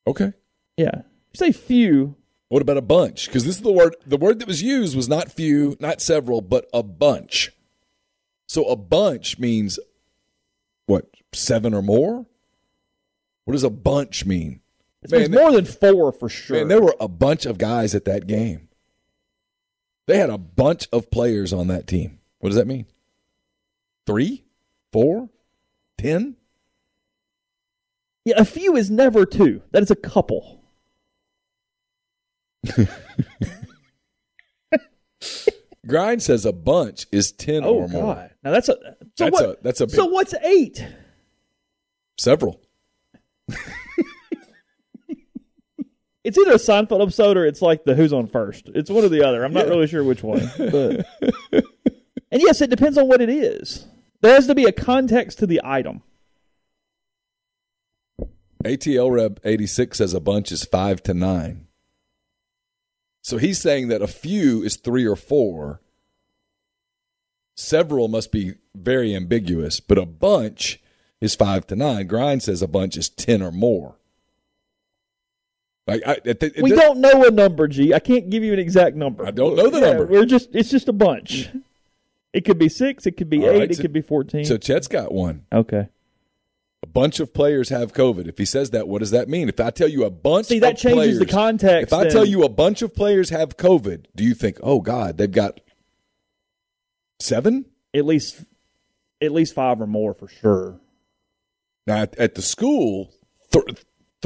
Okay. 0.07 0.33
Yeah, 0.77 0.95
you 0.97 1.35
say 1.35 1.53
few. 1.53 2.17
What 2.49 2.63
about 2.63 2.77
a 2.77 2.83
bunch? 2.83 3.27
Because 3.27 3.45
this 3.45 3.57
is 3.57 3.63
the 3.63 3.73
word. 3.73 3.97
The 4.07 4.17
word 4.17 4.39
that 4.39 4.49
was 4.49 4.63
used 4.63 4.97
was 4.97 5.09
not 5.09 5.33
few, 5.33 5.77
not 5.81 6.01
several, 6.01 6.41
but 6.41 6.67
a 6.73 6.83
bunch. 6.83 7.51
So 8.47 8.65
a 8.67 8.77
bunch 8.77 9.39
means 9.39 9.79
what? 10.87 11.07
Seven 11.33 11.75
or 11.75 11.83
more? 11.83 12.25
What 13.45 13.53
does 13.53 13.65
a 13.65 13.71
bunch 13.71 14.25
mean? 14.25 14.61
It's 15.13 15.29
Man, 15.29 15.31
more 15.43 15.53
than 15.53 15.65
four 15.65 16.13
for 16.13 16.29
sure. 16.29 16.59
Man, 16.59 16.69
there 16.69 16.81
were 16.83 16.95
a 17.01 17.09
bunch 17.09 17.47
of 17.47 17.59
guys 17.59 17.95
at 17.95 18.05
that 18.07 18.27
game. 18.27 18.69
They 20.07 20.19
had 20.19 20.31
a 20.31 20.39
bunch 20.39 20.89
of 20.93 21.11
players 21.11 21.53
on 21.53 21.67
that 21.69 21.87
team. 21.87 22.19
What 22.39 22.51
does 22.51 22.57
that 22.57 22.67
mean? 22.67 22.87
Three, 24.07 24.45
four, 24.93 25.29
ten? 25.99 26.37
yeah, 28.25 28.35
a 28.39 28.45
few 28.45 28.77
is 28.77 28.91
never 28.91 29.27
two. 29.27 29.63
That 29.73 29.83
is 29.83 29.91
a 29.91 29.97
couple. 29.97 30.63
Grind 35.87 36.21
says 36.23 36.45
a 36.45 36.53
bunch 36.53 37.07
is 37.13 37.31
ten 37.33 37.63
Oh 37.65 37.77
or 37.77 37.89
more. 37.89 38.15
God! 38.17 38.31
Now 38.43 38.51
that's 38.51 38.69
a 38.69 38.75
so 38.75 39.25
That's 39.25 39.33
what? 39.33 39.45
a- 39.45 39.59
that's 39.63 39.81
a 39.81 39.87
big- 39.87 39.95
so 39.95 40.07
what's 40.07 40.35
eight? 40.43 40.85
Several. 42.19 42.61
It's 46.27 46.37
either 46.37 46.55
a 46.55 46.57
Seinfeld 46.57 47.01
episode 47.01 47.37
or 47.37 47.47
it's 47.47 47.63
like 47.63 47.85
the 47.85 47.95
Who's 47.95 48.13
on 48.13 48.27
First. 48.27 48.69
It's 48.75 48.91
one 48.91 49.05
or 49.05 49.09
the 49.09 49.25
other. 49.25 49.45
I'm 49.45 49.53
not 49.53 49.69
really 49.69 49.87
sure 49.87 50.03
which 50.03 50.25
one. 50.25 50.51
But 50.59 51.07
and 51.53 52.43
yes, 52.43 52.61
it 52.61 52.69
depends 52.69 52.99
on 52.99 53.07
what 53.07 53.21
it 53.21 53.29
is. 53.29 53.87
There 54.23 54.35
has 54.35 54.49
to 54.49 54.55
be 54.57 54.65
a 54.65 54.73
context 54.73 55.39
to 55.39 55.47
the 55.47 55.61
item. 55.63 56.03
ATL 58.65 59.13
Rep 59.13 59.39
86 59.45 59.99
says 59.99 60.15
a 60.15 60.19
bunch 60.19 60.51
is 60.51 60.65
five 60.65 61.01
to 61.05 61.15
nine. 61.15 61.69
So 63.23 63.39
he's 63.39 63.61
saying 63.61 63.87
that 63.89 64.03
a 64.03 64.09
few 64.09 64.65
is 64.65 64.75
three 64.75 65.07
or 65.07 65.15
four. 65.15 65.81
Several 67.55 68.09
must 68.09 68.33
be 68.33 68.55
very 68.75 69.15
ambiguous, 69.15 69.79
but 69.79 69.97
a 69.97 70.05
bunch 70.05 70.83
is 71.21 71.37
five 71.37 71.69
to 71.69 71.77
nine. 71.77 72.09
Grind 72.09 72.43
says 72.43 72.63
a 72.63 72.69
bunch 72.69 72.97
is 72.97 73.09
10 73.09 73.43
or 73.43 73.53
more. 73.53 73.97
Like 75.87 76.03
I, 76.07 76.19
it, 76.25 76.43
it, 76.43 76.63
we 76.63 76.71
don't 76.71 76.99
know 76.99 77.25
a 77.25 77.31
number, 77.31 77.69
G. 77.69 77.95
I 77.95 78.01
can't 78.01 78.29
give 78.29 78.43
you 78.43 78.53
an 78.53 78.59
exact 78.59 78.97
number. 78.97 79.25
I 79.27 79.31
don't 79.31 79.55
know 79.57 79.71
the 79.71 79.79
Yeah, 79.81 79.87
number. 79.91 80.07
We're 80.07 80.25
just 80.27 80.49
it's 80.55 80.71
just 80.71 80.89
a 80.89 80.93
bunch. 80.93 81.49
Mm. 81.53 81.63
It 82.33 82.45
could 82.45 82.59
be 82.59 82.69
six. 82.69 83.07
It 83.07 83.13
could 83.17 83.31
be 83.31 83.45
All 83.45 83.51
eight. 83.51 83.59
right, 83.61 83.71
it 83.71 83.77
so- 83.77 83.83
could 83.83 83.93
be 83.93 84.03
fourteen. 84.03 84.45
So 84.45 84.57
Chet's 84.59 84.89
got 84.89 85.13
one. 85.13 85.47
okay. 85.53 85.89
A 86.83 86.87
bunch 86.87 87.21
of 87.21 87.33
players 87.33 87.71
have 87.71 87.93
COVID. 87.93 88.29
If 88.29 88.37
he 88.39 88.45
says 88.45 88.71
that, 88.71 88.87
what 88.87 88.99
does 89.01 89.11
that 89.11 89.29
mean? 89.29 89.49
If 89.49 89.59
I 89.59 89.71
tell 89.71 89.89
you 89.89 90.05
a 90.05 90.11
bunch 90.11 90.47
See, 90.49 90.59
that 90.61 90.75
of 90.75 90.79
changes 90.79 91.19
the 91.19 91.27
context. 91.27 91.93
If 91.93 91.93
I 91.99 92.05
then. 92.05 92.13
tell 92.13 92.25
you 92.25 92.43
a 92.45 92.49
bunch 92.49 92.83
of 92.83 92.95
players 92.95 93.31
have 93.31 93.57
COVID, 93.57 94.05
do 94.15 94.23
you 94.23 94.35
think, 94.35 94.59
oh 94.63 94.81
God, 94.81 95.17
they've 95.19 95.31
got 95.31 95.61
seven? 97.21 97.65
at 97.95 98.05
least 98.05 98.43
at 99.23 99.33
least 99.33 99.55
five 99.55 99.81
or 99.81 99.87
more 99.87 100.13
for 100.13 100.29
sure. 100.29 100.79
Now 101.87 102.03
at, 102.03 102.17
at 102.19 102.35
the 102.35 102.43
school, 102.43 103.11
th- 103.53 103.65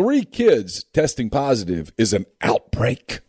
three 0.00 0.24
kids 0.24 0.84
testing 0.94 1.28
positive 1.28 1.92
is 1.98 2.14
an 2.14 2.24
outbreak. 2.40 3.20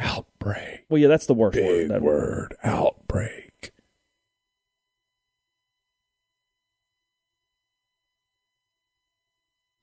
Outbreak. 0.00 0.86
Well, 0.88 1.00
yeah, 1.00 1.06
that's 1.06 1.26
the 1.26 1.34
worst 1.34 1.54
Big 1.54 1.64
word. 1.64 1.90
That 1.90 2.02
word. 2.02 2.56
Outbreak. 2.64 3.70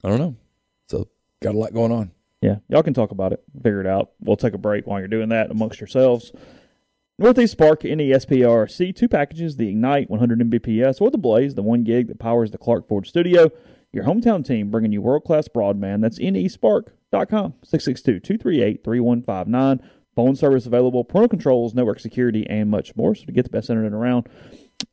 I 0.03 0.09
don't 0.09 0.19
know. 0.19 0.35
So 0.89 1.07
got 1.41 1.55
a 1.55 1.57
lot 1.57 1.73
going 1.73 1.93
on. 1.93 2.11
Yeah, 2.41 2.55
y'all 2.67 2.83
can 2.83 2.93
talk 2.93 3.11
about 3.11 3.31
it, 3.31 3.41
figure 3.55 3.79
it 3.79 3.87
out. 3.87 4.11
We'll 4.19 4.35
take 4.35 4.53
a 4.53 4.57
break 4.57 4.85
while 4.87 4.99
you're 4.99 5.07
doing 5.07 5.29
that 5.29 5.49
amongst 5.49 5.79
yourselves. 5.79 6.33
Northeast 7.19 7.53
Spark 7.53 7.83
NESPRC, 7.83 8.93
two 8.93 9.07
packages, 9.07 9.55
the 9.55 9.69
Ignite 9.69 10.09
100 10.09 10.39
Mbps 10.39 10.99
or 10.99 11.09
the 11.09 11.17
Blaze, 11.17 11.55
the 11.55 11.61
one 11.61 11.85
gig 11.85 12.07
that 12.07 12.19
powers 12.19 12.51
the 12.51 12.57
Clark 12.57 12.89
Ford 12.89 13.07
studio. 13.07 13.49
Your 13.93 14.05
hometown 14.05 14.45
team 14.45 14.71
bringing 14.71 14.93
you 14.93 15.01
world 15.01 15.25
class 15.25 15.47
broadband. 15.47 16.01
That's 16.01 16.19
nespark.com, 16.19 17.53
662 17.63 18.19
238 18.19 18.83
3159. 18.83 19.81
Phone 20.15 20.35
service 20.35 20.65
available, 20.65 21.03
parental 21.05 21.29
controls, 21.29 21.73
network 21.73 21.99
security, 21.99 22.45
and 22.49 22.69
much 22.69 22.95
more. 22.97 23.15
So 23.15 23.23
to 23.25 23.31
get 23.31 23.43
the 23.43 23.49
best 23.49 23.69
internet 23.69 23.93
around, 23.93 24.27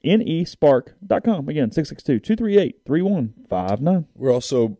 nespark.com. 0.05 1.49
Again, 1.49 1.72
662 1.72 2.20
238 2.20 2.76
3159. 2.86 4.07
We're 4.14 4.32
also, 4.32 4.78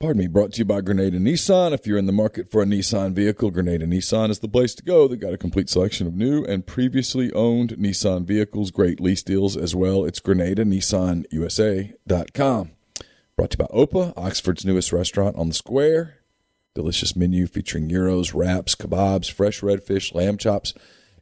pardon 0.00 0.18
me, 0.18 0.26
brought 0.26 0.54
to 0.54 0.58
you 0.58 0.64
by 0.64 0.80
Grenada 0.80 1.18
Nissan. 1.18 1.72
If 1.72 1.86
you're 1.86 1.98
in 1.98 2.06
the 2.06 2.12
market 2.12 2.50
for 2.50 2.62
a 2.62 2.66
Nissan 2.66 3.12
vehicle, 3.12 3.52
Grenada 3.52 3.86
Nissan 3.86 4.30
is 4.30 4.40
the 4.40 4.48
place 4.48 4.74
to 4.74 4.82
go. 4.82 5.06
They've 5.06 5.20
got 5.20 5.32
a 5.32 5.38
complete 5.38 5.70
selection 5.70 6.08
of 6.08 6.14
new 6.14 6.44
and 6.44 6.66
previously 6.66 7.32
owned 7.32 7.76
Nissan 7.76 8.24
vehicles, 8.24 8.72
great 8.72 9.00
lease 9.00 9.22
deals 9.22 9.56
as 9.56 9.72
well. 9.74 10.04
It's 10.04 10.20
GrenadaNissanUSA.com. 10.20 12.75
Brought 13.36 13.50
to 13.50 13.58
you 13.60 13.66
by 13.66 13.74
Opa, 13.74 14.14
Oxford's 14.16 14.64
newest 14.64 14.94
restaurant 14.94 15.36
on 15.36 15.48
the 15.48 15.54
square. 15.54 16.20
Delicious 16.74 17.14
menu 17.14 17.46
featuring 17.46 17.86
gyros, 17.86 18.32
wraps, 18.32 18.74
kebabs, 18.74 19.30
fresh 19.30 19.60
redfish, 19.60 20.14
lamb 20.14 20.38
chops, 20.38 20.72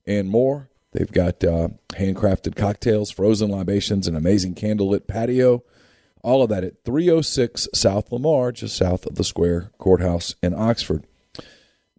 and 0.07 0.29
more. 0.29 0.71
They've 0.93 1.11
got 1.11 1.43
uh, 1.43 1.71
handcrafted 1.95 2.55
cocktails, 2.55 3.11
frozen 3.11 3.51
libations, 3.51 4.07
an 4.07 4.15
amazing 4.15 4.55
candlelit 4.55 5.09
patio. 5.09 5.65
All 6.23 6.45
of 6.45 6.51
that 6.51 6.63
at 6.63 6.85
306 6.85 7.67
South 7.75 8.13
Lamar, 8.13 8.53
just 8.53 8.77
south 8.77 9.07
of 9.07 9.17
the 9.17 9.25
Square 9.25 9.73
Courthouse 9.79 10.37
in 10.41 10.55
Oxford. 10.55 11.05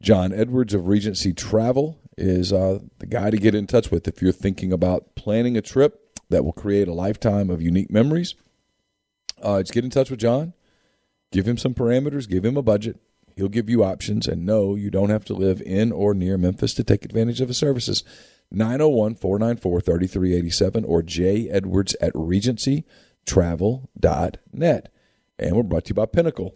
John 0.01 0.31
Edwards 0.31 0.73
of 0.73 0.87
Regency 0.87 1.33
Travel 1.33 1.99
is 2.17 2.53
uh, 2.53 2.79
the 2.99 3.05
guy 3.05 3.31
to 3.31 3.37
get 3.37 3.53
in 3.53 3.67
touch 3.67 3.91
with 3.91 4.07
if 4.07 4.21
you're 4.21 4.31
thinking 4.31 4.71
about 4.71 5.15
planning 5.15 5.57
a 5.57 5.61
trip 5.61 6.17
that 6.29 6.45
will 6.45 6.53
create 6.53 6.87
a 6.87 6.93
lifetime 6.93 7.49
of 7.49 7.61
unique 7.61 7.91
memories. 7.91 8.33
Uh, 9.41 9.61
just 9.61 9.73
get 9.73 9.83
in 9.83 9.89
touch 9.89 10.09
with 10.09 10.19
John. 10.19 10.53
Give 11.31 11.47
him 11.47 11.57
some 11.57 11.73
parameters, 11.73 12.29
give 12.29 12.45
him 12.45 12.57
a 12.57 12.61
budget. 12.61 12.99
He'll 13.35 13.49
give 13.49 13.69
you 13.69 13.83
options, 13.83 14.27
and 14.27 14.45
no, 14.45 14.75
you 14.75 14.89
don't 14.89 15.09
have 15.09 15.25
to 15.25 15.33
live 15.33 15.61
in 15.61 15.91
or 15.91 16.13
near 16.13 16.37
Memphis 16.37 16.73
to 16.75 16.83
take 16.83 17.03
advantage 17.03 17.41
of 17.41 17.49
his 17.49 17.57
services. 17.57 18.03
901 18.51 19.15
494 19.15 19.81
3387 19.81 20.85
or 20.85 21.01
J 21.01 21.49
Edwards 21.49 21.95
at 21.99 22.13
regencytravel.net. 22.13 24.91
And 25.37 25.55
we're 25.55 25.63
brought 25.63 25.85
to 25.85 25.89
you 25.89 25.95
by 25.95 26.05
Pinnacle. 26.05 26.55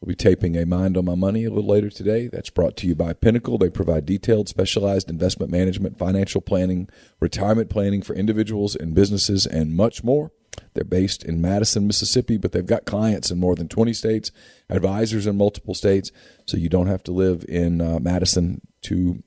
We'll 0.00 0.08
be 0.08 0.14
taping 0.14 0.56
a 0.56 0.66
Mind 0.66 0.96
on 0.96 1.04
My 1.06 1.14
Money 1.14 1.44
a 1.44 1.50
little 1.50 1.68
later 1.68 1.90
today. 1.90 2.28
That's 2.28 2.50
brought 2.50 2.76
to 2.76 2.86
you 2.86 2.94
by 2.94 3.14
Pinnacle. 3.14 3.58
They 3.58 3.70
provide 3.70 4.06
detailed, 4.06 4.48
specialized 4.48 5.10
investment 5.10 5.50
management, 5.50 5.98
financial 5.98 6.42
planning, 6.42 6.88
retirement 7.18 7.70
planning 7.70 8.02
for 8.02 8.14
individuals 8.14 8.76
and 8.76 8.94
businesses, 8.94 9.46
and 9.46 9.74
much 9.74 10.04
more. 10.04 10.30
They're 10.74 10.84
based 10.84 11.24
in 11.24 11.40
Madison, 11.40 11.86
Mississippi, 11.86 12.36
but 12.36 12.52
they've 12.52 12.66
got 12.66 12.84
clients 12.84 13.30
in 13.30 13.38
more 13.38 13.54
than 13.54 13.68
20 13.68 13.92
states, 13.92 14.30
advisors 14.68 15.26
in 15.26 15.36
multiple 15.36 15.74
states, 15.74 16.12
so 16.46 16.56
you 16.56 16.68
don't 16.68 16.86
have 16.86 17.02
to 17.04 17.12
live 17.12 17.44
in 17.48 17.80
uh, 17.80 17.98
Madison 17.98 18.60
to 18.82 19.22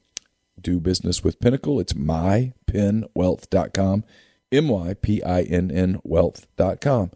do 0.62 0.80
business 0.80 1.24
with 1.24 1.40
Pinnacle. 1.40 1.80
It's 1.80 1.94
mypinwealth.com, 1.94 4.04
M-Y-P-I-N-N 4.52 6.02
wealth.com. 6.04 7.12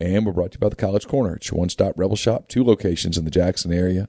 And 0.00 0.26
we're 0.26 0.32
brought 0.32 0.50
to 0.52 0.56
you 0.56 0.60
by 0.60 0.68
the 0.68 0.76
College 0.76 1.06
Corner. 1.06 1.36
It's 1.36 1.50
your 1.50 1.58
one-stop 1.58 1.94
Rebel 1.96 2.16
Shop, 2.16 2.48
two 2.48 2.64
locations 2.64 3.16
in 3.16 3.24
the 3.24 3.30
Jackson 3.30 3.72
area. 3.72 4.08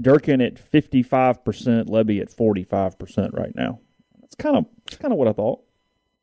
Durkin 0.00 0.40
at 0.42 0.58
fifty 0.58 1.02
five 1.02 1.42
percent, 1.44 1.88
Lebby 1.88 2.20
at 2.20 2.30
forty 2.30 2.64
five 2.64 2.98
percent 2.98 3.32
right 3.32 3.54
now. 3.56 3.80
That's 4.20 4.34
kind 4.34 4.56
of 4.56 4.66
that's 4.84 4.98
kind 4.98 5.12
of 5.12 5.18
what 5.18 5.26
I 5.26 5.32
thought. 5.32 5.62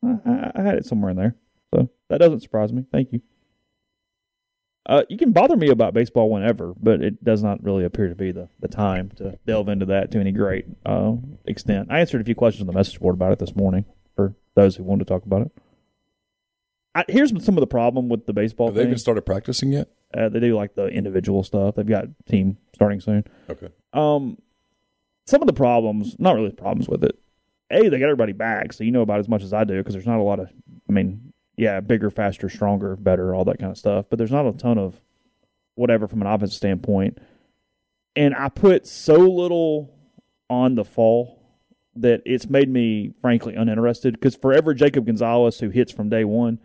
I, 0.03 0.19
I, 0.25 0.51
I 0.55 0.61
had 0.61 0.75
it 0.75 0.85
somewhere 0.85 1.11
in 1.11 1.17
there, 1.17 1.35
so 1.73 1.89
that 2.09 2.19
doesn't 2.19 2.41
surprise 2.41 2.71
me. 2.71 2.85
Thank 2.91 3.11
you. 3.11 3.21
Uh, 4.85 5.03
you 5.09 5.17
can 5.17 5.31
bother 5.31 5.55
me 5.55 5.69
about 5.69 5.93
baseball 5.93 6.29
whenever, 6.29 6.73
but 6.81 7.01
it 7.01 7.23
does 7.23 7.41
not 7.41 7.63
really 7.63 7.85
appear 7.85 8.09
to 8.09 8.15
be 8.15 8.31
the, 8.31 8.49
the 8.59 8.67
time 8.67 9.09
to 9.15 9.37
delve 9.47 9.69
into 9.69 9.85
that 9.85 10.11
to 10.11 10.19
any 10.19 10.31
great 10.33 10.65
uh, 10.85 11.13
extent. 11.45 11.87
I 11.89 11.99
answered 12.01 12.19
a 12.19 12.25
few 12.25 12.35
questions 12.35 12.61
on 12.61 12.67
the 12.67 12.73
message 12.77 12.99
board 12.99 13.15
about 13.15 13.31
it 13.31 13.39
this 13.39 13.55
morning 13.55 13.85
for 14.15 14.35
those 14.55 14.75
who 14.75 14.83
wanted 14.83 15.07
to 15.07 15.13
talk 15.13 15.25
about 15.25 15.43
it. 15.43 15.51
I, 16.95 17.05
here's 17.07 17.29
some 17.43 17.57
of 17.57 17.61
the 17.61 17.67
problem 17.67 18.09
with 18.09 18.25
the 18.25 18.33
baseball 18.33 18.67
Have 18.67 18.75
they 18.75 18.81
thing. 18.81 18.89
even 18.89 18.99
started 18.99 19.21
practicing 19.25 19.71
yet? 19.71 19.87
uh, 20.15 20.29
they 20.29 20.39
do 20.39 20.55
like 20.55 20.75
the 20.75 20.87
individual 20.87 21.43
stuff. 21.43 21.75
They've 21.75 21.87
got 21.87 22.05
team 22.29 22.57
starting 22.75 22.99
soon. 22.99 23.23
Okay. 23.49 23.69
Um, 23.93 24.37
some 25.25 25.41
of 25.41 25.47
the 25.47 25.53
problems, 25.53 26.15
not 26.19 26.35
really 26.35 26.51
problems 26.51 26.87
with 26.87 27.03
it. 27.03 27.17
A, 27.71 27.89
they 27.89 27.97
got 27.97 28.05
everybody 28.05 28.33
back, 28.33 28.73
so 28.73 28.83
you 28.83 28.91
know 28.91 29.01
about 29.01 29.19
as 29.19 29.27
much 29.29 29.41
as 29.41 29.53
I 29.53 29.63
do 29.63 29.77
because 29.77 29.93
there's 29.93 30.05
not 30.05 30.19
a 30.19 30.23
lot 30.23 30.39
of. 30.39 30.49
I 30.87 30.91
mean, 30.91 31.32
yeah, 31.57 31.79
bigger, 31.79 32.09
faster, 32.09 32.49
stronger, 32.49 32.95
better, 32.95 33.33
all 33.35 33.45
that 33.45 33.59
kind 33.59 33.71
of 33.71 33.77
stuff. 33.77 34.05
But 34.09 34.17
there's 34.17 34.31
not 34.31 34.45
a 34.47 34.53
ton 34.53 34.77
of 34.77 34.99
whatever 35.75 36.07
from 36.07 36.21
an 36.21 36.27
offensive 36.27 36.55
standpoint. 36.57 37.17
And 38.15 38.35
I 38.35 38.49
put 38.49 38.85
so 38.87 39.15
little 39.15 39.93
on 40.49 40.75
the 40.75 40.83
fall 40.85 41.39
that 41.95 42.21
it's 42.25 42.49
made 42.49 42.69
me 42.69 43.13
frankly 43.21 43.55
uninterested 43.55 44.13
because 44.13 44.35
forever 44.35 44.73
Jacob 44.73 45.05
Gonzalez 45.05 45.59
who 45.59 45.69
hits 45.69 45.91
from 45.91 46.09
day 46.09 46.23
one, 46.23 46.59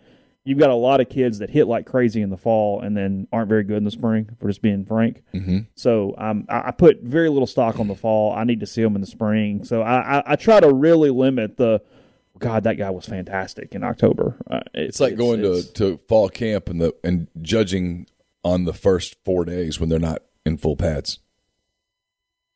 you've 0.45 0.59
got 0.59 0.71
a 0.71 0.75
lot 0.75 1.01
of 1.03 1.09
kids 1.11 1.39
that 1.39 1.51
hit 1.51 1.67
like 1.69 1.85
crazy 1.87 2.23
in 2.23 2.31
the 2.31 2.37
fall 2.39 2.81
and 2.81 2.97
then 2.97 3.29
aren't 3.33 3.49
very 3.51 3.65
good 3.65 3.77
in 3.79 3.85
the 3.85 3.91
spring. 3.91 4.29
For 4.41 4.49
just 4.49 4.63
being 4.63 4.85
frank, 4.87 5.23
Mm-hmm. 5.35 5.59
so 5.75 6.15
um, 6.19 6.47
I, 6.49 6.69
I 6.69 6.71
put 6.71 7.03
very 7.03 7.29
little 7.29 7.47
stock 7.47 7.79
on 7.79 7.89
the 7.89 7.95
fall. 7.95 8.33
I 8.33 8.45
need 8.45 8.61
to 8.61 8.67
see 8.67 8.83
them 8.83 8.95
in 8.95 9.01
the 9.03 9.07
spring. 9.07 9.65
So 9.65 9.83
I, 9.83 10.19
I, 10.19 10.23
I 10.33 10.37
try 10.37 10.61
to 10.61 10.73
really 10.73 11.11
limit 11.11 11.57
the 11.59 11.83
God, 12.39 12.65
that 12.65 12.75
guy 12.79 12.91
was 12.91 13.07
fantastic 13.07 13.75
in 13.75 13.83
October. 13.85 14.37
Uh, 14.51 14.61
it- 14.75 14.89
It's 14.89 15.01
like 15.01 15.17
going 15.17 15.41
it's- 15.41 15.67
to, 15.71 15.73
to 15.97 15.97
fall 16.09 16.29
camp 16.29 16.69
and 16.69 16.81
the 16.81 16.95
and 17.05 17.29
judging 17.43 18.07
on 18.45 18.65
the 18.65 18.73
first 18.73 19.17
four 19.25 19.45
days 19.45 19.79
when 19.81 19.89
they're 19.89 19.99
not 19.99 20.23
in 20.47 20.57
full 20.57 20.77
pads. 20.77 21.19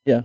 yeah, 0.05 0.22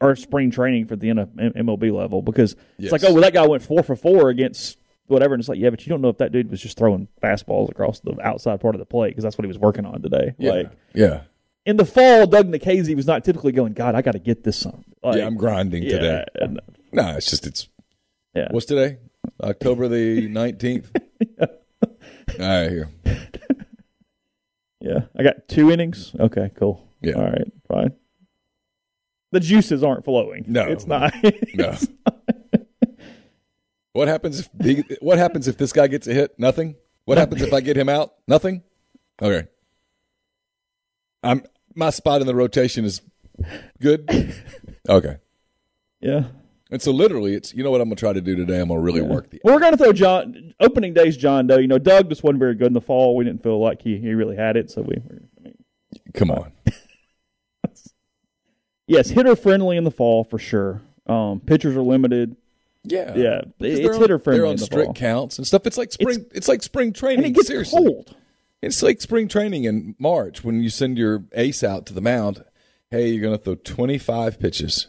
or 0.00 0.14
spring 0.16 0.50
training 0.50 0.86
for 0.86 0.96
the 0.96 1.08
MLB 1.08 1.90
level 1.92 2.22
because 2.22 2.56
it's 2.78 2.92
like, 2.92 3.02
oh, 3.04 3.12
well, 3.12 3.22
that 3.22 3.32
guy 3.34 3.46
went 3.46 3.62
four 3.62 3.82
for 3.82 3.96
four 3.96 4.28
against 4.30 4.78
whatever, 5.06 5.34
and 5.34 5.40
it's 5.40 5.48
like, 5.48 5.58
yeah, 5.58 5.70
but 5.70 5.84
you 5.84 5.90
don't 5.90 6.00
know 6.00 6.08
if 6.08 6.18
that 6.18 6.32
dude 6.32 6.50
was 6.50 6.60
just 6.60 6.78
throwing 6.78 7.08
fastballs 7.22 7.70
across 7.70 8.00
the 8.00 8.16
outside 8.22 8.60
part 8.60 8.74
of 8.74 8.78
the 8.78 8.86
plate 8.86 9.10
because 9.10 9.24
that's 9.24 9.36
what 9.36 9.44
he 9.44 9.48
was 9.48 9.58
working 9.58 9.84
on 9.86 10.00
today. 10.02 10.34
Yeah, 10.38 10.50
Like 10.52 10.70
yeah, 10.94 11.22
in 11.66 11.76
the 11.76 11.84
fall, 11.84 12.26
Doug 12.26 12.50
Nikhazy 12.50 12.94
was 12.96 13.06
not 13.06 13.24
typically 13.24 13.52
going, 13.52 13.72
God, 13.72 13.94
I 13.94 14.02
got 14.02 14.12
to 14.12 14.18
get 14.18 14.44
this. 14.44 14.64
Like, 15.02 15.16
yeah. 15.16 15.26
I'm 15.26 15.36
grinding 15.36 15.82
yeah, 15.82 15.90
today. 15.90 16.24
and- 16.36 16.60
No, 16.92 17.16
it's 17.16 17.28
just 17.30 17.46
it's 17.46 17.68
yeah. 18.34 18.48
what's 18.50 18.66
today? 18.66 18.98
October 19.42 19.88
the 19.88 20.28
nineteenth. 20.28 20.90
All 21.40 21.48
right, 22.38 22.70
here. 22.70 22.90
Yeah, 24.80 25.06
I 25.18 25.22
got 25.22 25.48
two 25.48 25.70
innings. 25.70 26.14
Okay, 26.20 26.50
cool. 26.56 26.86
Yeah. 27.00 27.14
all 27.14 27.22
right, 27.24 27.50
fine. 27.66 27.94
The 29.32 29.40
juices 29.40 29.82
aren't 29.82 30.04
flowing. 30.04 30.44
No. 30.46 30.66
it's 30.66 30.86
not. 30.86 31.14
No. 31.54 31.74
what 33.94 34.08
happens 34.08 34.40
if 34.40 34.50
the, 34.52 34.84
what 35.00 35.16
happens 35.16 35.48
if 35.48 35.56
this 35.56 35.72
guy 35.72 35.86
gets 35.86 36.06
a 36.06 36.12
hit? 36.12 36.38
Nothing. 36.38 36.74
What 37.06 37.16
happens 37.16 37.40
if 37.40 37.54
I 37.54 37.62
get 37.62 37.78
him 37.78 37.88
out? 37.88 38.12
Nothing. 38.28 38.62
Okay. 39.22 39.48
I'm 41.22 41.44
my 41.74 41.88
spot 41.88 42.20
in 42.20 42.26
the 42.26 42.34
rotation 42.34 42.84
is 42.84 43.00
good. 43.80 44.08
Okay. 44.86 45.16
yeah. 46.02 46.24
And 46.70 46.80
so 46.80 46.90
literally, 46.92 47.34
it's 47.34 47.52
you 47.54 47.62
know 47.62 47.70
what 47.70 47.80
I'm 47.80 47.88
gonna 47.88 47.96
try 47.96 48.12
to 48.12 48.20
do 48.20 48.34
today. 48.34 48.60
I'm 48.60 48.68
gonna 48.68 48.80
really 48.80 49.02
work 49.02 49.30
the. 49.30 49.40
Well, 49.44 49.54
we're 49.54 49.60
going 49.60 49.72
to 49.72 49.78
throw 49.78 49.92
John 49.92 50.54
opening 50.60 50.94
days. 50.94 51.16
John 51.16 51.46
Doe. 51.46 51.58
You 51.58 51.68
know, 51.68 51.78
Doug 51.78 52.08
just 52.08 52.22
wasn't 52.24 52.38
very 52.40 52.54
good 52.54 52.68
in 52.68 52.72
the 52.72 52.80
fall. 52.80 53.16
We 53.16 53.24
didn't 53.24 53.42
feel 53.42 53.60
like 53.60 53.82
he, 53.82 53.98
he 53.98 54.14
really 54.14 54.34
had 54.36 54.56
it, 54.56 54.70
so 54.70 54.82
we. 54.82 54.96
I 54.96 55.44
mean, 55.44 55.54
Come 56.14 56.30
on. 56.30 56.52
yes, 58.86 59.08
hitter 59.10 59.36
friendly 59.36 59.76
in 59.76 59.84
the 59.84 59.90
fall 59.90 60.24
for 60.24 60.38
sure. 60.38 60.82
Um, 61.06 61.40
pitchers 61.40 61.76
are 61.76 61.82
limited, 61.82 62.36
Yeah. 62.82 63.14
Yeah, 63.14 63.40
it's 63.60 63.94
on- 63.94 64.00
hitter 64.00 64.18
friendly 64.18 64.38
They're 64.40 64.46
on 64.46 64.52
in 64.52 64.58
the 64.58 64.64
strict 64.64 64.86
fall. 64.86 64.94
counts 64.94 65.38
and 65.38 65.46
stuff. 65.46 65.66
It's 65.66 65.76
like 65.76 65.92
spring. 65.92 66.24
It's, 66.34 66.48
like 66.48 66.62
spring 66.62 66.92
training. 66.92 67.26
it 67.26 67.30
gets 67.34 67.48
seriously. 67.48 67.84
cold. 67.84 68.16
It's 68.62 68.82
like 68.82 69.02
spring 69.02 69.28
training 69.28 69.64
in 69.64 69.94
March 69.98 70.42
when 70.42 70.62
you 70.62 70.70
send 70.70 70.96
your 70.96 71.24
ace 71.34 71.62
out 71.62 71.84
to 71.86 71.92
the 71.94 72.00
mound. 72.00 72.42
Hey, 72.90 73.08
you're 73.10 73.20
going 73.22 73.36
to 73.36 73.42
throw 73.42 73.54
25 73.56 74.38
pitches. 74.40 74.86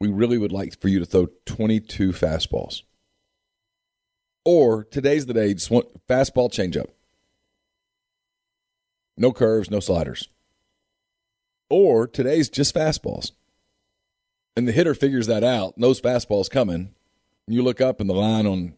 We 0.00 0.08
really 0.08 0.38
would 0.38 0.52
like 0.52 0.80
for 0.80 0.88
you 0.88 0.98
to 0.98 1.06
throw 1.06 1.28
22 1.46 2.12
fastballs. 2.12 2.82
Or 4.44 4.84
today's 4.84 5.26
the 5.26 5.34
day, 5.34 5.54
just 5.54 5.70
want 5.70 6.06
fastball 6.06 6.50
changeup. 6.50 6.88
No 9.16 9.32
curves, 9.32 9.70
no 9.70 9.80
sliders. 9.80 10.28
Or 11.70 12.06
today's 12.06 12.48
just 12.48 12.74
fastballs. 12.74 13.32
And 14.56 14.68
the 14.68 14.72
hitter 14.72 14.94
figures 14.94 15.26
that 15.26 15.42
out, 15.42 15.78
knows 15.78 16.00
fastball's 16.00 16.48
coming. 16.48 16.94
You 17.46 17.62
look 17.62 17.80
up 17.80 18.00
and 18.00 18.08
the 18.08 18.14
line 18.14 18.46
on, 18.46 18.74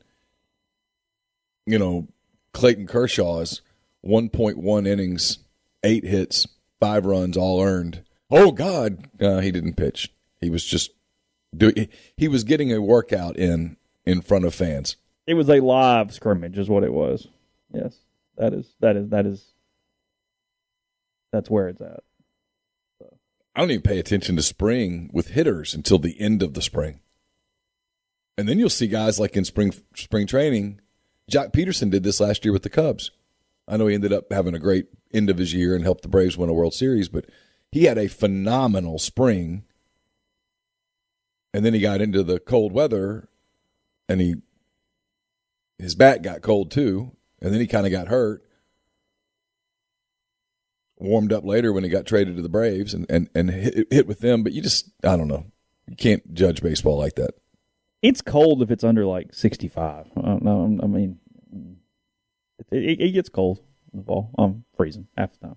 you 1.67 1.79
know, 1.79 2.09
Clayton 2.53 2.87
Kershaw 2.87 3.41
is 3.41 3.61
1.1 4.05 4.87
innings, 4.87 5.39
eight 5.83 6.05
hits, 6.05 6.47
five 6.81 7.05
runs, 7.05 7.37
all 7.37 7.63
earned. 7.63 8.03
Oh 8.31 8.53
God, 8.53 9.09
uh, 9.21 9.41
he 9.41 9.51
didn't 9.51 9.75
pitch. 9.75 10.13
He 10.41 10.49
was 10.51 10.65
just 10.65 10.91
doing. 11.57 11.89
He 12.17 12.29
was 12.29 12.45
getting 12.45 12.73
a 12.73 12.81
workout 12.81 13.37
in 13.37 13.77
in 14.05 14.21
front 14.23 14.45
of 14.45 14.55
fans. 14.55 14.97
It 15.27 15.35
was 15.35 15.49
a 15.49 15.61
live 15.61 16.13
scrimmage, 16.13 16.59
is 16.59 16.69
what 16.69 16.85
it 16.85 16.93
was. 16.93 17.29
Yes, 17.73 17.97
that 18.37 18.53
is 18.53 18.67
that 18.81 18.97
is 18.97 19.09
that 19.11 19.27
is 19.27 19.45
that's 21.33 21.51
where 21.51 21.69
it's 21.69 21.81
at. 21.81 22.01
I 23.55 23.61
don't 23.61 23.71
even 23.71 23.83
pay 23.83 23.99
attention 23.99 24.37
to 24.37 24.43
spring 24.43 25.11
with 25.13 25.29
hitters 25.29 25.75
until 25.75 25.99
the 25.99 26.21
end 26.21 26.43
of 26.43 26.55
the 26.55 26.63
spring, 26.63 27.01
and 28.37 28.49
then 28.49 28.59
you'll 28.59 28.71
see 28.71 28.87
guys 28.87 29.19
like 29.19 29.37
in 29.37 29.45
spring 29.45 29.73
spring 29.95 30.27
training. 30.27 30.81
Joc 31.31 31.53
Pederson 31.53 31.91
did 31.91 32.05
this 32.05 32.21
last 32.21 32.45
year 32.45 32.53
with 32.53 32.63
the 32.63 32.71
Cubs. 32.71 33.11
I 33.67 33.77
know 33.77 33.89
he 33.89 33.95
ended 33.95 34.13
up 34.13 34.33
having 34.33 34.55
a 34.55 34.61
great 34.61 34.87
end 35.13 35.29
of 35.29 35.39
his 35.39 35.53
year 35.53 35.75
and 35.75 35.83
helped 35.83 36.03
the 36.03 36.09
Braves 36.09 36.37
win 36.37 36.51
a 36.51 36.53
World 36.53 36.75
Series, 36.75 37.09
but 37.09 37.25
he 37.73 37.85
had 37.85 37.99
a 37.99 38.09
phenomenal 38.09 38.99
spring. 38.99 39.65
And 41.57 41.65
then 41.65 41.73
he 41.73 41.81
got 41.81 42.03
into 42.03 42.23
the 42.23 42.39
cold 42.39 42.73
weather 42.73 43.31
and 44.11 44.21
he 44.21 44.35
his 45.79 45.95
back 45.95 46.21
got 46.21 46.43
cold 46.43 46.71
too, 46.71 47.17
and 47.41 47.51
then 47.51 47.63
he 47.63 47.67
kind 47.67 47.87
of 47.87 47.93
got 47.93 48.09
hurt. 48.09 48.43
Warmed 50.99 51.33
up 51.33 51.47
later 51.47 51.73
when 51.73 51.83
he 51.83 51.89
got 51.89 52.05
traded 52.05 52.37
to 52.37 52.43
the 52.43 52.51
Braves 52.51 52.93
and, 52.93 53.07
and, 53.09 53.31
and 53.35 53.51
hit, 53.51 53.87
hit 53.91 54.07
with 54.07 54.19
them, 54.19 54.43
but 54.43 54.53
you 54.53 54.61
just 54.61 54.91
I 55.03 55.17
don't 55.17 55.29
know. 55.29 55.47
You 55.89 55.97
can't 55.97 56.35
judge 56.35 56.61
baseball 56.61 56.99
like 56.99 57.15
that. 57.15 57.31
It's 58.03 58.21
cold 58.21 58.61
if 58.61 58.71
it's 58.71 58.85
under 58.85 59.07
like 59.07 59.33
sixty 59.33 59.69
five. 59.69 60.11
I 60.15 60.27
don't 60.27 60.45
know. 60.45 60.79
I 60.83 60.87
mean, 60.87 61.21
it, 62.71 62.77
it, 62.77 63.01
it 63.01 63.13
gets 63.13 63.31
cold 63.31 63.61
in 63.95 64.01
the 64.01 64.05
fall. 64.05 64.31
I'm 64.37 64.67
freezing 64.77 65.07
half 65.17 65.33
the 65.33 65.47
time. 65.47 65.57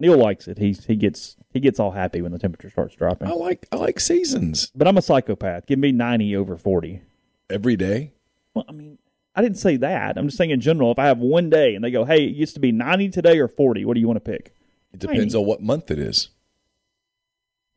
Neil 0.00 0.16
likes 0.18 0.48
it. 0.48 0.58
He's 0.58 0.84
he 0.86 0.96
gets 0.96 1.36
he 1.50 1.60
gets 1.60 1.78
all 1.78 1.92
happy 1.92 2.20
when 2.20 2.32
the 2.32 2.38
temperature 2.38 2.68
starts 2.70 2.94
dropping. 2.96 3.28
I 3.28 3.32
like 3.32 3.66
I 3.72 3.76
like 3.76 4.00
seasons 4.00 4.70
But 4.74 4.88
I'm 4.88 4.96
a 4.98 5.02
psychopath. 5.02 5.66
Give 5.66 5.78
me 5.78 5.92
ninety 5.92 6.34
over 6.36 6.56
forty. 6.56 7.02
every 7.48 7.76
day. 7.76 8.12
Well, 8.54 8.64
I 8.68 8.72
mean, 8.72 8.98
I 9.34 9.42
didn't 9.42 9.58
say 9.58 9.76
that. 9.78 10.16
I'm 10.18 10.26
just 10.26 10.36
saying 10.38 10.50
in 10.50 10.60
general. 10.60 10.90
If 10.92 10.98
I 10.98 11.06
have 11.06 11.18
one 11.18 11.50
day 11.50 11.74
and 11.74 11.84
they 11.84 11.90
go, 11.90 12.04
"Hey, 12.04 12.24
it 12.24 12.34
used 12.36 12.54
to 12.54 12.60
be 12.60 12.70
90 12.72 13.08
today 13.10 13.38
or 13.38 13.48
40," 13.48 13.84
what 13.84 13.94
do 13.94 14.00
you 14.00 14.06
want 14.06 14.22
to 14.24 14.30
pick? 14.32 14.54
It 14.92 15.00
depends 15.00 15.34
on 15.34 15.44
what 15.44 15.60
month 15.60 15.90
it 15.90 15.98
is. 15.98 16.28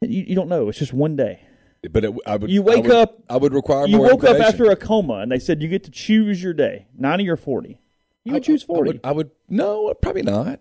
You, 0.02 0.24
you 0.28 0.36
don't 0.36 0.50
know. 0.50 0.70
It's 0.70 0.78
just 0.78 0.94
one 0.94 1.16
day. 1.16 1.42
But 1.92 2.06
it, 2.06 2.14
I 2.26 2.36
would 2.36 2.50
You 2.52 2.62
wake 2.62 2.78
I 2.78 2.82
would, 2.82 2.92
up- 2.92 3.24
I 3.30 3.38
would 3.38 3.54
require 3.54 3.88
You 3.88 3.98
more 3.98 4.08
woke 4.08 4.24
up 4.24 4.32
information. 4.36 4.44
after 4.54 4.72
a 4.72 4.76
coma 4.76 5.16
and 5.20 5.32
they 5.32 5.40
said 5.40 5.62
you 5.62 5.68
get 5.68 5.84
to 5.86 5.92
choose 5.92 6.42
your 6.44 6.54
day, 6.54 6.88
90 6.98 7.30
or 7.30 7.38
40. 7.38 7.80
You 8.24 8.34
would 8.34 8.44
choose 8.44 8.64
I 8.64 8.68
40. 8.68 8.88
would, 8.90 9.00
I 9.04 9.12
would 9.12 9.32
no, 9.50 9.94
probably 10.02 10.24
not. 10.24 10.60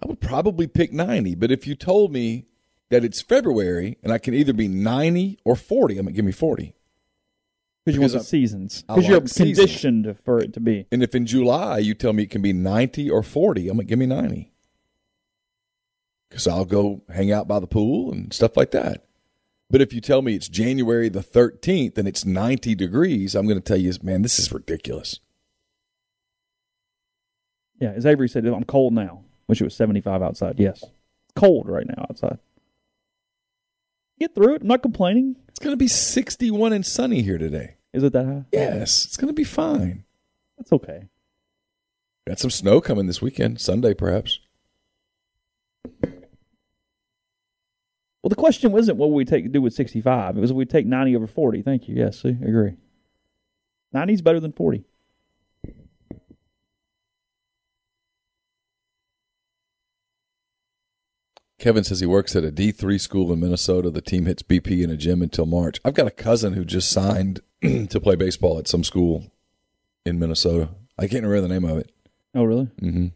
I 0.00 0.06
would 0.06 0.20
probably 0.20 0.66
pick 0.66 0.92
90, 0.92 1.34
but 1.34 1.50
if 1.50 1.66
you 1.66 1.74
told 1.74 2.12
me 2.12 2.46
that 2.90 3.04
it's 3.04 3.20
February 3.20 3.98
and 4.02 4.12
I 4.12 4.18
can 4.18 4.32
either 4.34 4.52
be 4.52 4.68
90 4.68 5.38
or 5.44 5.56
40, 5.56 5.98
I'm 5.98 6.04
going 6.06 6.14
to 6.14 6.16
give 6.16 6.24
me 6.24 6.32
40. 6.32 6.74
Because 7.84 7.94
you 7.96 8.00
want 8.00 8.12
the 8.12 8.18
because 8.18 8.26
I- 8.26 8.30
seasons. 8.30 8.82
Because 8.82 9.08
you're 9.08 9.20
conditioned 9.20 10.16
for 10.24 10.38
it 10.38 10.52
to 10.54 10.60
be. 10.60 10.86
And 10.92 11.02
if 11.02 11.14
in 11.14 11.26
July 11.26 11.78
you 11.78 11.94
tell 11.94 12.12
me 12.12 12.24
it 12.24 12.30
can 12.30 12.42
be 12.42 12.52
90 12.52 13.10
or 13.10 13.22
40, 13.22 13.68
I'm 13.68 13.76
going 13.76 13.86
to 13.86 13.90
give 13.90 13.98
me 13.98 14.06
90. 14.06 14.52
Cuz 16.30 16.46
I'll 16.46 16.66
go 16.66 17.02
hang 17.08 17.32
out 17.32 17.48
by 17.48 17.58
the 17.58 17.66
pool 17.66 18.12
and 18.12 18.32
stuff 18.32 18.56
like 18.56 18.70
that. 18.72 19.06
But 19.70 19.80
if 19.80 19.92
you 19.92 20.00
tell 20.00 20.22
me 20.22 20.34
it's 20.34 20.48
January 20.48 21.08
the 21.08 21.20
13th 21.22 21.98
and 21.98 22.06
it's 22.06 22.24
90 22.24 22.74
degrees, 22.74 23.34
I'm 23.34 23.46
going 23.46 23.60
to 23.60 23.64
tell 23.64 23.78
you, 23.78 23.92
man, 24.02 24.22
this 24.22 24.38
is 24.38 24.52
ridiculous. 24.52 25.20
Yeah, 27.80 27.90
as 27.90 28.06
Avery 28.06 28.28
said, 28.28 28.44
I'm 28.46 28.64
cold 28.64 28.92
now. 28.92 29.24
Wish 29.48 29.60
it 29.60 29.64
was 29.64 29.74
75 29.74 30.22
outside. 30.22 30.58
Yes. 30.58 30.82
It's 30.82 30.92
cold 31.34 31.68
right 31.68 31.86
now 31.86 32.06
outside. 32.10 32.38
Get 34.20 34.34
through 34.34 34.56
it. 34.56 34.62
I'm 34.62 34.68
not 34.68 34.82
complaining. 34.82 35.36
It's 35.48 35.58
going 35.58 35.72
to 35.72 35.76
be 35.76 35.88
61 35.88 36.72
and 36.72 36.84
sunny 36.84 37.22
here 37.22 37.38
today. 37.38 37.76
Is 37.92 38.02
it 38.02 38.12
that 38.12 38.26
high? 38.26 38.44
Yes, 38.52 39.04
it's 39.04 39.16
going 39.16 39.28
to 39.28 39.34
be 39.34 39.44
fine. 39.44 40.04
That's 40.58 40.72
okay. 40.72 41.08
Got 42.26 42.38
some 42.38 42.50
snow 42.50 42.80
coming 42.80 43.06
this 43.06 43.22
weekend, 43.22 43.60
Sunday 43.60 43.94
perhaps. 43.94 44.40
Well, 48.22 48.28
the 48.28 48.36
question 48.36 48.72
wasn't 48.72 48.98
what 48.98 49.10
would 49.10 49.16
we 49.16 49.24
take 49.24 49.50
do 49.52 49.62
with 49.62 49.72
65. 49.72 50.36
It 50.36 50.40
was 50.40 50.52
we 50.52 50.66
take 50.66 50.86
90 50.86 51.16
over 51.16 51.26
40. 51.26 51.62
Thank 51.62 51.88
you. 51.88 51.94
Yes, 51.94 52.20
see, 52.20 52.30
agree. 52.30 52.74
90 53.92 54.12
is 54.12 54.22
better 54.22 54.40
than 54.40 54.52
40. 54.52 54.84
Kevin 61.58 61.82
says 61.82 62.00
he 62.00 62.06
works 62.06 62.36
at 62.36 62.44
a 62.44 62.52
D3 62.52 63.00
school 63.00 63.32
in 63.32 63.40
Minnesota. 63.40 63.90
The 63.90 64.00
team 64.00 64.26
hits 64.26 64.42
BP 64.42 64.82
in 64.82 64.90
a 64.90 64.96
gym 64.96 65.22
until 65.22 65.46
March. 65.46 65.80
I've 65.84 65.94
got 65.94 66.06
a 66.06 66.12
cousin 66.12 66.52
who 66.52 66.64
just 66.64 66.90
signed 66.90 67.40
to 67.62 68.00
play 68.00 68.14
baseball 68.14 68.58
at 68.58 68.68
some 68.68 68.84
school 68.84 69.32
in 70.06 70.18
Minnesota. 70.18 70.70
I 70.98 71.08
can't 71.08 71.24
remember 71.24 71.40
the 71.40 71.48
name 71.54 71.64
of 71.64 71.78
it. 71.78 71.90
Oh, 72.34 72.44
really? 72.44 72.70
Mm-hmm. 72.80 73.06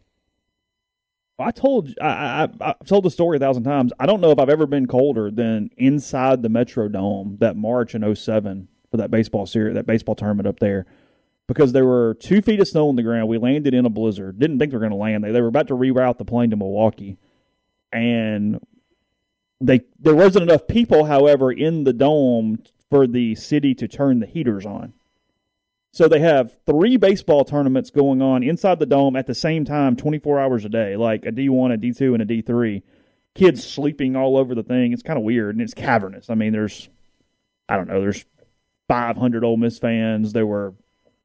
I 1.39 1.51
told 1.51 1.89
I, 2.01 2.07
I 2.43 2.49
I've 2.61 2.85
told 2.85 3.03
the 3.05 3.11
story 3.11 3.37
a 3.37 3.39
thousand 3.39 3.63
times. 3.63 3.91
I 3.99 4.05
don't 4.05 4.21
know 4.21 4.31
if 4.31 4.39
I've 4.39 4.49
ever 4.49 4.67
been 4.67 4.87
colder 4.87 5.31
than 5.31 5.69
inside 5.77 6.41
the 6.41 6.49
Metrodome 6.49 7.39
that 7.39 7.57
March 7.57 7.95
in 7.95 8.15
07 8.15 8.67
for 8.91 8.97
that 8.97 9.09
baseball 9.09 9.45
series, 9.45 9.73
that 9.73 9.87
baseball 9.87 10.15
tournament 10.15 10.47
up 10.47 10.59
there, 10.59 10.85
because 11.47 11.73
there 11.73 11.85
were 11.85 12.15
two 12.19 12.41
feet 12.41 12.59
of 12.59 12.67
snow 12.67 12.87
on 12.87 12.95
the 12.95 13.03
ground. 13.03 13.27
We 13.27 13.39
landed 13.39 13.73
in 13.73 13.85
a 13.85 13.89
blizzard. 13.89 14.37
Didn't 14.37 14.59
think 14.59 14.71
we 14.71 14.75
were 14.75 14.81
going 14.81 14.91
to 14.91 14.97
land. 14.97 15.23
They 15.23 15.31
they 15.31 15.41
were 15.41 15.47
about 15.47 15.67
to 15.69 15.75
reroute 15.75 16.17
the 16.17 16.25
plane 16.25 16.51
to 16.51 16.55
Milwaukee, 16.55 17.17
and 17.93 18.59
they 19.61 19.81
there 19.99 20.15
wasn't 20.15 20.43
enough 20.43 20.67
people, 20.67 21.05
however, 21.05 21.51
in 21.51 21.83
the 21.83 21.93
dome 21.93 22.63
for 22.89 23.07
the 23.07 23.35
city 23.35 23.73
to 23.75 23.87
turn 23.87 24.19
the 24.19 24.25
heaters 24.25 24.65
on. 24.65 24.93
So 25.91 26.07
they 26.07 26.19
have 26.19 26.57
three 26.65 26.97
baseball 26.97 27.45
tournaments 27.45 27.91
going 27.91 28.21
on 28.21 28.41
inside 28.41 28.79
the 28.79 28.87
dome 28.87 29.15
at 29.15 29.27
the 29.27 29.35
same 29.35 29.63
time, 29.63 29.95
24 29.95 30.39
hours 30.39 30.65
a 30.65 30.69
day, 30.69 30.95
like 30.95 31.25
a 31.25 31.31
D1, 31.31 31.73
a 31.73 31.77
D2, 31.77 32.13
and 32.13 32.21
a 32.21 32.25
D3. 32.25 32.81
Kids 33.35 33.63
sleeping 33.63 34.15
all 34.15 34.35
over 34.35 34.55
the 34.55 34.63
thing. 34.63 34.91
It's 34.91 35.03
kind 35.03 35.17
of 35.17 35.23
weird, 35.23 35.55
and 35.55 35.61
it's 35.61 35.75
cavernous. 35.75 36.31
I 36.31 36.35
mean, 36.35 36.51
there's, 36.51 36.89
I 37.69 37.77
don't 37.77 37.87
know, 37.87 38.01
there's 38.01 38.25
500 38.87 39.43
Ole 39.43 39.57
Miss 39.57 39.77
fans. 39.77 40.33
There 40.33 40.47
were 40.47 40.73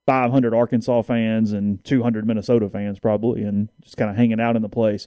500 0.07 0.55
Arkansas 0.55 1.03
fans 1.03 1.53
and 1.53 1.83
200 1.85 2.27
Minnesota 2.27 2.69
fans 2.69 2.99
probably, 2.99 3.43
and 3.43 3.71
just 3.83 3.97
kind 3.97 4.11
of 4.11 4.17
hanging 4.17 4.41
out 4.41 4.57
in 4.57 4.63
the 4.63 4.69
place. 4.69 5.07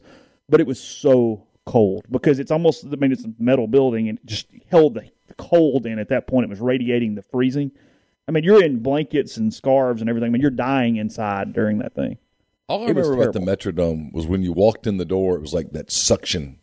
But 0.50 0.60
it 0.60 0.68
was 0.68 0.80
so 0.80 1.46
cold 1.66 2.06
because 2.10 2.40
it's 2.40 2.52
almost, 2.52 2.86
I 2.86 2.96
mean, 2.96 3.12
it's 3.12 3.26
a 3.26 3.34
metal 3.40 3.68
building 3.68 4.10
and 4.10 4.18
it 4.20 4.26
just 4.26 4.48
held 4.70 4.96
the 4.96 5.10
cold 5.38 5.86
in 5.86 6.00
at 6.00 6.10
that 6.10 6.28
point. 6.28 6.46
It 6.46 6.50
was 6.50 6.60
radiating 6.60 7.16
the 7.16 7.22
freezing. 7.22 7.72
I 8.28 8.32
mean, 8.32 8.44
you're 8.44 8.64
in 8.64 8.80
blankets 8.80 9.38
and 9.38 9.54
scarves 9.54 10.02
and 10.02 10.10
everything. 10.10 10.28
I 10.28 10.32
mean, 10.32 10.42
you're 10.42 10.52
dying 10.52 10.98
inside 10.98 11.54
during 11.54 11.80
that 11.80 11.94
thing. 11.94 12.18
All 12.68 12.82
I 12.84 12.86
It 12.86 12.96
remember 12.96 13.22
about 13.22 13.34
the. 13.34 13.40
Metrodome 13.40 14.14
was 14.14 14.26
when 14.28 14.44
you 14.44 14.54
walked 14.54 14.88
in 14.88 14.98
the 14.98 15.06
door, 15.06 15.36
it 15.36 15.42
was 15.42 15.54
like 15.54 15.72
that 15.72 15.92
suction. 15.92 16.60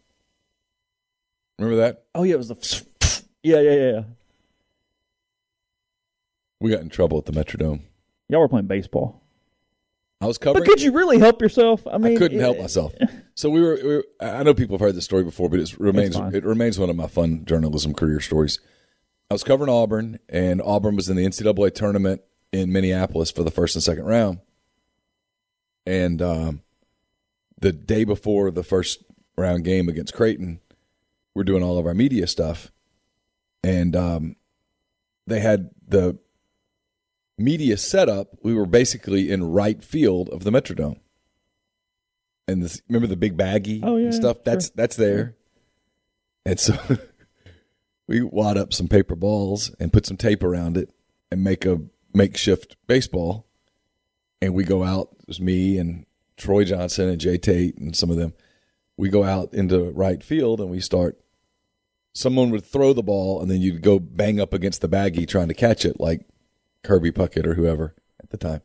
Remember 1.58 1.76
that? 1.82 2.04
Oh 2.14 2.22
yeah, 2.22 2.34
it 2.34 2.38
was 2.38 2.48
the 2.48 2.82
yeah 3.42 3.60
yeah 3.60 3.70
yeah. 3.72 3.90
yeah. 3.92 4.02
We 6.60 6.70
got 6.70 6.80
in 6.80 6.88
trouble 6.88 7.18
at 7.18 7.26
the 7.26 7.32
Metrodome. 7.32 7.82
Y'all 8.28 8.40
were 8.40 8.48
playing 8.48 8.66
baseball, 8.66 9.17
I 10.20 10.26
was 10.26 10.38
covering. 10.38 10.64
but 10.64 10.68
could 10.70 10.82
you 10.82 10.92
really 10.92 11.18
help 11.18 11.40
yourself? 11.40 11.86
I 11.86 11.98
mean, 11.98 12.16
I 12.16 12.18
couldn't 12.18 12.40
help 12.40 12.58
myself. 12.58 12.92
So 13.34 13.50
we 13.50 13.60
were, 13.60 13.78
we 13.82 13.96
were. 13.96 14.04
I 14.20 14.42
know 14.42 14.52
people 14.52 14.74
have 14.74 14.80
heard 14.80 14.96
this 14.96 15.04
story 15.04 15.22
before, 15.22 15.48
but 15.48 15.60
it 15.60 15.78
remains 15.78 16.16
it 16.16 16.44
remains 16.44 16.78
one 16.78 16.90
of 16.90 16.96
my 16.96 17.06
fun 17.06 17.44
journalism 17.44 17.94
career 17.94 18.20
stories. 18.20 18.58
I 19.30 19.34
was 19.34 19.44
covering 19.44 19.70
Auburn, 19.70 20.18
and 20.28 20.60
Auburn 20.60 20.96
was 20.96 21.08
in 21.08 21.16
the 21.16 21.24
NCAA 21.24 21.74
tournament 21.74 22.22
in 22.52 22.72
Minneapolis 22.72 23.30
for 23.30 23.44
the 23.44 23.50
first 23.50 23.76
and 23.76 23.82
second 23.82 24.06
round. 24.06 24.40
And 25.86 26.20
um, 26.20 26.62
the 27.60 27.72
day 27.72 28.04
before 28.04 28.50
the 28.50 28.64
first 28.64 29.04
round 29.36 29.64
game 29.64 29.88
against 29.88 30.14
Creighton, 30.14 30.60
we're 31.34 31.44
doing 31.44 31.62
all 31.62 31.78
of 31.78 31.86
our 31.86 31.94
media 31.94 32.26
stuff, 32.26 32.72
and 33.62 33.94
um, 33.94 34.36
they 35.26 35.40
had 35.40 35.70
the 35.86 36.18
media 37.38 37.76
setup. 37.76 38.28
We 38.42 38.52
were 38.54 38.66
basically 38.66 39.30
in 39.30 39.50
right 39.50 39.82
field 39.82 40.28
of 40.30 40.44
the 40.44 40.50
Metrodome 40.50 40.98
and 42.48 42.62
this, 42.62 42.80
remember 42.88 43.06
the 43.06 43.16
big 43.16 43.36
baggie 43.36 43.80
Oh, 43.82 43.96
yeah, 43.96 44.06
and 44.06 44.14
stuff. 44.14 44.36
sure. 44.38 44.42
That's 44.44 44.70
that's 44.70 44.96
there. 44.96 45.36
And 46.46 46.58
so 46.58 46.74
we 48.08 48.22
wad 48.22 48.56
up 48.56 48.72
some 48.72 48.88
paper 48.88 49.14
balls 49.14 49.74
and 49.78 49.92
put 49.92 50.06
some 50.06 50.16
tape 50.16 50.42
around 50.42 50.76
it 50.76 50.90
and 51.30 51.44
make 51.44 51.66
a 51.66 51.80
makeshift 52.14 52.76
baseball. 52.86 53.46
And 54.40 54.54
we 54.54 54.64
go 54.64 54.82
out. 54.82 55.10
It 55.20 55.28
was 55.28 55.40
me 55.40 55.78
and 55.78 56.06
Troy 56.36 56.64
Johnson 56.64 57.08
and 57.08 57.20
Jay 57.20 57.36
Tate 57.38 57.76
and 57.76 57.94
some 57.94 58.10
of 58.10 58.16
them. 58.16 58.32
We 58.96 59.10
go 59.10 59.24
out 59.24 59.52
into 59.52 59.90
right 59.90 60.22
field 60.22 60.60
and 60.60 60.70
we 60.70 60.80
start. 60.80 61.18
Someone 62.14 62.50
would 62.50 62.64
throw 62.64 62.92
the 62.92 63.02
ball 63.02 63.40
and 63.42 63.50
then 63.50 63.60
you'd 63.60 63.82
go 63.82 63.98
bang 63.98 64.40
up 64.40 64.52
against 64.54 64.80
the 64.80 64.88
baggie 64.88 65.28
trying 65.28 65.48
to 65.48 65.54
catch 65.54 65.84
it, 65.84 66.00
like 66.00 66.22
Kirby 66.84 67.10
Puckett 67.10 67.46
or 67.46 67.54
whoever 67.54 67.94
at 68.22 68.30
the 68.30 68.36
time. 68.36 68.62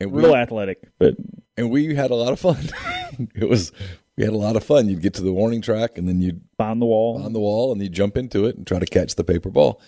And 0.00 0.10
we, 0.10 0.22
real 0.22 0.34
athletic, 0.34 0.88
but 0.98 1.14
and 1.56 1.70
we 1.70 1.94
had 1.94 2.10
a 2.10 2.14
lot 2.16 2.32
of 2.32 2.40
fun. 2.40 2.70
it 3.34 3.48
was 3.48 3.72
we 4.16 4.24
had 4.24 4.32
a 4.32 4.38
lot 4.38 4.56
of 4.56 4.64
fun. 4.64 4.88
You'd 4.88 5.02
get 5.02 5.14
to 5.14 5.22
the 5.22 5.32
warning 5.32 5.62
track, 5.62 5.96
and 5.96 6.08
then 6.08 6.20
you'd 6.20 6.42
behind 6.56 6.82
the 6.82 6.86
wall. 6.86 7.22
on 7.22 7.32
the 7.32 7.40
wall, 7.40 7.72
and 7.72 7.80
you'd 7.80 7.92
jump 7.92 8.16
into 8.16 8.46
it 8.46 8.56
and 8.56 8.66
try 8.66 8.78
to 8.78 8.86
catch 8.86 9.14
the 9.14 9.24
paper 9.24 9.50
ball. 9.50 9.80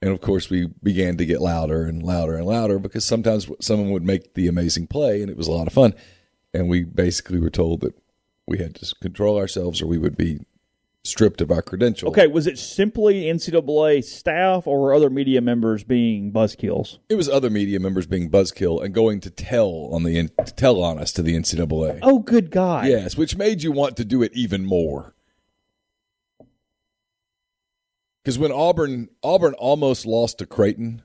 And 0.00 0.12
of 0.12 0.20
course, 0.20 0.48
we 0.48 0.68
began 0.82 1.16
to 1.16 1.26
get 1.26 1.40
louder 1.40 1.84
and 1.84 2.02
louder 2.02 2.36
and 2.36 2.46
louder 2.46 2.78
because 2.78 3.04
sometimes 3.04 3.50
someone 3.60 3.90
would 3.90 4.04
make 4.04 4.34
the 4.34 4.46
amazing 4.46 4.86
play, 4.86 5.22
and 5.22 5.30
it 5.30 5.36
was 5.36 5.48
a 5.48 5.52
lot 5.52 5.66
of 5.66 5.72
fun. 5.72 5.94
And 6.54 6.68
we 6.68 6.84
basically 6.84 7.40
were 7.40 7.50
told 7.50 7.80
that 7.80 7.94
we 8.46 8.58
had 8.58 8.74
to 8.76 8.94
control 9.02 9.36
ourselves, 9.36 9.82
or 9.82 9.86
we 9.86 9.98
would 9.98 10.16
be 10.16 10.40
stripped 11.04 11.40
of 11.40 11.50
our 11.50 11.62
credential. 11.62 12.08
Okay, 12.08 12.26
was 12.26 12.46
it 12.46 12.58
simply 12.58 13.24
NCAA 13.24 14.04
staff 14.04 14.66
or 14.66 14.80
were 14.80 14.94
other 14.94 15.10
media 15.10 15.40
members 15.40 15.84
being 15.84 16.32
buzzkills? 16.32 16.98
it 17.08 17.14
was 17.14 17.28
other 17.28 17.50
media 17.50 17.80
members 17.80 18.06
being 18.06 18.30
buzzkill 18.30 18.82
and 18.82 18.94
going 18.94 19.20
to 19.20 19.30
tell 19.30 19.88
on 19.92 20.02
the 20.02 20.28
to 20.44 20.54
tell 20.54 20.82
on 20.82 20.98
us 20.98 21.12
to 21.12 21.22
the 21.22 21.34
NCAA. 21.34 22.00
Oh, 22.02 22.18
good 22.18 22.50
God! 22.50 22.86
Yes, 22.86 23.16
which 23.16 23.36
made 23.36 23.62
you 23.62 23.72
want 23.72 23.96
to 23.96 24.04
do 24.04 24.22
it 24.22 24.32
even 24.34 24.64
more. 24.64 25.14
Because 28.22 28.38
when 28.38 28.52
Auburn 28.52 29.08
Auburn 29.22 29.54
almost 29.54 30.04
lost 30.04 30.38
to 30.38 30.46
Creighton, 30.46 31.02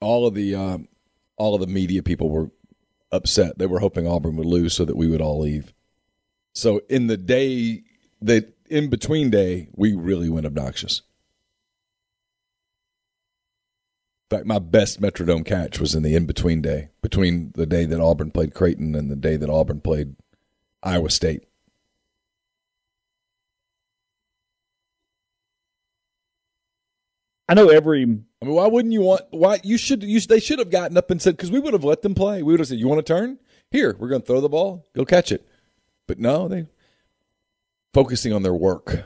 all 0.00 0.26
of 0.26 0.34
the 0.34 0.54
um, 0.54 0.88
all 1.36 1.54
of 1.54 1.60
the 1.60 1.66
media 1.66 2.02
people 2.02 2.28
were 2.28 2.50
upset. 3.12 3.58
They 3.58 3.66
were 3.66 3.80
hoping 3.80 4.06
Auburn 4.06 4.36
would 4.36 4.46
lose 4.46 4.74
so 4.74 4.84
that 4.84 4.96
we 4.96 5.08
would 5.08 5.20
all 5.20 5.40
leave. 5.40 5.72
So 6.54 6.82
in 6.88 7.06
the 7.06 7.16
day, 7.16 7.82
the 8.20 8.52
in 8.70 8.88
between 8.88 9.30
day, 9.30 9.68
we 9.74 9.94
really 9.94 10.28
went 10.28 10.46
obnoxious. 10.46 11.02
In 14.30 14.36
fact, 14.36 14.46
my 14.46 14.58
best 14.58 15.00
Metrodome 15.00 15.44
catch 15.44 15.80
was 15.80 15.94
in 15.94 16.02
the 16.02 16.14
in 16.14 16.26
between 16.26 16.60
day, 16.60 16.90
between 17.00 17.52
the 17.54 17.66
day 17.66 17.86
that 17.86 18.00
Auburn 18.00 18.30
played 18.30 18.52
Creighton 18.52 18.94
and 18.94 19.10
the 19.10 19.16
day 19.16 19.36
that 19.36 19.48
Auburn 19.48 19.80
played 19.80 20.16
Iowa 20.82 21.08
State. 21.10 21.44
I 27.48 27.54
know 27.54 27.70
every 27.70 28.02
I 28.02 28.44
mean, 28.44 28.54
why 28.54 28.66
wouldn't 28.66 28.92
you 28.92 29.00
want? 29.00 29.22
Why 29.30 29.58
you 29.64 29.78
should? 29.78 30.02
You 30.02 30.20
they 30.20 30.40
should 30.40 30.58
have 30.58 30.70
gotten 30.70 30.96
up 30.96 31.10
and 31.10 31.20
said 31.20 31.36
because 31.36 31.50
we 31.50 31.58
would 31.58 31.72
have 31.72 31.84
let 31.84 32.02
them 32.02 32.14
play. 32.14 32.42
We 32.42 32.52
would 32.52 32.60
have 32.60 32.68
said, 32.68 32.78
"You 32.78 32.86
want 32.86 33.04
to 33.04 33.12
turn? 33.14 33.38
Here, 33.70 33.96
we're 33.98 34.08
going 34.08 34.20
to 34.20 34.26
throw 34.26 34.40
the 34.40 34.48
ball. 34.48 34.86
Go 34.94 35.04
catch 35.04 35.32
it." 35.32 35.46
But 36.06 36.18
no, 36.18 36.46
they 36.46 36.66
focusing 37.98 38.32
on 38.32 38.42
their 38.42 38.54
work. 38.54 39.04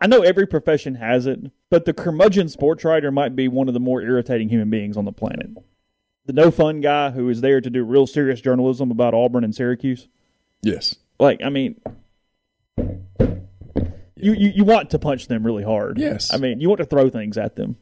I 0.00 0.06
know 0.06 0.20
every 0.20 0.46
profession 0.46 0.96
has 0.96 1.24
it, 1.24 1.40
but 1.70 1.86
the 1.86 1.94
curmudgeon 1.94 2.50
sports 2.50 2.84
writer 2.84 3.10
might 3.10 3.34
be 3.34 3.48
one 3.48 3.68
of 3.68 3.74
the 3.74 3.80
more 3.80 4.02
irritating 4.02 4.50
human 4.50 4.68
beings 4.68 4.98
on 4.98 5.06
the 5.06 5.12
planet. 5.12 5.48
The 6.26 6.34
no 6.34 6.50
fun 6.50 6.82
guy 6.82 7.12
who 7.12 7.30
is 7.30 7.40
there 7.40 7.62
to 7.62 7.70
do 7.70 7.82
real 7.84 8.06
serious 8.06 8.42
journalism 8.42 8.90
about 8.90 9.14
Auburn 9.14 9.44
and 9.44 9.54
Syracuse. 9.54 10.08
Yes, 10.60 10.96
Like, 11.18 11.40
I 11.42 11.48
mean, 11.48 11.80
you, 12.76 14.32
you, 14.34 14.52
you 14.56 14.64
want 14.64 14.90
to 14.90 14.98
punch 14.98 15.28
them 15.28 15.46
really 15.46 15.64
hard. 15.64 15.98
Yes. 15.98 16.34
I 16.34 16.36
mean, 16.36 16.60
you 16.60 16.68
want 16.68 16.80
to 16.80 16.86
throw 16.86 17.08
things 17.08 17.38
at 17.38 17.56
them. 17.56 17.76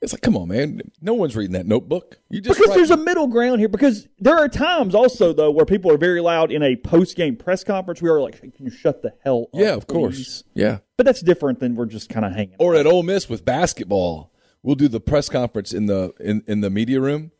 It's 0.00 0.12
like, 0.12 0.22
come 0.22 0.36
on, 0.36 0.48
man. 0.48 0.80
No 1.00 1.14
one's 1.14 1.34
reading 1.34 1.54
that 1.54 1.66
notebook. 1.66 2.18
You 2.30 2.40
just 2.40 2.56
Because 2.56 2.70
write- 2.70 2.76
there's 2.76 2.90
a 2.90 2.96
middle 2.96 3.26
ground 3.26 3.58
here. 3.60 3.68
Because 3.68 4.06
there 4.20 4.36
are 4.36 4.48
times 4.48 4.94
also, 4.94 5.32
though, 5.32 5.50
where 5.50 5.64
people 5.66 5.90
are 5.90 5.96
very 5.98 6.20
loud 6.20 6.52
in 6.52 6.62
a 6.62 6.76
post 6.76 7.16
game 7.16 7.34
press 7.36 7.64
conference. 7.64 8.00
We 8.00 8.08
are 8.08 8.20
like, 8.20 8.40
can 8.40 8.52
you 8.64 8.70
shut 8.70 9.02
the 9.02 9.12
hell 9.24 9.48
up? 9.54 9.60
yeah, 9.60 9.74
of 9.74 9.86
please?" 9.88 9.94
course, 9.94 10.44
yeah. 10.54 10.78
But 10.96 11.06
that's 11.06 11.20
different 11.20 11.58
than 11.60 11.74
we're 11.74 11.86
just 11.86 12.08
kind 12.08 12.24
of 12.24 12.32
hanging. 12.32 12.54
Or 12.58 12.74
at 12.76 12.86
Ole 12.86 13.02
Miss 13.02 13.28
with 13.28 13.44
basketball, 13.44 14.32
we'll 14.62 14.76
do 14.76 14.88
the 14.88 15.00
press 15.00 15.28
conference 15.28 15.72
in 15.72 15.86
the 15.86 16.12
in, 16.20 16.42
in 16.46 16.60
the 16.60 16.70
media 16.70 17.00
room, 17.00 17.32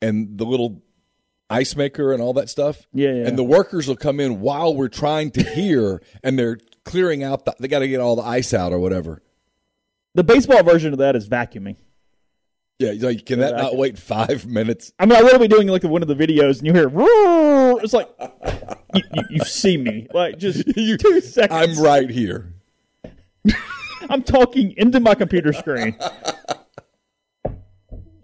and 0.00 0.38
the 0.38 0.44
little 0.44 0.82
ice 1.48 1.74
maker 1.74 2.12
and 2.12 2.22
all 2.22 2.32
that 2.34 2.48
stuff. 2.48 2.86
Yeah, 2.92 3.10
yeah. 3.12 3.26
And 3.26 3.36
the 3.36 3.42
workers 3.44 3.88
will 3.88 3.96
come 3.96 4.20
in 4.20 4.40
while 4.40 4.74
we're 4.76 4.86
trying 4.88 5.32
to 5.32 5.42
hear, 5.42 6.00
and 6.22 6.38
they're 6.38 6.58
clearing 6.84 7.24
out. 7.24 7.44
The, 7.44 7.54
they 7.58 7.66
got 7.66 7.80
to 7.80 7.88
get 7.88 8.00
all 8.00 8.14
the 8.14 8.22
ice 8.22 8.54
out 8.54 8.72
or 8.72 8.78
whatever. 8.78 9.22
The 10.14 10.24
baseball 10.24 10.62
version 10.62 10.92
of 10.92 10.98
that 10.98 11.16
is 11.16 11.28
vacuuming. 11.28 11.76
Yeah, 12.78 12.92
like, 12.98 13.26
can 13.26 13.40
that 13.40 13.56
not 13.56 13.76
wait 13.76 13.98
five 13.98 14.46
minutes? 14.46 14.90
I 14.98 15.04
mean, 15.04 15.18
I 15.18 15.22
will 15.22 15.38
be 15.38 15.48
doing 15.48 15.68
like 15.68 15.82
one 15.82 16.00
of 16.00 16.08
the 16.08 16.14
videos, 16.14 16.58
and 16.58 16.66
you 16.66 16.72
hear, 16.72 16.90
it's 17.84 17.92
like 17.92 18.08
you, 18.94 19.02
you, 19.12 19.22
you 19.30 19.44
see 19.44 19.76
me, 19.76 20.06
like 20.14 20.38
just 20.38 20.66
You- 20.76 20.96
two 20.96 21.20
seconds. 21.20 21.78
I'm 21.78 21.84
right 21.84 22.08
here. 22.08 22.54
I'm 24.08 24.22
talking 24.22 24.72
into 24.78 24.98
my 24.98 25.14
computer 25.14 25.52
screen. 25.52 25.94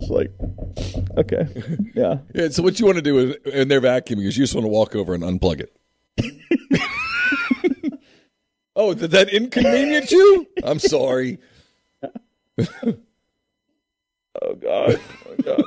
It's 0.00 0.10
like, 0.10 0.30
okay, 1.18 1.46
yeah. 1.94 2.18
Yeah, 2.34 2.48
so 2.48 2.62
what 2.62 2.80
you 2.80 2.86
want 2.86 2.96
to 2.96 3.02
do 3.02 3.18
is, 3.18 3.36
and 3.52 3.70
they're 3.70 3.80
vacuuming 3.82 4.26
is 4.26 4.38
you 4.38 4.44
just 4.44 4.54
want 4.54 4.64
to 4.64 4.70
walk 4.70 4.94
over 4.96 5.12
and 5.12 5.22
unplug 5.22 5.60
it. 5.60 5.76
oh, 8.74 8.94
did 8.94 9.10
that 9.10 9.28
inconvenience 9.28 10.10
you? 10.12 10.46
I'm 10.64 10.78
sorry. 10.78 11.38
Oh 14.42 14.54
God, 14.54 15.00
oh 15.28 15.36
God. 15.44 15.62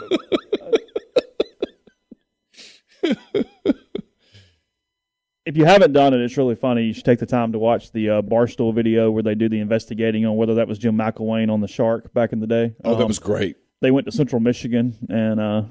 if 5.46 5.58
you 5.58 5.66
haven't 5.66 5.94
done 5.94 6.14
it, 6.14 6.22
it's 6.22 6.38
really 6.38 6.56
funny. 6.56 6.84
You 6.84 6.94
should 6.94 7.06
take 7.06 7.20
the 7.20 7.26
time 7.26 7.52
to 7.54 7.60
watch 7.60 7.92
the 7.92 8.10
uh, 8.10 8.22
Barstool 8.22 8.74
video 8.74 9.10
where 9.10 9.24
they 9.24 9.36
do 9.36 9.50
the 9.50 9.60
investigating 9.60 10.26
on 10.26 10.36
whether 10.36 10.54
that 10.56 10.68
was 10.68 10.78
Jim 10.78 10.96
McElwain 10.96 11.52
on 11.52 11.62
the 11.62 11.68
Shark 11.68 12.14
back 12.14 12.32
in 12.34 12.40
the 12.40 12.48
day. 12.48 12.76
Oh, 12.84 12.96
that 12.96 13.02
Um, 13.04 13.08
was 13.08 13.20
great. 13.20 13.58
they 13.82 13.92
went 13.92 14.06
to 14.06 14.12
Central 14.12 14.40
Michigan 14.40 14.96
and 15.10 15.40
uh, 15.40 15.64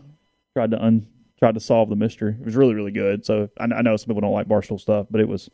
tried 0.54 0.72
to 0.72 0.82
un 0.82 1.06
tried 1.38 1.54
to 1.54 1.60
solve 1.60 1.88
the 1.88 1.96
mystery. 1.96 2.32
It 2.38 2.44
was 2.44 2.56
really 2.56 2.74
really 2.74 2.90
good. 2.90 3.24
So 3.24 3.48
I, 3.60 3.64
I 3.64 3.82
know 3.82 3.96
some 3.96 4.08
people 4.08 4.22
don't 4.22 4.32
like 4.32 4.48
Barstool 4.48 4.80
stuff, 4.80 5.06
but 5.10 5.20
it 5.20 5.28
was 5.28 5.48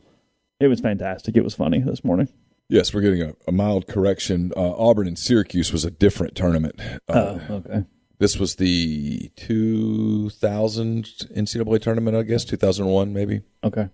it 0.59 0.67
was 0.67 0.79
fantastic. 0.79 1.37
It 1.37 1.43
was 1.43 1.53
funny 1.53 1.79
this 1.79 2.03
morning. 2.03 2.29
Yes, 2.67 2.93
we're 2.93 3.01
getting 3.01 3.21
a, 3.21 3.33
a 3.47 3.51
mild 3.51 3.87
correction. 3.87 4.51
Uh, 4.55 4.73
Auburn 4.75 5.07
and 5.07 5.19
Syracuse 5.19 5.71
was 5.71 5.85
a 5.85 5.91
different 5.91 6.35
tournament. 6.35 6.79
Uh, 7.07 7.37
Oh, 7.49 7.53
okay. 7.55 7.83
This 8.17 8.39
was 8.39 8.55
the 8.55 9.29
2000 9.35 11.03
NCAA 11.03 11.81
tournament, 11.81 12.15
I 12.15 12.23
guess, 12.23 12.45
2001 12.45 13.11
maybe. 13.13 13.41
Okay. 13.63 13.89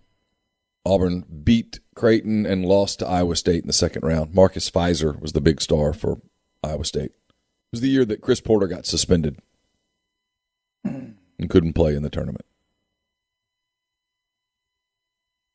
Auburn 0.86 1.26
beat 1.43 1.80
Creighton 1.95 2.45
and 2.45 2.63
lost 2.65 2.99
to 2.99 3.07
Iowa 3.07 3.36
State 3.36 3.61
in 3.63 3.67
the 3.67 3.74
second 3.74 4.03
round. 4.03 4.34
Marcus 4.34 4.69
Fizer 4.69 5.19
was 5.19 5.34
the 5.34 5.41
big 5.41 5.59
star 5.59 5.91
for 5.93 6.22
Iowa 6.63 6.86
State. 6.86 7.11
It 7.11 7.72
was 7.72 7.82
the 7.82 7.89
year 7.89 8.05
that 8.05 8.22
Chris 8.22 8.41
Porter 8.41 8.67
got 8.67 8.86
suspended 8.86 9.39
and 10.84 11.49
couldn't 11.49 11.74
play 11.74 11.95
in 11.95 12.03
the 12.03 12.09
tournament. 12.09 12.45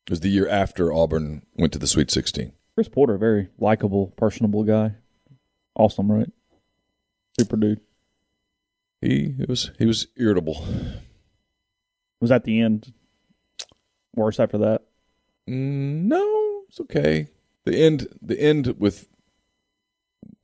It 0.06 0.10
was 0.10 0.20
the 0.20 0.28
year 0.30 0.48
after 0.48 0.92
Auburn 0.92 1.42
went 1.56 1.72
to 1.72 1.78
the 1.78 1.86
Sweet 1.88 2.10
16. 2.10 2.52
Chris 2.76 2.88
Porter, 2.88 3.14
a 3.14 3.18
very 3.18 3.48
likable, 3.58 4.08
personable 4.18 4.62
guy. 4.62 4.94
Awesome, 5.74 6.12
right? 6.12 6.30
Super 7.40 7.56
dude. 7.56 7.80
He 9.00 9.34
it 9.38 9.48
was 9.48 9.70
he 9.78 9.86
was 9.86 10.08
irritable. 10.14 10.62
Was 12.20 12.28
that 12.28 12.44
the 12.44 12.60
end? 12.60 12.92
Worse 14.14 14.38
after 14.38 14.58
that? 14.58 14.82
Mm, 15.48 16.04
no, 16.04 16.64
it's 16.68 16.78
okay. 16.80 17.28
The 17.64 17.74
end 17.74 18.08
the 18.20 18.38
end 18.38 18.74
with 18.78 19.08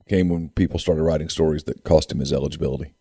came 0.09 0.29
when 0.29 0.49
people 0.49 0.79
started 0.79 1.03
writing 1.03 1.29
stories 1.29 1.65
that 1.65 1.83
cost 1.83 2.11
him 2.11 2.19
his 2.19 2.33
eligibility. 2.33 2.95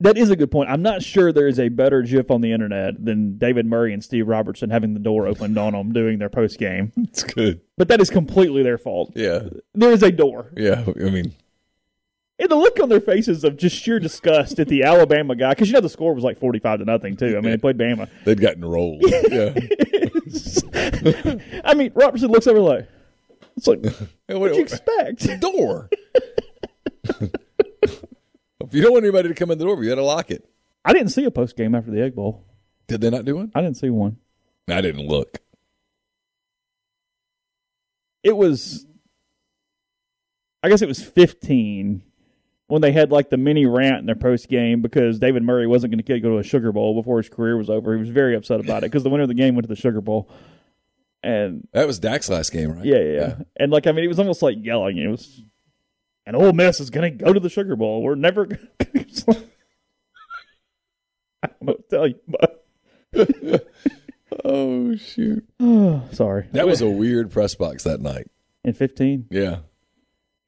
That 0.00 0.18
is 0.18 0.28
a 0.30 0.36
good 0.36 0.50
point. 0.50 0.68
I'm 0.70 0.82
not 0.82 1.02
sure 1.02 1.32
there 1.32 1.46
is 1.46 1.60
a 1.60 1.68
better 1.68 2.02
GIF 2.02 2.30
on 2.30 2.40
the 2.40 2.52
internet 2.52 3.02
than 3.02 3.38
David 3.38 3.64
Murray 3.64 3.92
and 3.94 4.02
Steve 4.02 4.26
Robertson 4.26 4.68
having 4.68 4.92
the 4.92 5.00
door 5.00 5.26
opened 5.26 5.56
on 5.56 5.72
them 5.72 5.92
doing 5.92 6.18
their 6.18 6.28
post 6.28 6.58
game. 6.58 6.92
It's 6.98 7.22
good. 7.22 7.60
But 7.78 7.88
that 7.88 8.00
is 8.00 8.10
completely 8.10 8.62
their 8.64 8.76
fault. 8.76 9.12
Yeah. 9.14 9.44
There 9.72 9.92
is 9.92 10.02
a 10.02 10.10
door. 10.10 10.50
Yeah. 10.56 10.84
I 10.86 11.10
mean, 11.10 11.32
And 12.40 12.48
the 12.50 12.56
look 12.56 12.80
on 12.80 12.88
their 12.88 13.00
faces 13.00 13.44
of 13.44 13.56
just 13.56 13.76
sheer 13.76 14.00
disgust 14.00 14.58
at 14.58 14.66
the 14.66 14.82
Alabama 14.82 15.36
guy, 15.36 15.50
because 15.50 15.68
you 15.68 15.74
know 15.74 15.80
the 15.80 15.88
score 15.88 16.12
was 16.12 16.24
like 16.24 16.38
45 16.40 16.80
to 16.80 16.84
nothing, 16.84 17.16
too. 17.16 17.36
I 17.36 17.40
mean, 17.40 17.52
they 17.52 17.56
played 17.56 17.78
Bama. 17.78 18.08
they'd 18.24 18.40
gotten 18.40 18.64
rolled. 18.64 19.00
yeah. 19.30 19.54
I 21.64 21.74
mean, 21.74 21.92
Robertson 21.94 22.30
looks 22.32 22.48
over 22.48 22.58
like, 22.60 22.88
it's 23.56 23.68
like, 23.68 23.84
Hey, 24.26 24.34
what 24.34 24.50
do 24.50 24.56
you 24.56 24.62
expect? 24.62 25.40
door. 25.40 25.88
You 28.74 28.82
don't 28.82 28.92
want 28.92 29.04
anybody 29.04 29.28
to 29.28 29.34
come 29.34 29.50
in 29.50 29.58
the 29.58 29.64
door, 29.64 29.82
you 29.82 29.88
got 29.88 29.96
to 29.96 30.02
lock 30.02 30.30
it. 30.30 30.48
I 30.84 30.92
didn't 30.92 31.10
see 31.10 31.24
a 31.24 31.30
post 31.30 31.56
game 31.56 31.74
after 31.74 31.90
the 31.90 32.02
Egg 32.02 32.14
Bowl. 32.14 32.44
Did 32.88 33.00
they 33.00 33.10
not 33.10 33.24
do 33.24 33.36
one? 33.36 33.50
I 33.54 33.62
didn't 33.62 33.76
see 33.76 33.90
one. 33.90 34.18
I 34.68 34.80
didn't 34.80 35.06
look. 35.06 35.38
It 38.22 38.36
was, 38.36 38.86
I 40.62 40.68
guess 40.68 40.82
it 40.82 40.88
was 40.88 41.02
15 41.02 42.02
when 42.68 42.80
they 42.80 42.92
had 42.92 43.10
like 43.12 43.28
the 43.30 43.36
mini 43.36 43.66
rant 43.66 43.98
in 43.98 44.06
their 44.06 44.14
post 44.14 44.48
game 44.48 44.80
because 44.80 45.18
David 45.18 45.42
Murray 45.42 45.66
wasn't 45.66 45.92
going 45.92 46.02
to 46.02 46.20
go 46.20 46.30
to 46.30 46.38
a 46.38 46.42
Sugar 46.42 46.72
Bowl 46.72 46.94
before 46.94 47.18
his 47.18 47.28
career 47.28 47.56
was 47.56 47.68
over. 47.68 47.92
He 47.94 48.00
was 48.00 48.08
very 48.08 48.34
upset 48.34 48.60
about 48.60 48.78
it 48.78 48.90
because 48.90 49.02
the 49.02 49.10
winner 49.10 49.22
of 49.24 49.28
the 49.28 49.34
game 49.34 49.54
went 49.54 49.64
to 49.64 49.74
the 49.74 49.80
Sugar 49.80 50.00
Bowl. 50.00 50.30
And 51.22 51.66
That 51.72 51.86
was 51.86 51.98
Dak's 51.98 52.28
last 52.28 52.52
game, 52.52 52.72
right? 52.72 52.84
yeah, 52.84 52.98
yeah, 52.98 53.12
yeah. 53.12 53.34
And 53.56 53.70
like, 53.72 53.86
I 53.86 53.92
mean, 53.92 54.04
it 54.04 54.08
was 54.08 54.18
almost 54.18 54.42
like 54.42 54.56
yelling. 54.60 54.98
It 54.98 55.08
was, 55.08 55.42
and 56.26 56.36
Ole 56.36 56.52
Miss 56.52 56.80
is 56.80 56.90
going 56.90 57.18
to 57.18 57.24
go 57.24 57.32
to 57.32 57.40
the 57.40 57.50
Sugar 57.50 57.76
Bowl. 57.76 58.02
We're 58.02 58.14
never 58.14 58.46
going 58.46 58.60
to. 58.78 59.44
I 61.42 61.46
don't 61.48 61.62
know 61.62 61.72
what 61.74 61.88
to 61.90 61.96
tell 61.96 62.06
you, 62.06 62.18
but 62.26 63.68
Oh 64.44 64.96
shoot. 64.96 65.44
sorry. 66.12 66.48
That 66.52 66.66
was 66.66 66.80
a 66.80 66.88
weird 66.88 67.30
press 67.30 67.54
box 67.54 67.84
that 67.84 68.00
night. 68.00 68.30
in 68.64 68.72
15. 68.74 69.26
Yeah. 69.30 69.58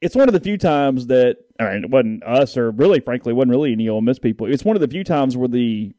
it's 0.01 0.15
one 0.15 0.27
of 0.27 0.33
the 0.33 0.39
few 0.39 0.57
times 0.57 1.07
that 1.07 1.37
I 1.59 1.73
mean, 1.73 1.83
it 1.85 1.89
wasn't 1.89 2.23
us, 2.23 2.57
or 2.57 2.71
really, 2.71 2.99
frankly, 2.99 3.31
it 3.31 3.35
wasn't 3.35 3.51
really 3.51 3.71
any 3.71 3.89
Ole 3.89 4.01
Miss 4.01 4.19
people. 4.19 4.51
It's 4.51 4.65
one 4.65 4.75
of 4.75 4.81
the 4.81 4.87
few 4.87 5.03
times 5.03 5.35
where 5.37 5.47
the 5.47 5.95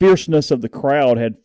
fierceness 0.00 0.50
of 0.50 0.60
the 0.62 0.68
crowd 0.68 1.18
had 1.18 1.36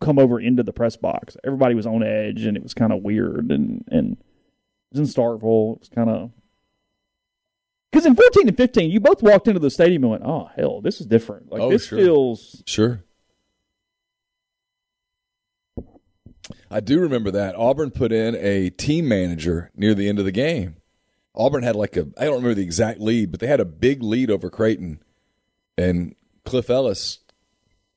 come 0.00 0.18
over 0.18 0.38
into 0.40 0.62
the 0.62 0.72
press 0.72 0.96
box. 0.96 1.36
Everybody 1.44 1.74
was 1.74 1.86
on 1.86 2.02
edge, 2.02 2.44
and 2.44 2.56
it 2.56 2.62
was 2.62 2.74
kind 2.74 2.92
of 2.92 3.02
weird. 3.02 3.50
And 3.50 3.84
and 3.88 4.12
it 4.12 4.98
was 4.98 5.00
in 5.00 5.06
Starkville. 5.06 5.76
It 5.76 5.80
was 5.80 5.90
kind 5.94 6.10
of 6.10 6.30
because 7.96 8.06
in 8.06 8.14
fourteen 8.14 8.46
and 8.48 8.56
fifteen, 8.56 8.90
you 8.90 9.00
both 9.00 9.22
walked 9.22 9.48
into 9.48 9.58
the 9.58 9.70
stadium 9.70 10.04
and 10.04 10.10
went, 10.10 10.22
"Oh 10.22 10.50
hell, 10.54 10.82
this 10.82 11.00
is 11.00 11.06
different. 11.06 11.50
Like 11.50 11.62
Oh, 11.62 11.70
this 11.70 11.86
sure. 11.86 11.98
feels." 11.98 12.62
Sure. 12.66 13.02
I 16.70 16.80
do 16.80 17.00
remember 17.00 17.30
that. 17.30 17.54
Auburn 17.56 17.90
put 17.90 18.12
in 18.12 18.36
a 18.36 18.70
team 18.70 19.08
manager 19.08 19.70
near 19.74 19.94
the 19.94 20.08
end 20.08 20.18
of 20.18 20.24
the 20.24 20.32
game. 20.32 20.76
Auburn 21.34 21.62
had 21.62 21.74
like 21.76 21.96
a 21.96 22.06
I 22.18 22.24
don't 22.24 22.34
remember 22.36 22.54
the 22.54 22.62
exact 22.62 23.00
lead, 23.00 23.30
but 23.30 23.40
they 23.40 23.46
had 23.46 23.60
a 23.60 23.64
big 23.64 24.02
lead 24.02 24.30
over 24.30 24.50
Creighton. 24.50 25.02
And 25.78 26.14
Cliff 26.44 26.68
Ellis 26.70 27.18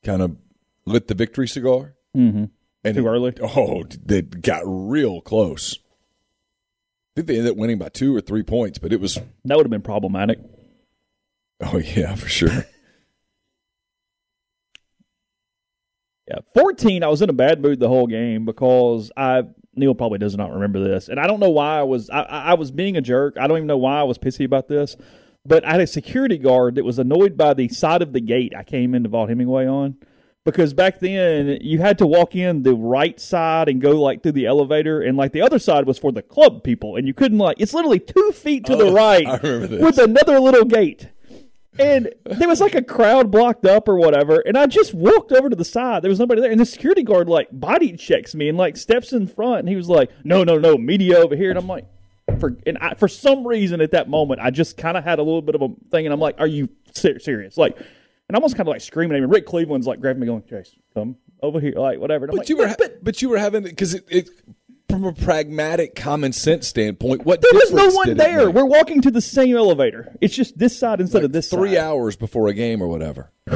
kind 0.03 0.21
of 0.21 0.37
lit 0.85 1.07
the 1.07 1.13
victory 1.13 1.47
cigar. 1.47 1.95
Mm-hmm. 2.15 2.45
And 2.83 2.95
Too 2.95 3.05
it- 3.05 3.09
early? 3.09 3.33
Oh, 3.41 3.83
they 4.05 4.21
got 4.21 4.61
real 4.65 5.21
close. 5.21 5.77
Think 7.19 7.27
they 7.27 7.37
ended 7.37 7.51
up 7.51 7.57
winning 7.57 7.77
by 7.77 7.89
two 7.89 8.15
or 8.15 8.21
three 8.21 8.43
points, 8.43 8.77
but 8.79 8.93
it 8.93 9.01
was 9.01 9.19
That 9.43 9.57
would 9.57 9.65
have 9.65 9.69
been 9.71 9.81
problematic. 9.81 10.39
oh 11.59 11.77
yeah, 11.77 12.15
for 12.15 12.29
sure. 12.29 12.65
Yeah, 16.29 16.37
fourteen. 16.53 17.03
I 17.03 17.07
was 17.07 17.21
in 17.23 17.29
a 17.29 17.33
bad 17.33 17.59
mood 17.59 17.79
the 17.79 17.87
whole 17.89 18.05
game 18.05 18.45
because 18.45 19.11
I 19.17 19.43
Neil 19.75 19.95
probably 19.95 20.19
does 20.19 20.37
not 20.37 20.53
remember 20.53 20.79
this, 20.79 21.09
and 21.09 21.19
I 21.19 21.25
don't 21.25 21.39
know 21.39 21.49
why 21.49 21.79
I 21.79 21.83
was. 21.83 22.09
I, 22.11 22.21
I 22.21 22.39
I 22.51 22.53
was 22.53 22.69
being 22.71 22.95
a 22.97 23.01
jerk. 23.01 23.35
I 23.37 23.47
don't 23.47 23.57
even 23.57 23.67
know 23.67 23.79
why 23.79 23.99
I 23.99 24.03
was 24.03 24.19
pissy 24.19 24.45
about 24.45 24.67
this, 24.67 24.95
but 25.43 25.65
I 25.65 25.71
had 25.71 25.81
a 25.81 25.87
security 25.87 26.37
guard 26.37 26.75
that 26.75 26.85
was 26.85 26.99
annoyed 26.99 27.35
by 27.35 27.55
the 27.55 27.67
side 27.69 28.03
of 28.03 28.13
the 28.13 28.21
gate 28.21 28.53
I 28.55 28.63
came 28.63 28.93
into 28.93 29.09
Vaught-Hemingway 29.09 29.65
on. 29.65 29.97
Because 30.51 30.73
back 30.73 30.99
then 30.99 31.57
you 31.61 31.79
had 31.79 31.97
to 31.99 32.07
walk 32.07 32.35
in 32.35 32.63
the 32.63 32.73
right 32.73 33.19
side 33.19 33.69
and 33.69 33.81
go 33.81 33.91
like 34.01 34.23
through 34.23 34.33
the 34.33 34.45
elevator, 34.45 35.01
and 35.01 35.17
like 35.17 35.31
the 35.31 35.41
other 35.41 35.59
side 35.59 35.85
was 35.85 35.97
for 35.97 36.11
the 36.11 36.21
club 36.21 36.63
people, 36.63 36.95
and 36.95 37.07
you 37.07 37.13
couldn't 37.13 37.37
like 37.37 37.57
it's 37.59 37.73
literally 37.73 37.99
two 37.99 38.31
feet 38.33 38.65
to 38.65 38.75
the 38.75 38.85
Oh, 38.85 38.93
right 38.93 39.25
remember 39.43 39.67
this. 39.67 39.81
with 39.81 39.97
another 39.97 40.39
little 40.39 40.65
gate. 40.65 41.09
And 41.77 42.13
there 42.25 42.49
was 42.49 42.59
like 42.59 42.75
a 42.75 42.81
crowd 42.81 43.31
blocked 43.31 43.65
up 43.65 43.87
or 43.87 43.95
whatever, 43.95 44.43
and 44.45 44.57
I 44.57 44.65
just 44.65 44.93
walked 44.93 45.31
over 45.31 45.49
to 45.49 45.55
the 45.55 45.63
side. 45.63 46.01
There 46.01 46.09
was 46.09 46.19
nobody 46.19 46.41
there, 46.41 46.51
and 46.51 46.59
the 46.59 46.65
security 46.65 47.03
guard 47.03 47.29
like 47.29 47.47
body 47.53 47.95
checks 47.95 48.35
me 48.35 48.49
and 48.49 48.57
like 48.57 48.75
steps 48.75 49.13
in 49.13 49.27
front, 49.27 49.59
and 49.59 49.69
he 49.69 49.77
was 49.77 49.87
like, 49.87 50.09
"No, 50.25 50.43
no, 50.43 50.57
no, 50.57 50.77
media 50.77 51.17
over 51.19 51.37
here." 51.37 51.49
And 51.51 51.57
I'm 51.57 51.67
like, 51.67 51.85
for 52.39 52.57
and 52.67 52.77
I, 52.79 52.95
for 52.95 53.07
some 53.07 53.47
reason 53.47 53.79
at 53.79 53.91
that 53.91 54.09
moment, 54.09 54.41
I 54.41 54.49
just 54.49 54.75
kind 54.75 54.97
of 54.97 55.05
had 55.05 55.19
a 55.19 55.23
little 55.23 55.41
bit 55.41 55.55
of 55.55 55.61
a 55.61 55.69
thing, 55.89 56.05
and 56.05 56.11
I'm 56.11 56.19
like, 56.19 56.35
"Are 56.39 56.47
you 56.47 56.67
ser- 56.93 57.19
serious?" 57.19 57.55
Like, 57.55 57.77
and 58.29 58.35
almost 58.35 58.55
kind 58.55 58.67
of 58.67 58.71
like 58.71 58.81
screaming 58.81 59.17
at 59.17 59.23
him. 59.23 59.29
Rick 59.29 59.45
Cleveland's 59.45 59.87
like 59.87 59.99
grabbing 59.99 60.21
me, 60.21 60.27
going, 60.27 60.43
"Chase, 60.49 60.75
come 60.93 61.17
over 61.41 61.59
here," 61.59 61.73
like 61.75 61.99
whatever. 61.99 62.27
But 62.27 62.37
like, 62.37 62.49
you 62.49 62.57
were, 62.57 62.67
"But- 62.67 62.77
but 62.77 63.03
but 63.03 63.21
you 63.21 63.29
were 63.29 63.37
having 63.39 63.63
because 63.63 63.95
it, 63.95 64.05
it 64.09 64.29
from 64.87 65.03
a 65.03 65.13
pragmatic 65.13 65.95
common 65.95 66.31
sense 66.33 66.67
standpoint. 66.67 67.25
What 67.25 67.41
there 67.41 67.51
was 67.53 67.73
no 67.73 67.89
one 67.89 68.15
there. 68.15 68.49
We're 68.49 68.65
walking 68.65 69.01
to 69.01 69.11
the 69.11 69.21
same 69.21 69.55
elevator. 69.55 70.15
It's 70.21 70.35
just 70.35 70.57
this 70.57 70.77
side 70.77 71.01
instead 71.01 71.23
of 71.23 71.31
this 71.31 71.49
three 71.49 71.75
side. 71.75 71.79
hours 71.79 72.15
before 72.15 72.47
a 72.47 72.53
game 72.53 72.81
or 72.81 72.87
whatever. 72.87 73.31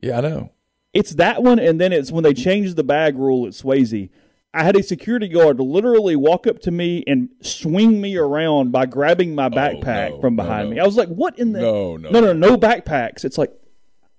yeah, 0.00 0.18
I 0.18 0.20
know. 0.20 0.50
It's 0.92 1.14
that 1.16 1.42
one, 1.42 1.58
and 1.58 1.80
then 1.80 1.92
it's 1.92 2.12
when 2.12 2.22
they 2.22 2.34
changed 2.34 2.76
the 2.76 2.84
bag 2.84 3.16
rule 3.18 3.46
at 3.46 3.52
Swayze. 3.52 4.10
I 4.56 4.62
had 4.62 4.76
a 4.76 4.82
security 4.84 5.26
guard 5.26 5.58
literally 5.58 6.14
walk 6.14 6.46
up 6.46 6.60
to 6.60 6.70
me 6.70 7.02
and 7.08 7.30
swing 7.40 8.00
me 8.00 8.16
around 8.16 8.70
by 8.70 8.86
grabbing 8.86 9.34
my 9.34 9.46
oh, 9.46 9.50
backpack 9.50 10.10
Oh, 10.12 10.14
no, 10.16 10.20
from 10.20 10.36
no, 10.36 10.44
behind 10.44 10.68
no. 10.70 10.74
me. 10.76 10.80
I 10.80 10.84
was 10.86 10.96
like, 10.96 11.08
"What 11.08 11.36
in 11.40 11.50
the 11.52 11.60
No, 11.60 11.96
no. 11.96 12.10
no, 12.10 12.20
no, 12.20 12.32
no 12.32 12.56
backpacks?" 12.56 13.24
It's 13.24 13.36
like 13.38 13.50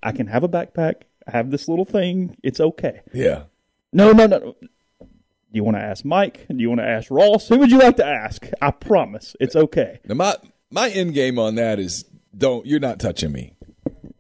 I 0.06 0.12
can 0.12 0.28
have 0.28 0.44
a 0.44 0.50
backpack. 0.50 1.02
I 1.28 1.32
have 1.32 1.50
this 1.52 1.68
little 1.68 1.86
thing. 1.86 2.38
It's 2.44 2.60
okay. 2.60 3.02
Yeah, 3.14 3.44
No, 3.92 4.12
no, 4.12 4.28
no. 4.28 4.38
no. 4.38 4.56
Do 5.02 5.08
you 5.52 5.64
want 5.64 5.78
to 5.78 5.82
ask 5.84 6.04
Mike? 6.06 6.46
Do 6.50 6.56
you 6.58 6.70
want 6.70 6.82
to 6.82 6.88
ask 6.88 7.10
Ross? 7.10 7.48
Who 7.48 7.58
would 7.60 7.72
you 7.72 7.80
like 7.80 7.96
to 7.98 8.06
ask? 8.06 8.46
I 8.62 8.72
promise, 8.72 9.36
it's 9.40 9.56
okay. 9.56 10.00
now 10.06 10.16
my 10.16 10.36
my 10.70 10.90
end 10.90 11.14
game 11.14 11.40
on 11.40 11.56
that 11.56 11.80
is 11.80 12.04
don't 12.38 12.66
you're 12.66 12.82
not 12.82 13.00
touching 13.00 13.32
me 13.32 13.56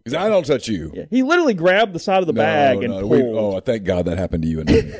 because 0.03 0.13
I 0.13 0.29
don't 0.29 0.45
touch 0.45 0.67
you. 0.69 0.91
Yeah. 0.95 1.05
He 1.09 1.23
literally 1.23 1.53
grabbed 1.53 1.91
the 1.93 1.99
side 1.99 2.21
of 2.21 2.27
the 2.27 2.33
No, 2.33 2.41
bag 2.41 2.77
and 2.83 2.93
no, 2.93 2.99
pulled. 3.01 3.11
we- 3.11 3.23
oh, 3.23 3.59
thank 3.59 3.83
God 3.83 4.05
that 4.05 4.17
happened 4.17 4.43
to 4.43 4.49
you 4.49 4.61
and 4.61 4.69
me. 4.69 4.81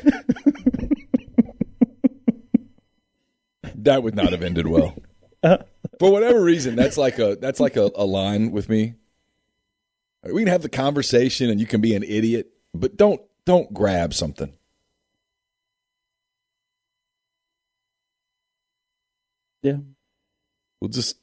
that 3.76 4.02
would 4.02 4.14
not 4.14 4.32
have 4.32 4.42
ended 4.42 4.66
well. 4.66 4.94
Uh-huh. 5.42 5.58
For 5.98 6.10
whatever 6.12 6.42
reason, 6.42 6.76
that's 6.76 6.98
like 6.98 7.18
a 7.18 7.36
that's 7.40 7.60
like 7.60 7.76
a, 7.76 7.90
a 7.94 8.04
line 8.04 8.50
with 8.50 8.68
me. 8.68 8.94
We 10.32 10.42
can 10.42 10.48
have 10.48 10.62
the 10.62 10.68
conversation, 10.68 11.50
and 11.50 11.60
you 11.60 11.66
can 11.66 11.80
be 11.80 11.94
an 11.94 12.02
idiot, 12.02 12.50
but 12.74 12.96
don't 12.96 13.20
don't 13.44 13.72
grab 13.72 14.12
something. 14.14 14.52
yeah. 19.62 19.76
We'll 20.80 20.88
just 20.90 21.16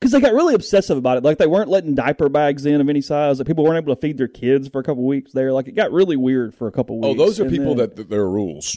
because 0.00 0.12
they 0.12 0.20
got 0.20 0.34
really 0.34 0.54
obsessive 0.54 0.98
about 0.98 1.16
it. 1.16 1.24
Like 1.24 1.38
they 1.38 1.46
weren't 1.46 1.70
letting 1.70 1.94
diaper 1.94 2.28
bags 2.28 2.66
in 2.66 2.80
of 2.80 2.88
any 2.88 3.00
size. 3.00 3.38
Like 3.38 3.46
people 3.46 3.64
weren't 3.64 3.82
able 3.82 3.94
to 3.94 4.00
feed 4.00 4.18
their 4.18 4.28
kids 4.28 4.68
for 4.68 4.78
a 4.80 4.84
couple 4.84 5.02
weeks 5.04 5.32
there. 5.32 5.52
Like 5.52 5.66
it 5.66 5.74
got 5.74 5.92
really 5.92 6.16
weird 6.16 6.54
for 6.54 6.66
a 6.68 6.72
couple 6.72 6.96
weeks. 7.00 7.06
oh, 7.08 7.14
those 7.14 7.40
are 7.40 7.44
And 7.44 7.50
people 7.52 7.74
then- 7.74 7.88
that, 7.88 7.96
that 7.96 8.10
there 8.10 8.20
are 8.20 8.30
rules. 8.30 8.76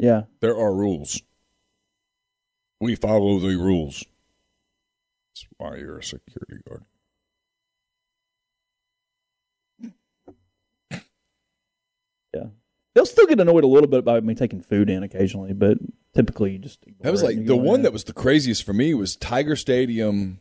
Yeah. 0.00 0.22
There 0.40 0.56
are 0.56 0.74
rules. 0.74 1.22
We 2.80 2.96
follow 2.96 3.38
the 3.38 3.56
rules. 3.56 4.04
That's 5.30 5.46
why 5.56 5.76
you're 5.76 5.98
a 5.98 6.02
security 6.04 6.56
guard. 6.68 6.82
Yeah. 12.34 12.46
They'll 12.94 13.06
still 13.06 13.26
get 13.26 13.40
annoyed 13.40 13.64
a 13.64 13.66
little 13.68 13.88
bit 13.88 14.04
by 14.04 14.20
me 14.20 14.34
taking 14.34 14.62
food 14.62 14.88
in 14.88 15.02
occasionally, 15.02 15.52
but 15.52 15.78
typically 16.14 16.52
you 16.52 16.58
just 16.58 16.84
That 17.00 17.10
was 17.10 17.22
like 17.22 17.44
the 17.44 17.56
one 17.56 17.82
that 17.82 17.92
was 17.92 18.04
the 18.04 18.12
craziest 18.12 18.62
for 18.62 18.72
me 18.72 18.94
was 18.94 19.16
Tiger 19.16 19.56
Stadium, 19.56 20.38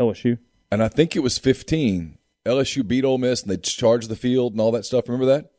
LSU. 0.00 0.38
and 0.72 0.82
I 0.82 0.88
think 0.88 1.14
it 1.14 1.20
was 1.20 1.38
15. 1.38 2.18
LSU 2.44 2.86
beat 2.86 3.04
Ole 3.04 3.18
Miss, 3.18 3.42
and 3.42 3.50
they 3.50 3.56
charged 3.56 4.08
the 4.10 4.16
field 4.16 4.52
and 4.52 4.60
all 4.60 4.72
that 4.72 4.84
stuff. 4.84 5.08
Remember 5.08 5.26
that? 5.26 5.50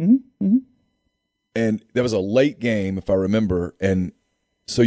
Mm-hmm. 0.00 0.44
Mm-hmm. 0.46 0.56
and 1.56 1.84
that 1.94 2.02
was 2.02 2.12
a 2.12 2.20
late 2.20 2.60
game, 2.60 2.98
if 2.98 3.10
I 3.10 3.14
remember. 3.14 3.74
And 3.80 4.12
so 4.68 4.84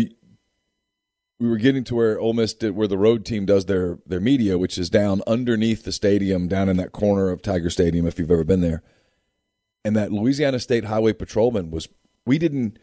we 1.42 1.50
were 1.50 1.58
getting 1.58 1.84
to 1.86 1.96
where 1.96 2.20
Ole 2.20 2.34
Miss 2.34 2.54
did, 2.54 2.76
where 2.76 2.88
the 2.88 3.00
road 3.00 3.26
team 3.26 3.48
does 3.48 3.66
their 3.66 3.98
their 4.06 4.20
media, 4.20 4.60
which 4.60 4.78
is 4.78 4.92
down 4.92 5.24
underneath 5.26 5.84
the 5.84 5.92
stadium, 5.92 6.48
down 6.48 6.70
in 6.70 6.78
that 6.78 6.92
corner 6.92 7.32
of 7.32 7.42
Tiger 7.42 7.72
Stadium, 7.72 8.06
if 8.06 8.20
you've 8.20 8.30
ever 8.30 8.44
been 8.44 8.62
there. 8.62 8.84
And 9.84 9.96
that 9.96 10.12
Louisiana 10.12 10.60
State 10.60 10.86
Highway 10.86 11.14
Patrolman 11.14 11.72
was, 11.72 11.90
we 12.28 12.38
didn't 12.38 12.78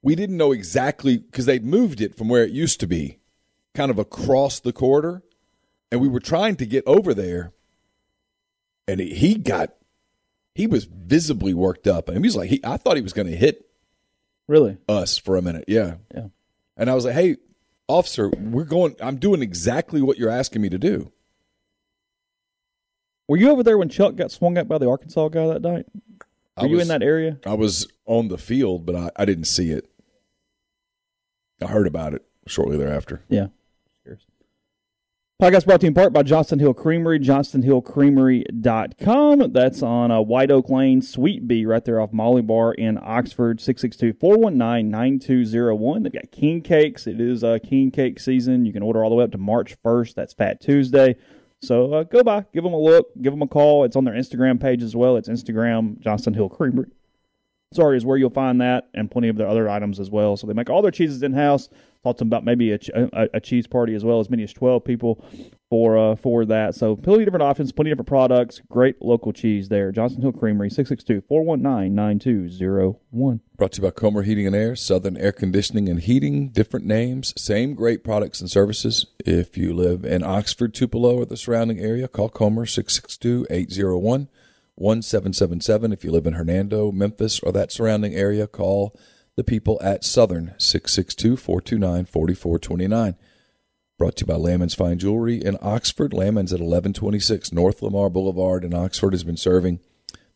we 0.00 0.14
didn't 0.14 0.36
know 0.36 0.52
exactly 0.52 1.16
because 1.16 1.46
they'd 1.46 1.64
moved 1.64 2.00
it 2.00 2.14
from 2.16 2.28
where 2.28 2.44
it 2.44 2.52
used 2.52 2.78
to 2.80 2.86
be, 2.86 3.18
kind 3.74 3.90
of 3.90 3.98
across 3.98 4.60
the 4.60 4.72
corridor, 4.72 5.24
and 5.90 6.00
we 6.00 6.06
were 6.06 6.20
trying 6.20 6.54
to 6.56 6.66
get 6.66 6.84
over 6.86 7.14
there, 7.14 7.52
and 8.86 9.00
he, 9.00 9.12
he 9.12 9.34
got 9.34 9.74
he 10.54 10.68
was 10.68 10.84
visibly 10.84 11.52
worked 11.52 11.88
up. 11.88 12.08
and 12.08 12.16
he 12.18 12.22
was 12.22 12.36
like, 12.36 12.48
he, 12.50 12.60
I 12.62 12.76
thought 12.76 12.94
he 12.94 13.02
was 13.02 13.12
going 13.12 13.26
to 13.26 13.36
hit 13.36 13.68
Really? 14.46 14.76
us 14.88 15.18
for 15.18 15.36
a 15.36 15.42
minute. 15.42 15.64
Yeah. 15.66 15.96
Yeah. 16.14 16.28
And 16.76 16.88
I 16.88 16.94
was 16.94 17.04
like, 17.04 17.14
hey, 17.14 17.38
officer, 17.88 18.28
we're 18.28 18.64
going, 18.64 18.96
I'm 19.00 19.16
doing 19.16 19.42
exactly 19.42 20.02
what 20.02 20.18
you're 20.18 20.30
asking 20.30 20.62
me 20.62 20.68
to 20.70 20.78
do. 20.78 21.12
Were 23.28 23.36
you 23.36 23.50
over 23.50 23.62
there 23.62 23.78
when 23.78 23.88
Chuck 23.88 24.16
got 24.16 24.30
swung 24.30 24.58
at 24.58 24.68
by 24.68 24.78
the 24.78 24.88
Arkansas 24.88 25.28
guy 25.28 25.46
that 25.46 25.62
night? 25.62 25.86
Were 26.60 26.68
you 26.68 26.80
in 26.80 26.88
that 26.88 27.02
area? 27.02 27.38
I 27.46 27.54
was 27.54 27.88
on 28.06 28.28
the 28.28 28.38
field, 28.38 28.86
but 28.86 28.94
I, 28.94 29.10
I 29.16 29.24
didn't 29.24 29.44
see 29.44 29.70
it. 29.70 29.90
I 31.62 31.66
heard 31.66 31.86
about 31.86 32.14
it 32.14 32.24
shortly 32.46 32.76
thereafter. 32.76 33.22
Yeah. 33.28 33.48
Podcast 35.44 35.66
brought 35.66 35.80
to 35.80 35.84
you 35.84 35.88
in 35.88 35.94
part 35.94 36.14
by 36.14 36.22
Johnston 36.22 36.58
Hill 36.58 36.72
Creamery, 36.72 37.20
johnstonhillcreamery.com. 37.20 39.52
That's 39.52 39.82
on 39.82 40.10
uh, 40.10 40.22
White 40.22 40.50
Oak 40.50 40.70
Lane, 40.70 41.02
Suite 41.02 41.46
B, 41.46 41.66
right 41.66 41.84
there 41.84 42.00
off 42.00 42.14
Molly 42.14 42.40
Barr 42.40 42.72
in 42.72 42.98
Oxford, 43.02 43.58
662-419-9201. 43.58 46.02
They've 46.02 46.12
got 46.14 46.30
king 46.30 46.62
cakes. 46.62 47.06
It 47.06 47.20
is 47.20 47.44
uh, 47.44 47.58
king 47.62 47.90
cake 47.90 48.20
season. 48.20 48.64
You 48.64 48.72
can 48.72 48.82
order 48.82 49.04
all 49.04 49.10
the 49.10 49.16
way 49.16 49.24
up 49.24 49.32
to 49.32 49.38
March 49.38 49.76
1st. 49.82 50.14
That's 50.14 50.32
Fat 50.32 50.62
Tuesday. 50.62 51.14
So 51.60 51.92
uh, 51.92 52.04
go 52.04 52.22
by, 52.22 52.46
give 52.54 52.64
them 52.64 52.72
a 52.72 52.80
look, 52.80 53.08
give 53.20 53.34
them 53.34 53.42
a 53.42 53.46
call. 53.46 53.84
It's 53.84 53.96
on 53.96 54.04
their 54.04 54.14
Instagram 54.14 54.58
page 54.58 54.82
as 54.82 54.96
well. 54.96 55.18
It's 55.18 55.28
Instagram, 55.28 56.00
Johnston 56.00 56.32
Hill 56.32 56.48
Creamery. 56.48 56.88
Sorry, 57.74 57.98
is 57.98 58.06
where 58.06 58.16
you'll 58.16 58.30
find 58.30 58.62
that 58.62 58.88
and 58.94 59.10
plenty 59.10 59.28
of 59.28 59.36
their 59.36 59.48
other 59.48 59.68
items 59.68 60.00
as 60.00 60.08
well. 60.08 60.38
So 60.38 60.46
they 60.46 60.54
make 60.54 60.70
all 60.70 60.80
their 60.80 60.90
cheeses 60.90 61.22
in 61.22 61.34
them 62.04 62.28
about 62.28 62.44
maybe 62.44 62.72
a, 62.72 62.78
a, 62.94 63.28
a 63.34 63.40
cheese 63.40 63.66
party 63.66 63.94
as 63.94 64.04
well, 64.04 64.20
as 64.20 64.30
many 64.30 64.42
as 64.42 64.52
twelve 64.52 64.84
people 64.84 65.24
for 65.74 65.98
uh, 65.98 66.14
for 66.14 66.44
that. 66.44 66.76
So 66.76 66.94
plenty 66.94 67.22
of 67.22 67.26
different 67.26 67.42
options, 67.42 67.72
plenty 67.72 67.90
of 67.90 67.96
different 67.96 68.08
products. 68.08 68.60
Great 68.70 69.02
local 69.02 69.32
cheese 69.32 69.68
there. 69.68 69.90
Johnson 69.90 70.22
Hill 70.22 70.32
Creamery, 70.32 70.70
662-419-9201. 70.70 73.40
Brought 73.56 73.72
to 73.72 73.82
you 73.82 73.88
by 73.88 73.90
Comer 73.90 74.22
Heating 74.22 74.46
and 74.46 74.54
Air, 74.54 74.76
Southern 74.76 75.16
Air 75.16 75.32
Conditioning 75.32 75.88
and 75.88 75.98
Heating, 76.00 76.50
different 76.50 76.86
names, 76.86 77.34
same 77.36 77.74
great 77.74 78.04
products 78.04 78.40
and 78.40 78.48
services. 78.48 79.06
If 79.26 79.58
you 79.58 79.74
live 79.74 80.04
in 80.04 80.22
Oxford, 80.22 80.74
Tupelo, 80.74 81.16
or 81.16 81.24
the 81.24 81.36
surrounding 81.36 81.80
area, 81.80 82.06
call 82.06 82.28
Comer 82.28 82.66
662 82.66 83.48
801 83.50 84.28
1777. 84.76 85.92
If 85.92 86.04
you 86.04 86.10
live 86.10 86.26
in 86.26 86.34
Hernando, 86.34 86.92
Memphis, 86.92 87.40
or 87.40 87.52
that 87.52 87.72
surrounding 87.72 88.14
area, 88.14 88.46
call 88.46 88.94
the 89.36 89.44
people 89.44 89.80
at 89.82 90.04
Southern 90.04 90.54
662 90.58 91.36
429 91.36 92.04
4429. 92.04 93.16
Brought 93.96 94.16
to 94.16 94.22
you 94.22 94.26
by 94.26 94.34
Lammons 94.34 94.76
Fine 94.76 94.98
Jewelry 94.98 95.36
in 95.36 95.56
Oxford. 95.62 96.12
Lammons 96.12 96.52
at 96.52 96.60
1126 96.60 97.52
North 97.52 97.82
Lamar 97.82 98.10
Boulevard 98.10 98.64
in 98.64 98.74
Oxford 98.74 99.12
has 99.12 99.24
been 99.24 99.36
serving 99.36 99.80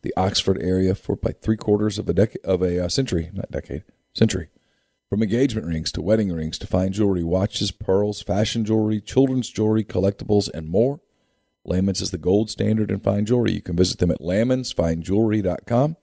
the 0.01 0.13
Oxford 0.15 0.57
area 0.61 0.95
for 0.95 1.19
like 1.23 1.41
three 1.41 1.57
quarters 1.57 1.99
of 1.99 2.07
a 2.07 2.13
decade 2.13 2.43
of 2.45 2.61
a 2.61 2.85
uh, 2.85 2.87
century, 2.87 3.29
not 3.33 3.51
decade, 3.51 3.83
century. 4.13 4.47
From 5.09 5.23
engagement 5.23 5.67
rings 5.67 5.91
to 5.93 6.01
wedding 6.01 6.31
rings 6.31 6.57
to 6.59 6.67
fine 6.67 6.93
jewelry, 6.93 7.23
watches, 7.23 7.71
pearls, 7.71 8.21
fashion 8.21 8.63
jewelry, 8.63 9.01
children's 9.01 9.49
jewelry, 9.49 9.83
collectibles, 9.83 10.49
and 10.53 10.69
more. 10.69 11.01
Lamons 11.65 11.99
is 11.99 12.11
the 12.11 12.17
gold 12.17 12.49
standard 12.49 12.91
in 12.91 12.99
fine 12.99 13.25
jewelry. 13.25 13.53
You 13.53 13.61
can 13.61 13.75
visit 13.75 13.97
them 13.97 14.11
at 14.11 14.21
lamonsfinejewelry.com 14.21 15.97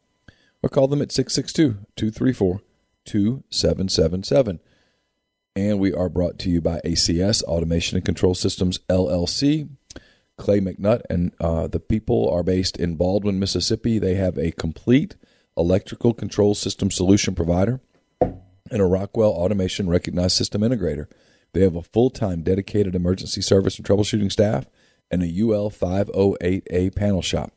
or 0.63 0.69
call 0.69 0.89
them 0.89 1.01
at 1.01 1.13
662 1.13 1.79
234 1.97 2.61
2777. 3.07 4.61
And 5.55 5.79
we 5.79 5.95
are 5.95 6.11
brought 6.11 6.39
to 6.41 6.51
you 6.51 6.61
by 6.61 6.81
ACS, 6.85 7.43
Automation 7.45 7.97
and 7.97 8.05
Control 8.05 8.35
Systems, 8.35 8.79
LLC. 8.91 9.71
Clay 10.37 10.61
McNutt 10.61 11.01
and 11.09 11.33
uh, 11.41 11.67
the 11.67 11.81
people 11.81 12.29
are 12.31 12.43
based 12.43 12.77
in 12.77 12.97
Baldwin, 12.97 13.39
Mississippi. 13.39 13.99
They 13.99 14.17
have 14.17 14.37
a 14.37 14.53
complete 14.53 15.17
electrical 15.57 16.13
control 16.13 16.55
system 16.55 16.91
solution 16.91 17.35
provider 17.35 17.81
and 18.21 18.83
a 18.83 18.85
Rockwell 18.85 19.31
Automation 19.31 19.89
recognized 19.89 20.37
system 20.37 20.61
integrator. 20.61 21.07
They 21.53 21.63
have 21.63 21.77
a 21.77 21.83
full 21.83 22.11
time 22.11 22.43
dedicated 22.43 22.95
emergency 22.95 23.41
service 23.41 23.79
and 23.79 23.87
troubleshooting 23.87 24.31
staff 24.31 24.67
and 25.11 25.23
a 25.23 25.41
UL 25.41 25.71
508A 25.71 26.95
panel 26.95 27.23
shop. 27.23 27.53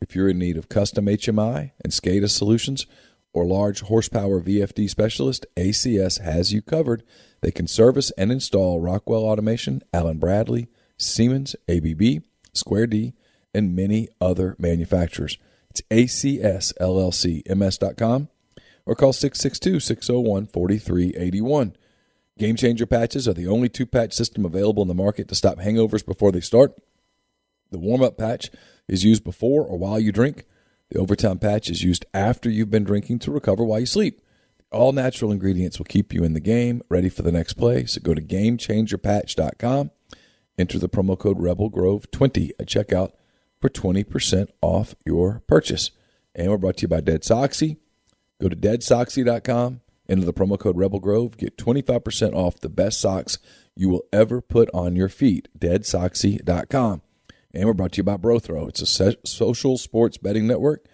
If 0.00 0.14
you're 0.14 0.28
in 0.28 0.38
need 0.38 0.56
of 0.56 0.68
custom 0.68 1.06
HMI 1.06 1.72
and 1.82 1.92
SCADA 1.92 2.30
solutions 2.30 2.86
or 3.32 3.44
large 3.44 3.82
horsepower 3.82 4.40
VFD 4.40 4.90
specialist, 4.90 5.46
ACS 5.56 6.20
has 6.20 6.52
you 6.52 6.62
covered. 6.62 7.02
They 7.40 7.50
can 7.50 7.66
service 7.66 8.12
and 8.18 8.30
install 8.32 8.80
Rockwell 8.80 9.24
Automation, 9.24 9.82
Allen 9.92 10.18
Bradley, 10.18 10.68
Siemens, 10.98 11.54
ABB, 11.68 12.22
Square 12.52 12.88
D, 12.88 13.14
and 13.54 13.76
many 13.76 14.08
other 14.20 14.56
manufacturers. 14.58 15.38
It's 15.70 15.80
ACSLLCMS.com 15.90 18.28
or 18.86 18.94
call 18.94 19.12
662 19.12 19.80
601 19.80 20.46
4381. 20.46 21.76
Game 22.38 22.54
Changer 22.56 22.86
patches 22.86 23.28
are 23.28 23.34
the 23.34 23.46
only 23.46 23.68
two 23.68 23.84
patch 23.86 24.14
system 24.14 24.44
available 24.44 24.82
in 24.82 24.88
the 24.88 24.94
market 24.94 25.28
to 25.28 25.34
stop 25.34 25.58
hangovers 25.58 26.04
before 26.04 26.32
they 26.32 26.40
start. 26.40 26.74
The 27.70 27.78
warm 27.78 28.02
up 28.02 28.18
patch 28.18 28.50
is 28.88 29.04
used 29.04 29.22
before 29.22 29.64
or 29.64 29.78
while 29.78 30.00
you 30.00 30.10
drink. 30.10 30.44
The 30.90 30.98
overtime 30.98 31.38
patch 31.38 31.70
is 31.70 31.84
used 31.84 32.04
after 32.12 32.50
you've 32.50 32.70
been 32.70 32.84
drinking 32.84 33.20
to 33.20 33.30
recover 33.30 33.64
while 33.64 33.80
you 33.80 33.86
sleep. 33.86 34.20
All 34.72 34.92
natural 34.92 35.32
ingredients 35.32 35.78
will 35.78 35.86
keep 35.86 36.12
you 36.12 36.24
in 36.24 36.32
the 36.32 36.40
game, 36.40 36.82
ready 36.88 37.08
for 37.08 37.22
the 37.22 37.32
next 37.32 37.54
play. 37.54 37.86
So 37.86 38.00
go 38.00 38.14
to 38.14 38.20
GameChangerPatch.com, 38.20 39.90
enter 40.58 40.78
the 40.78 40.88
promo 40.88 41.18
code 41.18 41.38
RebelGrove20 41.38 42.50
at 42.58 42.66
checkout 42.66 43.12
for 43.60 43.68
20% 43.68 44.48
off 44.62 44.94
your 45.04 45.42
purchase. 45.46 45.90
And 46.34 46.50
we're 46.50 46.58
brought 46.58 46.78
to 46.78 46.82
you 46.82 46.88
by 46.88 47.00
Dead 47.00 47.22
Soxy. 47.22 47.76
Go 48.40 48.48
to 48.48 48.56
deadsoxy.com, 48.56 49.80
enter 50.08 50.24
the 50.24 50.32
promo 50.32 50.58
code 50.58 50.76
RebelGrove, 50.76 51.36
get 51.36 51.56
25% 51.56 52.32
off 52.34 52.60
the 52.60 52.68
best 52.68 53.00
socks 53.00 53.38
you 53.76 53.88
will 53.88 54.04
ever 54.12 54.40
put 54.40 54.68
on 54.72 54.96
your 54.96 55.08
feet. 55.08 55.48
Deadsoxy.com. 55.58 57.02
And 57.52 57.64
we're 57.64 57.74
brought 57.74 57.92
to 57.92 57.96
you 57.98 58.04
by 58.04 58.16
BroThrow. 58.16 58.68
It's 58.68 58.82
a 58.82 58.86
se- 58.86 59.16
social 59.24 59.76
sports 59.76 60.18
betting 60.18 60.46
network, 60.46 60.86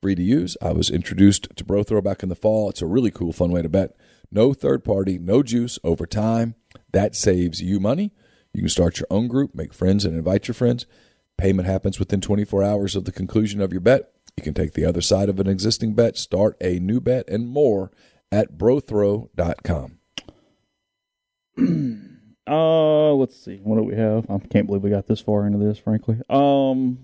free 0.00 0.14
to 0.14 0.22
use. 0.22 0.56
I 0.62 0.72
was 0.72 0.90
introduced 0.90 1.48
to 1.56 1.64
BroThrow 1.64 2.02
back 2.02 2.22
in 2.22 2.28
the 2.28 2.36
fall. 2.36 2.70
It's 2.70 2.82
a 2.82 2.86
really 2.86 3.10
cool, 3.10 3.32
fun 3.32 3.50
way 3.50 3.62
to 3.62 3.68
bet. 3.68 3.96
No 4.30 4.52
third 4.52 4.84
party, 4.84 5.18
no 5.18 5.42
juice 5.42 5.78
over 5.82 6.06
time. 6.06 6.54
That 6.92 7.16
saves 7.16 7.60
you 7.60 7.80
money. 7.80 8.12
You 8.52 8.62
can 8.62 8.68
start 8.68 8.98
your 8.98 9.06
own 9.10 9.28
group, 9.28 9.54
make 9.54 9.74
friends, 9.74 10.04
and 10.04 10.16
invite 10.16 10.48
your 10.48 10.54
friends. 10.54 10.86
Payment 11.36 11.68
happens 11.68 11.98
within 11.98 12.20
24 12.20 12.62
hours 12.62 12.96
of 12.96 13.04
the 13.04 13.12
conclusion 13.12 13.60
of 13.60 13.72
your 13.72 13.80
bet. 13.80 14.12
You 14.36 14.42
can 14.42 14.54
take 14.54 14.72
the 14.72 14.84
other 14.84 15.00
side 15.00 15.28
of 15.28 15.40
an 15.40 15.46
existing 15.46 15.94
bet, 15.94 16.16
start 16.16 16.56
a 16.60 16.78
new 16.78 17.00
bet, 17.00 17.28
and 17.28 17.48
more 17.48 17.90
at 18.30 18.56
brothrow.com. 18.56 19.98
Uh, 22.48 23.12
let's 23.14 23.36
see. 23.36 23.56
What 23.62 23.76
do 23.76 23.82
we 23.82 23.94
have? 23.96 24.30
I 24.30 24.38
can't 24.38 24.66
believe 24.66 24.82
we 24.82 24.90
got 24.90 25.06
this 25.06 25.20
far 25.20 25.46
into 25.46 25.58
this, 25.58 25.78
frankly. 25.78 26.16
Um, 26.30 26.98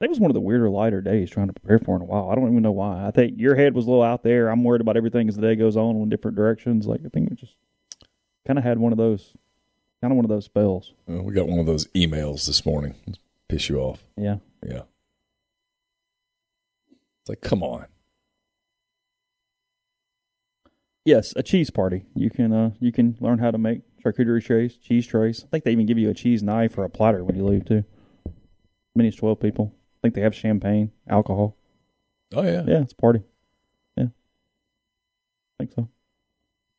I 0.00 0.04
think 0.04 0.10
it 0.10 0.10
was 0.10 0.20
one 0.20 0.30
of 0.30 0.34
the 0.34 0.40
weirder, 0.40 0.70
lighter 0.70 1.00
days 1.00 1.28
trying 1.28 1.48
to 1.48 1.52
prepare 1.52 1.80
for 1.80 1.96
in 1.96 2.02
a 2.02 2.04
while. 2.04 2.30
I 2.30 2.36
don't 2.36 2.48
even 2.50 2.62
know 2.62 2.70
why. 2.70 3.04
I 3.04 3.10
think 3.10 3.34
your 3.36 3.56
head 3.56 3.74
was 3.74 3.86
a 3.86 3.90
little 3.90 4.04
out 4.04 4.22
there. 4.22 4.48
I'm 4.48 4.62
worried 4.62 4.80
about 4.80 4.96
everything 4.96 5.28
as 5.28 5.34
the 5.34 5.42
day 5.42 5.56
goes 5.56 5.76
on 5.76 5.96
in 5.96 6.08
different 6.08 6.36
directions. 6.36 6.86
Like 6.86 7.00
I 7.04 7.08
think 7.08 7.30
we 7.30 7.36
just 7.36 7.56
kind 8.46 8.58
of 8.60 8.64
had 8.64 8.78
one 8.78 8.92
of 8.92 8.98
those, 8.98 9.32
kind 10.00 10.12
of 10.12 10.16
one 10.16 10.24
of 10.24 10.28
those 10.28 10.44
spells. 10.44 10.92
Well, 11.06 11.22
we 11.22 11.34
got 11.34 11.48
one 11.48 11.58
of 11.58 11.66
those 11.66 11.88
emails 11.88 12.46
this 12.46 12.64
morning. 12.64 12.94
Piss 13.48 13.68
you 13.68 13.80
off. 13.80 14.04
Yeah. 14.16 14.36
Yeah. 14.64 14.82
It's 17.22 17.28
like, 17.28 17.40
come 17.40 17.64
on. 17.64 17.86
Yes, 21.08 21.32
a 21.36 21.42
cheese 21.42 21.70
party. 21.70 22.04
You 22.14 22.28
can 22.28 22.52
uh 22.52 22.72
you 22.80 22.92
can 22.92 23.16
learn 23.18 23.38
how 23.38 23.50
to 23.50 23.56
make 23.56 23.80
charcuterie 24.04 24.44
trays, 24.44 24.76
cheese 24.76 25.06
trays. 25.06 25.42
I 25.42 25.48
think 25.48 25.64
they 25.64 25.72
even 25.72 25.86
give 25.86 25.96
you 25.96 26.10
a 26.10 26.14
cheese 26.14 26.42
knife 26.42 26.76
or 26.76 26.84
a 26.84 26.90
platter 26.90 27.24
when 27.24 27.34
you 27.34 27.46
leave 27.46 27.64
too. 27.64 27.82
Many 28.94 29.10
twelve 29.10 29.40
people. 29.40 29.72
I 29.74 29.98
think 30.02 30.14
they 30.14 30.20
have 30.20 30.34
champagne, 30.34 30.92
alcohol. 31.08 31.56
Oh 32.34 32.42
yeah. 32.42 32.62
Yeah, 32.66 32.82
it's 32.82 32.92
a 32.92 32.96
party. 32.96 33.22
Yeah, 33.96 34.08
I 35.58 35.64
think 35.64 35.72
so. 35.72 35.88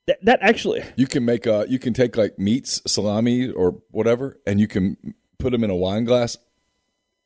That 0.05 0.23
that 0.25 0.39
actually, 0.43 0.83
You 0.95 1.07
can 1.07 1.25
make 1.25 1.47
uh 1.47 1.65
you 1.67 1.79
can 1.79 1.93
take 1.95 2.15
like 2.15 2.37
meats, 2.37 2.83
salami 2.85 3.49
or 3.49 3.81
whatever, 3.89 4.39
and 4.45 4.59
you 4.59 4.67
can 4.67 5.15
put 5.39 5.53
them 5.53 5.63
in 5.63 5.71
a 5.71 5.75
wine 5.75 6.03
glass 6.03 6.37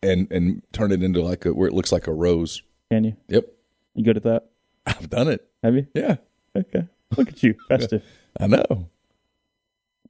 and 0.02 0.32
and 0.32 0.62
turn 0.72 0.94
it 0.94 1.04
into 1.04 1.22
like 1.22 1.46
a 1.46 1.54
where 1.54 1.68
it 1.68 1.74
looks 1.74 1.92
like 1.92 2.08
a 2.08 2.14
rose. 2.14 2.64
can 2.90 3.04
you? 3.04 3.18
Yep. 3.28 3.46
You 3.96 4.04
good 4.06 4.16
at 4.16 4.24
that? 4.24 4.46
I've 4.86 5.10
done 5.10 5.28
it. 5.28 5.46
Have 5.64 5.76
you? 5.76 5.88
Yeah. 5.94 6.16
Okay. 6.56 6.88
Look 7.18 7.30
at 7.30 7.44
you, 7.44 7.56
festive. 7.68 8.04
I 8.40 8.48
know. 8.48 8.90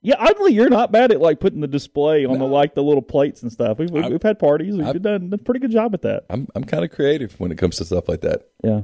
Yeah, 0.01 0.15
oddly, 0.19 0.51
you're 0.53 0.69
not 0.69 0.91
bad 0.91 1.11
at 1.13 1.21
like 1.21 1.39
putting 1.39 1.61
the 1.61 1.67
display 1.67 2.25
on 2.25 2.37
the 2.37 2.45
like 2.45 2.75
the 2.75 2.83
little 2.83 3.01
plates 3.01 3.41
and 3.41 3.51
stuff. 3.51 3.79
We've 3.79 3.89
we've, 3.89 4.03
I- 4.03 4.09
we've 4.09 4.21
had 4.23 4.37
parties. 4.37 4.75
We've 4.75 4.85
I- 4.85 4.93
done 4.93 5.29
a 5.31 5.37
pretty 5.37 5.61
good 5.61 5.71
job 5.71 5.93
at 5.93 6.01
that. 6.01 6.25
I'm 6.29 6.47
I'm 6.55 6.65
kind 6.65 6.83
of 6.83 6.91
creative 6.91 7.39
when 7.39 7.51
it 7.51 7.57
comes 7.57 7.77
to 7.77 7.85
stuff 7.85 8.09
like 8.09 8.21
that. 8.21 8.49
Yeah. 8.63 8.81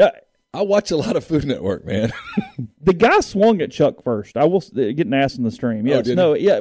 Uh, 0.00 0.10
I 0.54 0.62
watch 0.62 0.90
a 0.90 0.96
lot 0.96 1.14
of 1.16 1.24
Food 1.24 1.44
Network, 1.46 1.86
man. 1.86 2.12
the 2.82 2.92
guy 2.92 3.20
swung 3.20 3.60
at 3.62 3.70
Chuck 3.70 4.02
first. 4.02 4.36
I 4.36 4.44
will 4.44 4.58
uh, 4.76 4.92
getting 4.92 5.14
asked 5.14 5.38
in 5.38 5.44
the 5.44 5.50
stream. 5.50 5.86
Yes, 5.86 6.06
did 6.06 6.16
no, 6.16 6.34
yeah. 6.34 6.60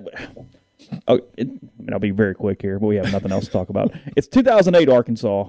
Oh, 1.08 1.20
it, 1.38 1.48
I 1.50 1.82
mean, 1.82 1.90
I'll 1.92 2.00
be 2.00 2.12
very 2.12 2.36
quick 2.36 2.62
here, 2.62 2.78
but 2.80 2.88
we 2.88 2.98
have 2.98 3.12
nothing 3.12 3.32
else 3.32 3.46
to 3.46 3.52
talk 3.52 3.70
about. 3.70 3.94
It's 4.16 4.28
2008 4.28 4.90
Arkansas. 4.90 5.48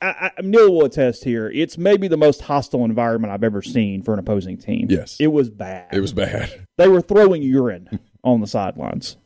I, 0.00 0.30
I, 0.36 0.42
Neil 0.42 0.72
will 0.72 0.84
attest 0.84 1.24
here. 1.24 1.50
It's 1.52 1.76
maybe 1.76 2.06
the 2.06 2.16
most 2.16 2.42
hostile 2.42 2.84
environment 2.84 3.32
I've 3.32 3.42
ever 3.42 3.62
seen 3.62 4.02
for 4.02 4.12
an 4.12 4.20
opposing 4.20 4.56
team. 4.58 4.86
Yes. 4.88 5.16
it 5.18 5.26
was 5.28 5.50
bad. 5.50 5.88
it 5.92 6.00
was 6.00 6.12
bad. 6.12 6.66
they 6.76 6.86
were 6.88 7.00
throwing 7.00 7.42
urine 7.42 7.98
on 8.22 8.40
the 8.40 8.46
sidelines. 8.46 9.16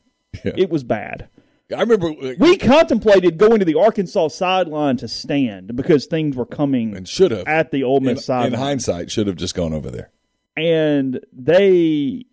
Yeah. 0.45 0.53
It 0.57 0.71
was 0.71 0.83
bad. 0.83 1.29
I 1.77 1.81
remember 1.81 2.09
uh, 2.09 2.35
We 2.39 2.57
contemplated 2.57 3.37
going 3.39 3.59
to 3.59 3.65
the 3.67 3.79
Arkansas 3.79 4.29
sideline 4.29 4.97
to 4.99 5.09
stand 5.09 5.77
because 5.77 6.07
things 6.07 6.37
were 6.37 6.47
coming 6.47 6.97
and 6.97 7.07
should 7.09 7.31
have 7.33 7.47
at 7.47 7.71
the 7.71 7.85
Ole 7.85 7.99
in, 7.99 8.05
Miss 8.05 8.25
sideline. 8.27 8.55
in 8.55 8.59
hindsight 8.59 9.11
should 9.11 9.27
have 9.27 9.37
just 9.37 9.55
gone 9.55 9.73
over 9.75 9.91
there. 9.91 10.11
and 10.57 11.21
they 11.33 12.25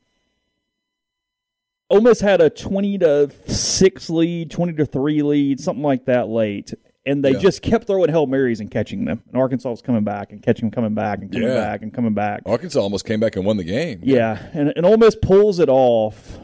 Ole 1.89 2.01
Miss 2.01 2.21
had 2.21 2.39
a 2.41 2.49
twenty 2.49 2.97
to 2.99 3.31
six 3.47 4.09
lead, 4.09 4.51
twenty 4.51 4.73
to 4.73 4.85
three 4.85 5.23
lead, 5.23 5.59
something 5.59 5.83
like 5.83 6.05
that 6.05 6.27
late, 6.27 6.73
and 7.09 7.23
they 7.25 7.31
Yeah. 7.31 7.39
just 7.39 7.61
kept 7.61 7.87
throwing 7.87 8.09
hail 8.09 8.27
marys 8.27 8.59
and 8.59 8.69
catching 8.69 9.05
them. 9.05 9.21
And 9.27 9.37
Arkansas 9.41 9.69
was 9.69 9.81
coming 9.81 10.03
back 10.03 10.31
and 10.31 10.41
catching 10.41 10.67
them, 10.67 10.71
coming 10.71 10.93
back 10.93 11.19
and 11.19 11.31
coming 11.31 11.47
Yeah. 11.47 11.55
back 11.55 11.81
and 11.81 11.93
coming 11.93 12.13
back. 12.13 12.41
Arkansas 12.45 12.79
almost 12.79 13.05
came 13.05 13.19
back 13.19 13.35
and 13.35 13.45
won 13.45 13.57
the 13.57 13.63
game. 13.63 13.99
Yeah, 14.03 14.37
and, 14.53 14.71
and 14.75 14.85
Ole 14.85 14.97
Miss 14.97 15.15
pulls 15.15 15.59
it 15.59 15.69
off, 15.69 16.39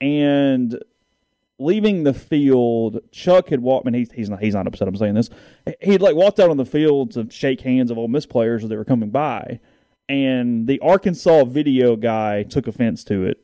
and 0.00 0.78
leaving 1.58 2.02
the 2.02 2.14
field, 2.14 3.00
Chuck 3.12 3.48
had 3.50 3.60
walked. 3.60 3.86
I 3.86 3.90
mean, 3.90 4.00
he's 4.00 4.12
he's 4.12 4.28
not 4.30 4.40
he's 4.42 4.54
not 4.54 4.66
upset. 4.66 4.88
I'm 4.88 4.96
saying 4.96 5.14
this. 5.14 5.30
He'd 5.80 6.00
like 6.02 6.16
walked 6.16 6.40
out 6.40 6.50
on 6.50 6.56
the 6.56 6.66
field 6.66 7.12
to 7.12 7.28
shake 7.30 7.60
hands 7.60 7.90
of 7.90 7.98
Ole 7.98 8.08
Miss 8.08 8.26
players 8.26 8.64
as 8.64 8.70
they 8.70 8.76
were 8.76 8.84
coming 8.84 9.10
by, 9.10 9.60
and 10.08 10.66
the 10.66 10.80
Arkansas 10.80 11.44
video 11.44 11.96
guy 11.96 12.42
took 12.42 12.66
offense 12.66 13.04
to 13.04 13.24
it 13.24 13.38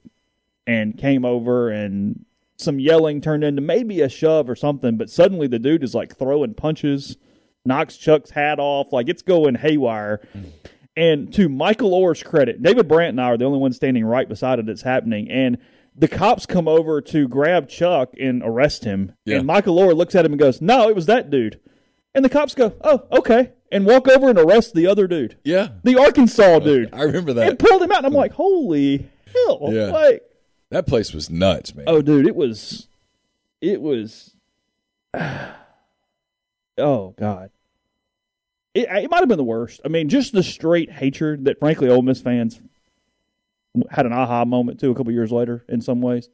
and 0.67 0.99
came 0.99 1.25
over 1.25 1.71
and 1.71 2.25
some 2.59 2.81
yelling 2.81 3.21
turned 3.21 3.45
into 3.45 3.63
maybe 3.63 4.01
a 4.01 4.09
shove 4.09 4.51
or 4.51 4.57
something. 4.57 4.97
But 4.97 5.11
suddenly 5.11 5.47
the 5.47 5.59
dude 5.59 5.85
is 5.85 5.95
like 5.95 6.17
throwing 6.17 6.55
punches, 6.55 7.17
knocks 7.65 7.97
Chuck's 7.97 8.31
hat 8.31 8.59
off, 8.59 8.93
like 8.93 9.09
it's 9.09 9.23
going 9.23 9.55
haywire. 9.55 10.21
And 10.97 11.33
to 11.35 11.49
Michael 11.49 11.95
Orr's 11.95 12.23
credit, 12.23 12.61
David 12.63 12.89
Brandt 12.89 13.11
and 13.11 13.21
I 13.21 13.27
are 13.27 13.37
the 13.37 13.45
only 13.45 13.61
ones 13.61 13.77
standing 13.77 14.05
right 14.05 14.29
beside 14.29 14.59
it 14.59 14.67
that's 14.67 14.83
happening. 14.83 15.31
And 15.31 15.59
the 15.95 16.09
cops 16.09 16.47
come 16.47 16.67
over 16.67 17.01
to 17.03 17.29
grab 17.29 17.69
Chuck 17.69 18.11
and 18.21 18.43
arrest 18.45 18.85
him. 18.85 19.13
Yeah. 19.25 19.39
And 19.39 19.47
Michael 19.47 19.79
Orr 19.79 19.95
looks 19.95 20.15
at 20.15 20.25
him 20.25 20.33
and 20.33 20.41
goes, 20.41 20.61
No, 20.61 20.89
it 20.89 20.97
was 20.97 21.07
that 21.07 21.31
dude. 21.31 21.61
And 22.15 22.25
the 22.25 22.29
cops 22.29 22.55
go, 22.55 22.75
Oh, 22.83 23.07
okay. 23.13 23.53
And 23.71 23.85
walk 23.85 24.09
over 24.09 24.29
and 24.31 24.39
arrest 24.39 24.75
the 24.75 24.87
other 24.87 25.07
dude. 25.07 25.37
Yeah. 25.45 25.69
The 25.85 26.01
Arkansas 26.01 26.61
dude. 26.61 26.93
I 26.93 27.03
remember 27.03 27.35
that. 27.35 27.49
And 27.49 27.59
pulled 27.59 27.83
him 27.83 27.93
out. 27.93 27.99
And 27.99 28.07
I'm 28.07 28.13
like, 28.13 28.33
Holy 28.33 29.09
hell. 29.33 29.69
Yeah. 29.71 29.91
Like, 29.91 30.23
That 30.71 30.87
place 30.87 31.15
was 31.15 31.31
nuts, 31.31 31.75
man. 31.75 31.87
oh, 31.89 32.03
dude, 32.03 32.27
it 32.27 32.37
was, 32.37 32.89
it 33.61 33.81
was, 33.81 34.35
oh, 35.15 37.15
God. 37.17 37.51
It, 38.75 38.89
it 38.89 39.11
might 39.11 39.21
have 39.21 39.29
been 39.29 39.39
the 39.39 39.45
worst. 39.45 39.81
I 39.85 39.89
mean, 39.89 40.09
just 40.09 40.33
the 40.33 40.43
straight 40.43 40.91
hatred 40.91 41.47
that, 41.47 41.59
frankly, 41.59 41.89
Ole 41.89 42.03
Miss 42.03 42.21
fans 42.21 42.61
had 43.91 44.07
an 44.07 44.13
aha 44.13 44.45
moment 44.45 44.81
too 44.81 44.91
a 44.91 44.95
couple 44.95 45.13
years 45.13 45.33
later 45.33 45.65
in 45.69 45.81
some 45.81 46.01
ways. 46.01 46.29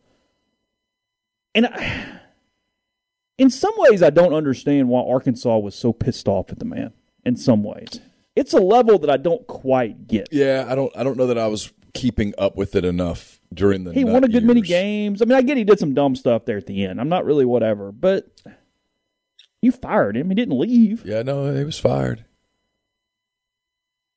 And 1.55 1.67
I, 1.67 2.21
in 3.39 3.51
some 3.51 3.73
ways, 3.77 4.03
I 4.03 4.11
don't 4.11 4.35
understand 4.35 4.89
why 4.89 5.03
Arkansas 5.03 5.59
was 5.59 5.75
so 5.75 5.93
pissed 5.93 6.29
off 6.29 6.51
at 6.51 6.59
the 6.59 6.65
man. 6.65 6.93
In 7.25 7.37
some 7.37 7.63
ways, 7.63 8.01
it's 8.37 8.53
a 8.53 8.61
level 8.61 8.99
that 8.99 9.09
I 9.09 9.17
don't 9.17 9.47
quite 9.47 10.07
get. 10.07 10.29
Yeah, 10.31 10.67
I 10.69 10.75
don't 10.75 10.95
I 10.95 11.03
don't 11.03 11.17
know 11.17 11.29
that 11.29 11.39
I 11.39 11.47
was 11.47 11.73
keeping 11.95 12.35
up 12.37 12.57
with 12.57 12.75
it 12.75 12.85
enough 12.85 13.41
during 13.53 13.85
the 13.85 13.93
He 13.93 14.05
won 14.05 14.25
a 14.25 14.29
good 14.29 14.45
many 14.45 14.61
games. 14.61 15.23
I 15.23 15.25
mean, 15.25 15.39
I 15.39 15.43
get 15.43 15.57
he 15.57 15.65
did 15.65 15.79
some 15.79 15.95
dumb 15.95 16.17
stuff 16.17 16.45
there 16.45 16.59
at 16.59 16.67
the 16.67 16.85
end. 16.85 17.01
I'm 17.01 17.09
not 17.09 17.25
really 17.25 17.45
whatever, 17.45 17.93
but 17.93 18.29
you 19.63 19.73
fired 19.73 20.17
him. 20.17 20.29
He 20.29 20.35
didn't 20.35 20.59
leave. 20.59 21.07
Yeah, 21.07 21.23
no, 21.23 21.55
he 21.55 21.65
was 21.65 21.79
fired. 21.79 22.25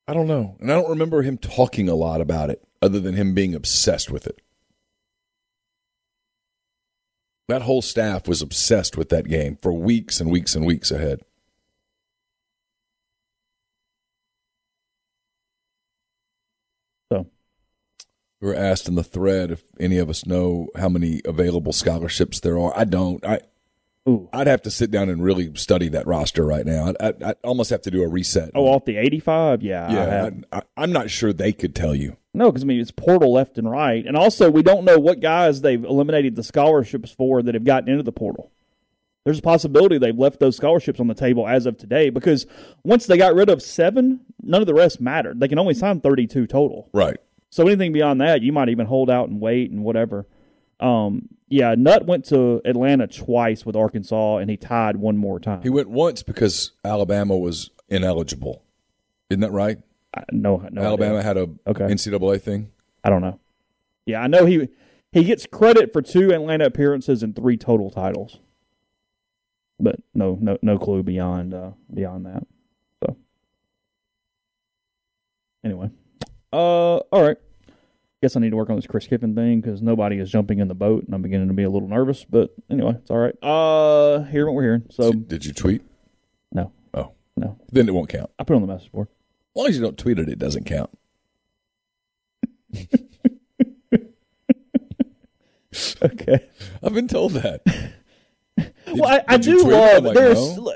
I 0.07 0.13
don't 0.13 0.27
know. 0.27 0.57
And 0.59 0.71
I 0.71 0.75
don't 0.75 0.89
remember 0.89 1.21
him 1.21 1.37
talking 1.37 1.87
a 1.87 1.95
lot 1.95 2.21
about 2.21 2.49
it 2.49 2.63
other 2.81 2.99
than 2.99 3.15
him 3.15 3.33
being 3.33 3.53
obsessed 3.53 4.09
with 4.09 4.25
it. 4.27 4.41
That 7.47 7.61
whole 7.61 7.81
staff 7.81 8.27
was 8.27 8.41
obsessed 8.41 8.97
with 8.97 9.09
that 9.09 9.27
game 9.27 9.57
for 9.61 9.71
weeks 9.71 10.19
and 10.19 10.29
weeks 10.29 10.55
and 10.55 10.65
weeks 10.65 10.91
ahead. 10.91 11.21
We 18.39 18.47
were 18.49 18.55
asked 18.55 18.87
in 18.87 18.95
the 18.95 19.03
thread 19.03 19.51
if 19.51 19.63
any 19.79 19.97
of 19.97 20.09
us 20.09 20.25
know 20.25 20.67
how 20.75 20.89
many 20.89 21.21
available 21.25 21.73
scholarships 21.73 22.39
there 22.39 22.57
are. 22.59 22.71
I 22.75 22.83
don't. 22.83 23.25
I 23.25 23.39
Ooh. 24.07 24.29
I'd 24.31 24.47
have 24.47 24.61
to 24.61 24.71
sit 24.71 24.91
down 24.91 25.09
and 25.09 25.23
really 25.23 25.53
study 25.55 25.89
that 25.89 26.07
roster 26.07 26.45
right 26.45 26.65
now. 26.65 26.93
I 26.99 27.13
I 27.25 27.35
almost 27.43 27.71
have 27.71 27.81
to 27.83 27.91
do 27.91 28.03
a 28.03 28.07
reset. 28.07 28.51
Oh, 28.53 28.67
off 28.67 28.85
the 28.85 28.97
85? 28.97 29.63
Yeah. 29.63 29.91
Yeah. 29.91 30.29
I, 30.51 30.57
I, 30.57 30.61
I'm 30.77 30.91
not 30.91 31.09
sure 31.09 31.33
they 31.33 31.51
could 31.51 31.75
tell 31.75 31.95
you. 31.95 32.15
No, 32.33 32.51
because 32.51 32.63
I 32.63 32.67
mean 32.67 32.79
it's 32.79 32.91
portal 32.91 33.33
left 33.33 33.57
and 33.57 33.69
right, 33.69 34.05
and 34.05 34.15
also 34.15 34.51
we 34.51 34.61
don't 34.61 34.85
know 34.85 34.99
what 34.99 35.19
guys 35.19 35.61
they've 35.61 35.83
eliminated 35.83 36.35
the 36.35 36.43
scholarships 36.43 37.11
for 37.11 37.41
that 37.41 37.55
have 37.55 37.63
gotten 37.63 37.89
into 37.89 38.03
the 38.03 38.11
portal. 38.11 38.51
There's 39.25 39.39
a 39.39 39.41
possibility 39.41 39.97
they've 39.97 40.17
left 40.17 40.39
those 40.39 40.55
scholarships 40.55 41.01
on 41.01 41.07
the 41.07 41.13
table 41.13 41.47
as 41.47 41.65
of 41.65 41.77
today 41.77 42.09
because 42.09 42.45
once 42.83 43.07
they 43.07 43.17
got 43.17 43.35
rid 43.35 43.49
of 43.49 43.61
seven, 43.61 44.21
none 44.41 44.61
of 44.61 44.67
the 44.67 44.73
rest 44.73 45.01
mattered. 45.01 45.41
They 45.41 45.49
can 45.49 45.59
only 45.59 45.73
sign 45.73 45.99
32 45.99 46.47
total. 46.47 46.89
Right. 46.93 47.17
So 47.49 47.65
anything 47.65 47.93
beyond 47.93 48.21
that, 48.21 48.41
you 48.41 48.51
might 48.51 48.69
even 48.69 48.85
hold 48.87 49.09
out 49.09 49.29
and 49.29 49.39
wait 49.39 49.71
and 49.71 49.83
whatever. 49.83 50.27
Um, 50.79 51.29
yeah, 51.47 51.75
Nutt 51.77 52.05
went 52.05 52.25
to 52.25 52.61
Atlanta 52.65 53.07
twice 53.07 53.65
with 53.65 53.75
Arkansas, 53.75 54.37
and 54.37 54.49
he 54.49 54.57
tied 54.57 54.97
one 54.97 55.17
more 55.17 55.39
time. 55.39 55.61
He 55.63 55.69
went 55.69 55.89
once 55.89 56.21
because 56.23 56.73
Alabama 56.83 57.37
was 57.37 57.71
ineligible. 57.89 58.63
Isn't 59.29 59.41
that 59.41 59.51
right? 59.51 59.77
I, 60.13 60.23
no, 60.31 60.57
no, 60.71 60.81
Alabama 60.81 61.15
idea. 61.15 61.23
had 61.23 61.37
a 61.37 61.49
Okay. 61.67 61.85
NCAA 61.85 62.41
thing. 62.41 62.69
I 63.03 63.09
don't 63.09 63.21
know. 63.21 63.39
Yeah, 64.05 64.21
I 64.21 64.27
know 64.27 64.45
he 64.45 64.67
he 65.11 65.23
gets 65.23 65.45
credit 65.45 65.93
for 65.93 66.01
two 66.01 66.31
Atlanta 66.33 66.65
appearances 66.65 67.23
and 67.23 67.35
three 67.35 67.57
total 67.57 67.89
titles, 67.89 68.39
but 69.79 69.95
no, 70.13 70.37
no, 70.41 70.57
no 70.61 70.77
clue 70.77 71.01
beyond 71.03 71.53
uh, 71.53 71.71
beyond 71.93 72.25
that. 72.25 72.45
So 73.03 73.15
anyway, 75.63 75.89
uh, 76.57 76.97
all 77.11 77.23
right. 77.23 77.37
Guess 78.21 78.35
I 78.35 78.39
need 78.39 78.49
to 78.49 78.55
work 78.55 78.69
on 78.71 78.75
this 78.77 78.87
Chris 78.87 79.05
Kiffin 79.05 79.35
thing 79.35 79.61
because 79.61 79.81
nobody 79.81 80.17
is 80.17 80.31
jumping 80.31 80.57
in 80.59 80.67
the 80.67 80.73
boat, 80.75 81.05
and 81.05 81.13
I'm 81.13 81.21
beginning 81.21 81.49
to 81.49 81.53
be 81.53 81.63
a 81.63 81.69
little 81.69 81.87
nervous. 81.87 82.25
But 82.25 82.53
anyway, 82.69 82.93
it's 82.97 83.11
all 83.11 83.17
right. 83.17 83.35
Uh, 83.43 84.23
hearing 84.23 84.47
what 84.47 84.55
we're 84.55 84.63
hearing. 84.63 84.83
So 84.89 85.11
did, 85.11 85.27
did 85.27 85.45
you 85.45 85.53
tweet? 85.53 85.83
no, 86.51 86.71
Oh, 86.95 87.11
no, 87.35 87.59
then 87.71 87.87
it 87.87 87.93
won't 87.93 88.09
count. 88.09 88.31
I 88.39 88.43
put 88.43 88.53
it 88.53 88.55
on 88.55 88.61
the 88.63 88.73
message 88.73 88.91
board. 88.91 89.07
As 89.09 89.59
long 89.59 89.67
as 89.67 89.75
you 89.77 89.83
don't 89.83 89.97
tweet 89.97 90.17
it, 90.19 90.29
it 90.29 90.39
doesn't 90.39 90.65
count. 90.65 90.89
Okay. 96.01 96.47
I've 96.81 96.93
been 96.93 97.07
told 97.07 97.33
that. 97.33 97.61
well, 98.87 99.05
I, 99.05 99.23
I 99.27 99.37
do 99.37 99.63
love 99.63 100.03
like, 100.03 100.15
there's. 100.15 100.57
no. 100.57 100.73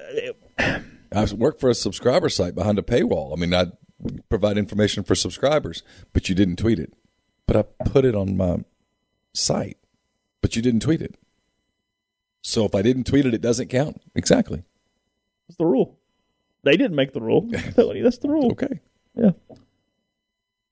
I 1.14 1.26
work 1.34 1.60
for 1.60 1.70
a 1.70 1.74
subscriber 1.74 2.30
site 2.30 2.56
behind 2.56 2.78
a 2.78 2.82
paywall. 2.84 3.34
I 3.34 3.40
mean, 3.40 3.54
I 3.54 3.66
provide 4.30 4.58
information 4.58 5.04
for 5.04 5.16
subscribers, 5.16 5.84
but 6.14 6.30
you 6.30 6.36
didn't 6.36 6.58
tweet 6.58 6.80
it. 6.80 6.94
But 7.46 7.58
I 7.58 7.64
put 7.90 8.06
it 8.06 8.16
on 8.16 8.38
my 8.38 8.64
site, 9.34 9.78
but 10.42 10.56
you 10.56 10.62
didn't 10.62 10.82
tweet 10.82 11.02
it. 11.02 11.16
So 12.42 12.66
if 12.66 12.74
I 12.74 12.82
didn't 12.82 13.06
tweet 13.06 13.26
it, 13.26 13.34
it 13.34 13.42
doesn't 13.42 13.70
count. 13.70 14.02
Exactly. 14.16 14.64
What's 15.48 15.58
the 15.58 15.66
rule? 15.66 15.98
They 16.64 16.78
didn't 16.78 16.96
make 16.96 17.14
the 17.14 17.22
rule. 17.22 17.42
That's 17.52 18.18
the 18.18 18.30
rule. 18.30 18.52
Okay. 18.52 18.80
Yeah. 19.16 19.32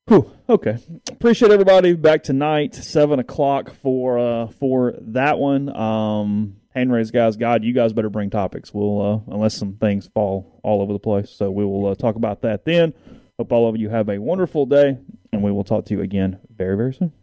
Whew, 0.08 0.32
okay. 0.50 0.78
Appreciate 1.12 1.52
everybody 1.52 1.94
back 1.94 2.24
tonight, 2.24 2.74
seven 2.74 3.20
o'clock 3.20 3.74
for 3.84 4.18
uh 4.18 4.48
for 4.48 4.96
that 5.00 5.38
one. 5.38 5.70
Um 5.76 6.56
hand 6.72 6.92
raised 6.92 7.14
guys, 7.14 7.38
God, 7.38 7.64
you 7.64 7.74
guys 7.74 7.94
better 7.94 8.10
bring 8.10 8.30
topics. 8.30 8.74
We'll 8.74 9.02
uh 9.02 9.34
unless 9.34 9.56
some 9.56 9.74
things 9.74 10.10
fall 10.14 10.60
all 10.64 10.82
over 10.82 10.94
the 10.94 11.00
place. 11.00 11.30
So 11.30 11.52
we 11.52 11.66
will 11.66 11.88
uh, 11.88 11.96
talk 11.96 12.16
about 12.16 12.42
that 12.42 12.66
then. 12.66 12.94
Hope 13.38 13.52
all 13.52 13.70
of 13.70 13.78
you 13.78 13.90
have 13.90 14.10
a 14.10 14.18
wonderful 14.18 14.66
day, 14.66 14.98
and 15.32 15.42
we 15.42 15.52
will 15.52 15.64
talk 15.64 15.86
to 15.86 15.94
you 15.94 16.02
again 16.02 16.40
very, 16.58 16.76
very 16.76 16.94
soon. 16.94 17.14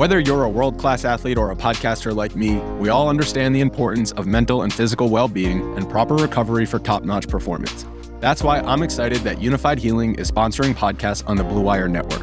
Whether 0.00 0.18
you're 0.18 0.44
a 0.44 0.48
world 0.48 0.78
class 0.78 1.04
athlete 1.04 1.36
or 1.36 1.50
a 1.50 1.54
podcaster 1.54 2.16
like 2.16 2.34
me, 2.34 2.56
we 2.78 2.88
all 2.88 3.10
understand 3.10 3.54
the 3.54 3.60
importance 3.60 4.12
of 4.12 4.26
mental 4.26 4.62
and 4.62 4.72
physical 4.72 5.10
well 5.10 5.28
being 5.28 5.60
and 5.76 5.86
proper 5.90 6.14
recovery 6.14 6.64
for 6.64 6.78
top 6.78 7.02
notch 7.02 7.28
performance. 7.28 7.84
That's 8.20 8.42
why 8.42 8.60
I'm 8.60 8.82
excited 8.82 9.18
that 9.20 9.36
Unifyd 9.40 9.76
Healing 9.76 10.14
is 10.14 10.30
sponsoring 10.30 10.74
podcasts 10.74 11.22
on 11.28 11.36
the 11.36 11.44
Blue 11.44 11.60
Wire 11.60 11.88
Network. 11.88 12.22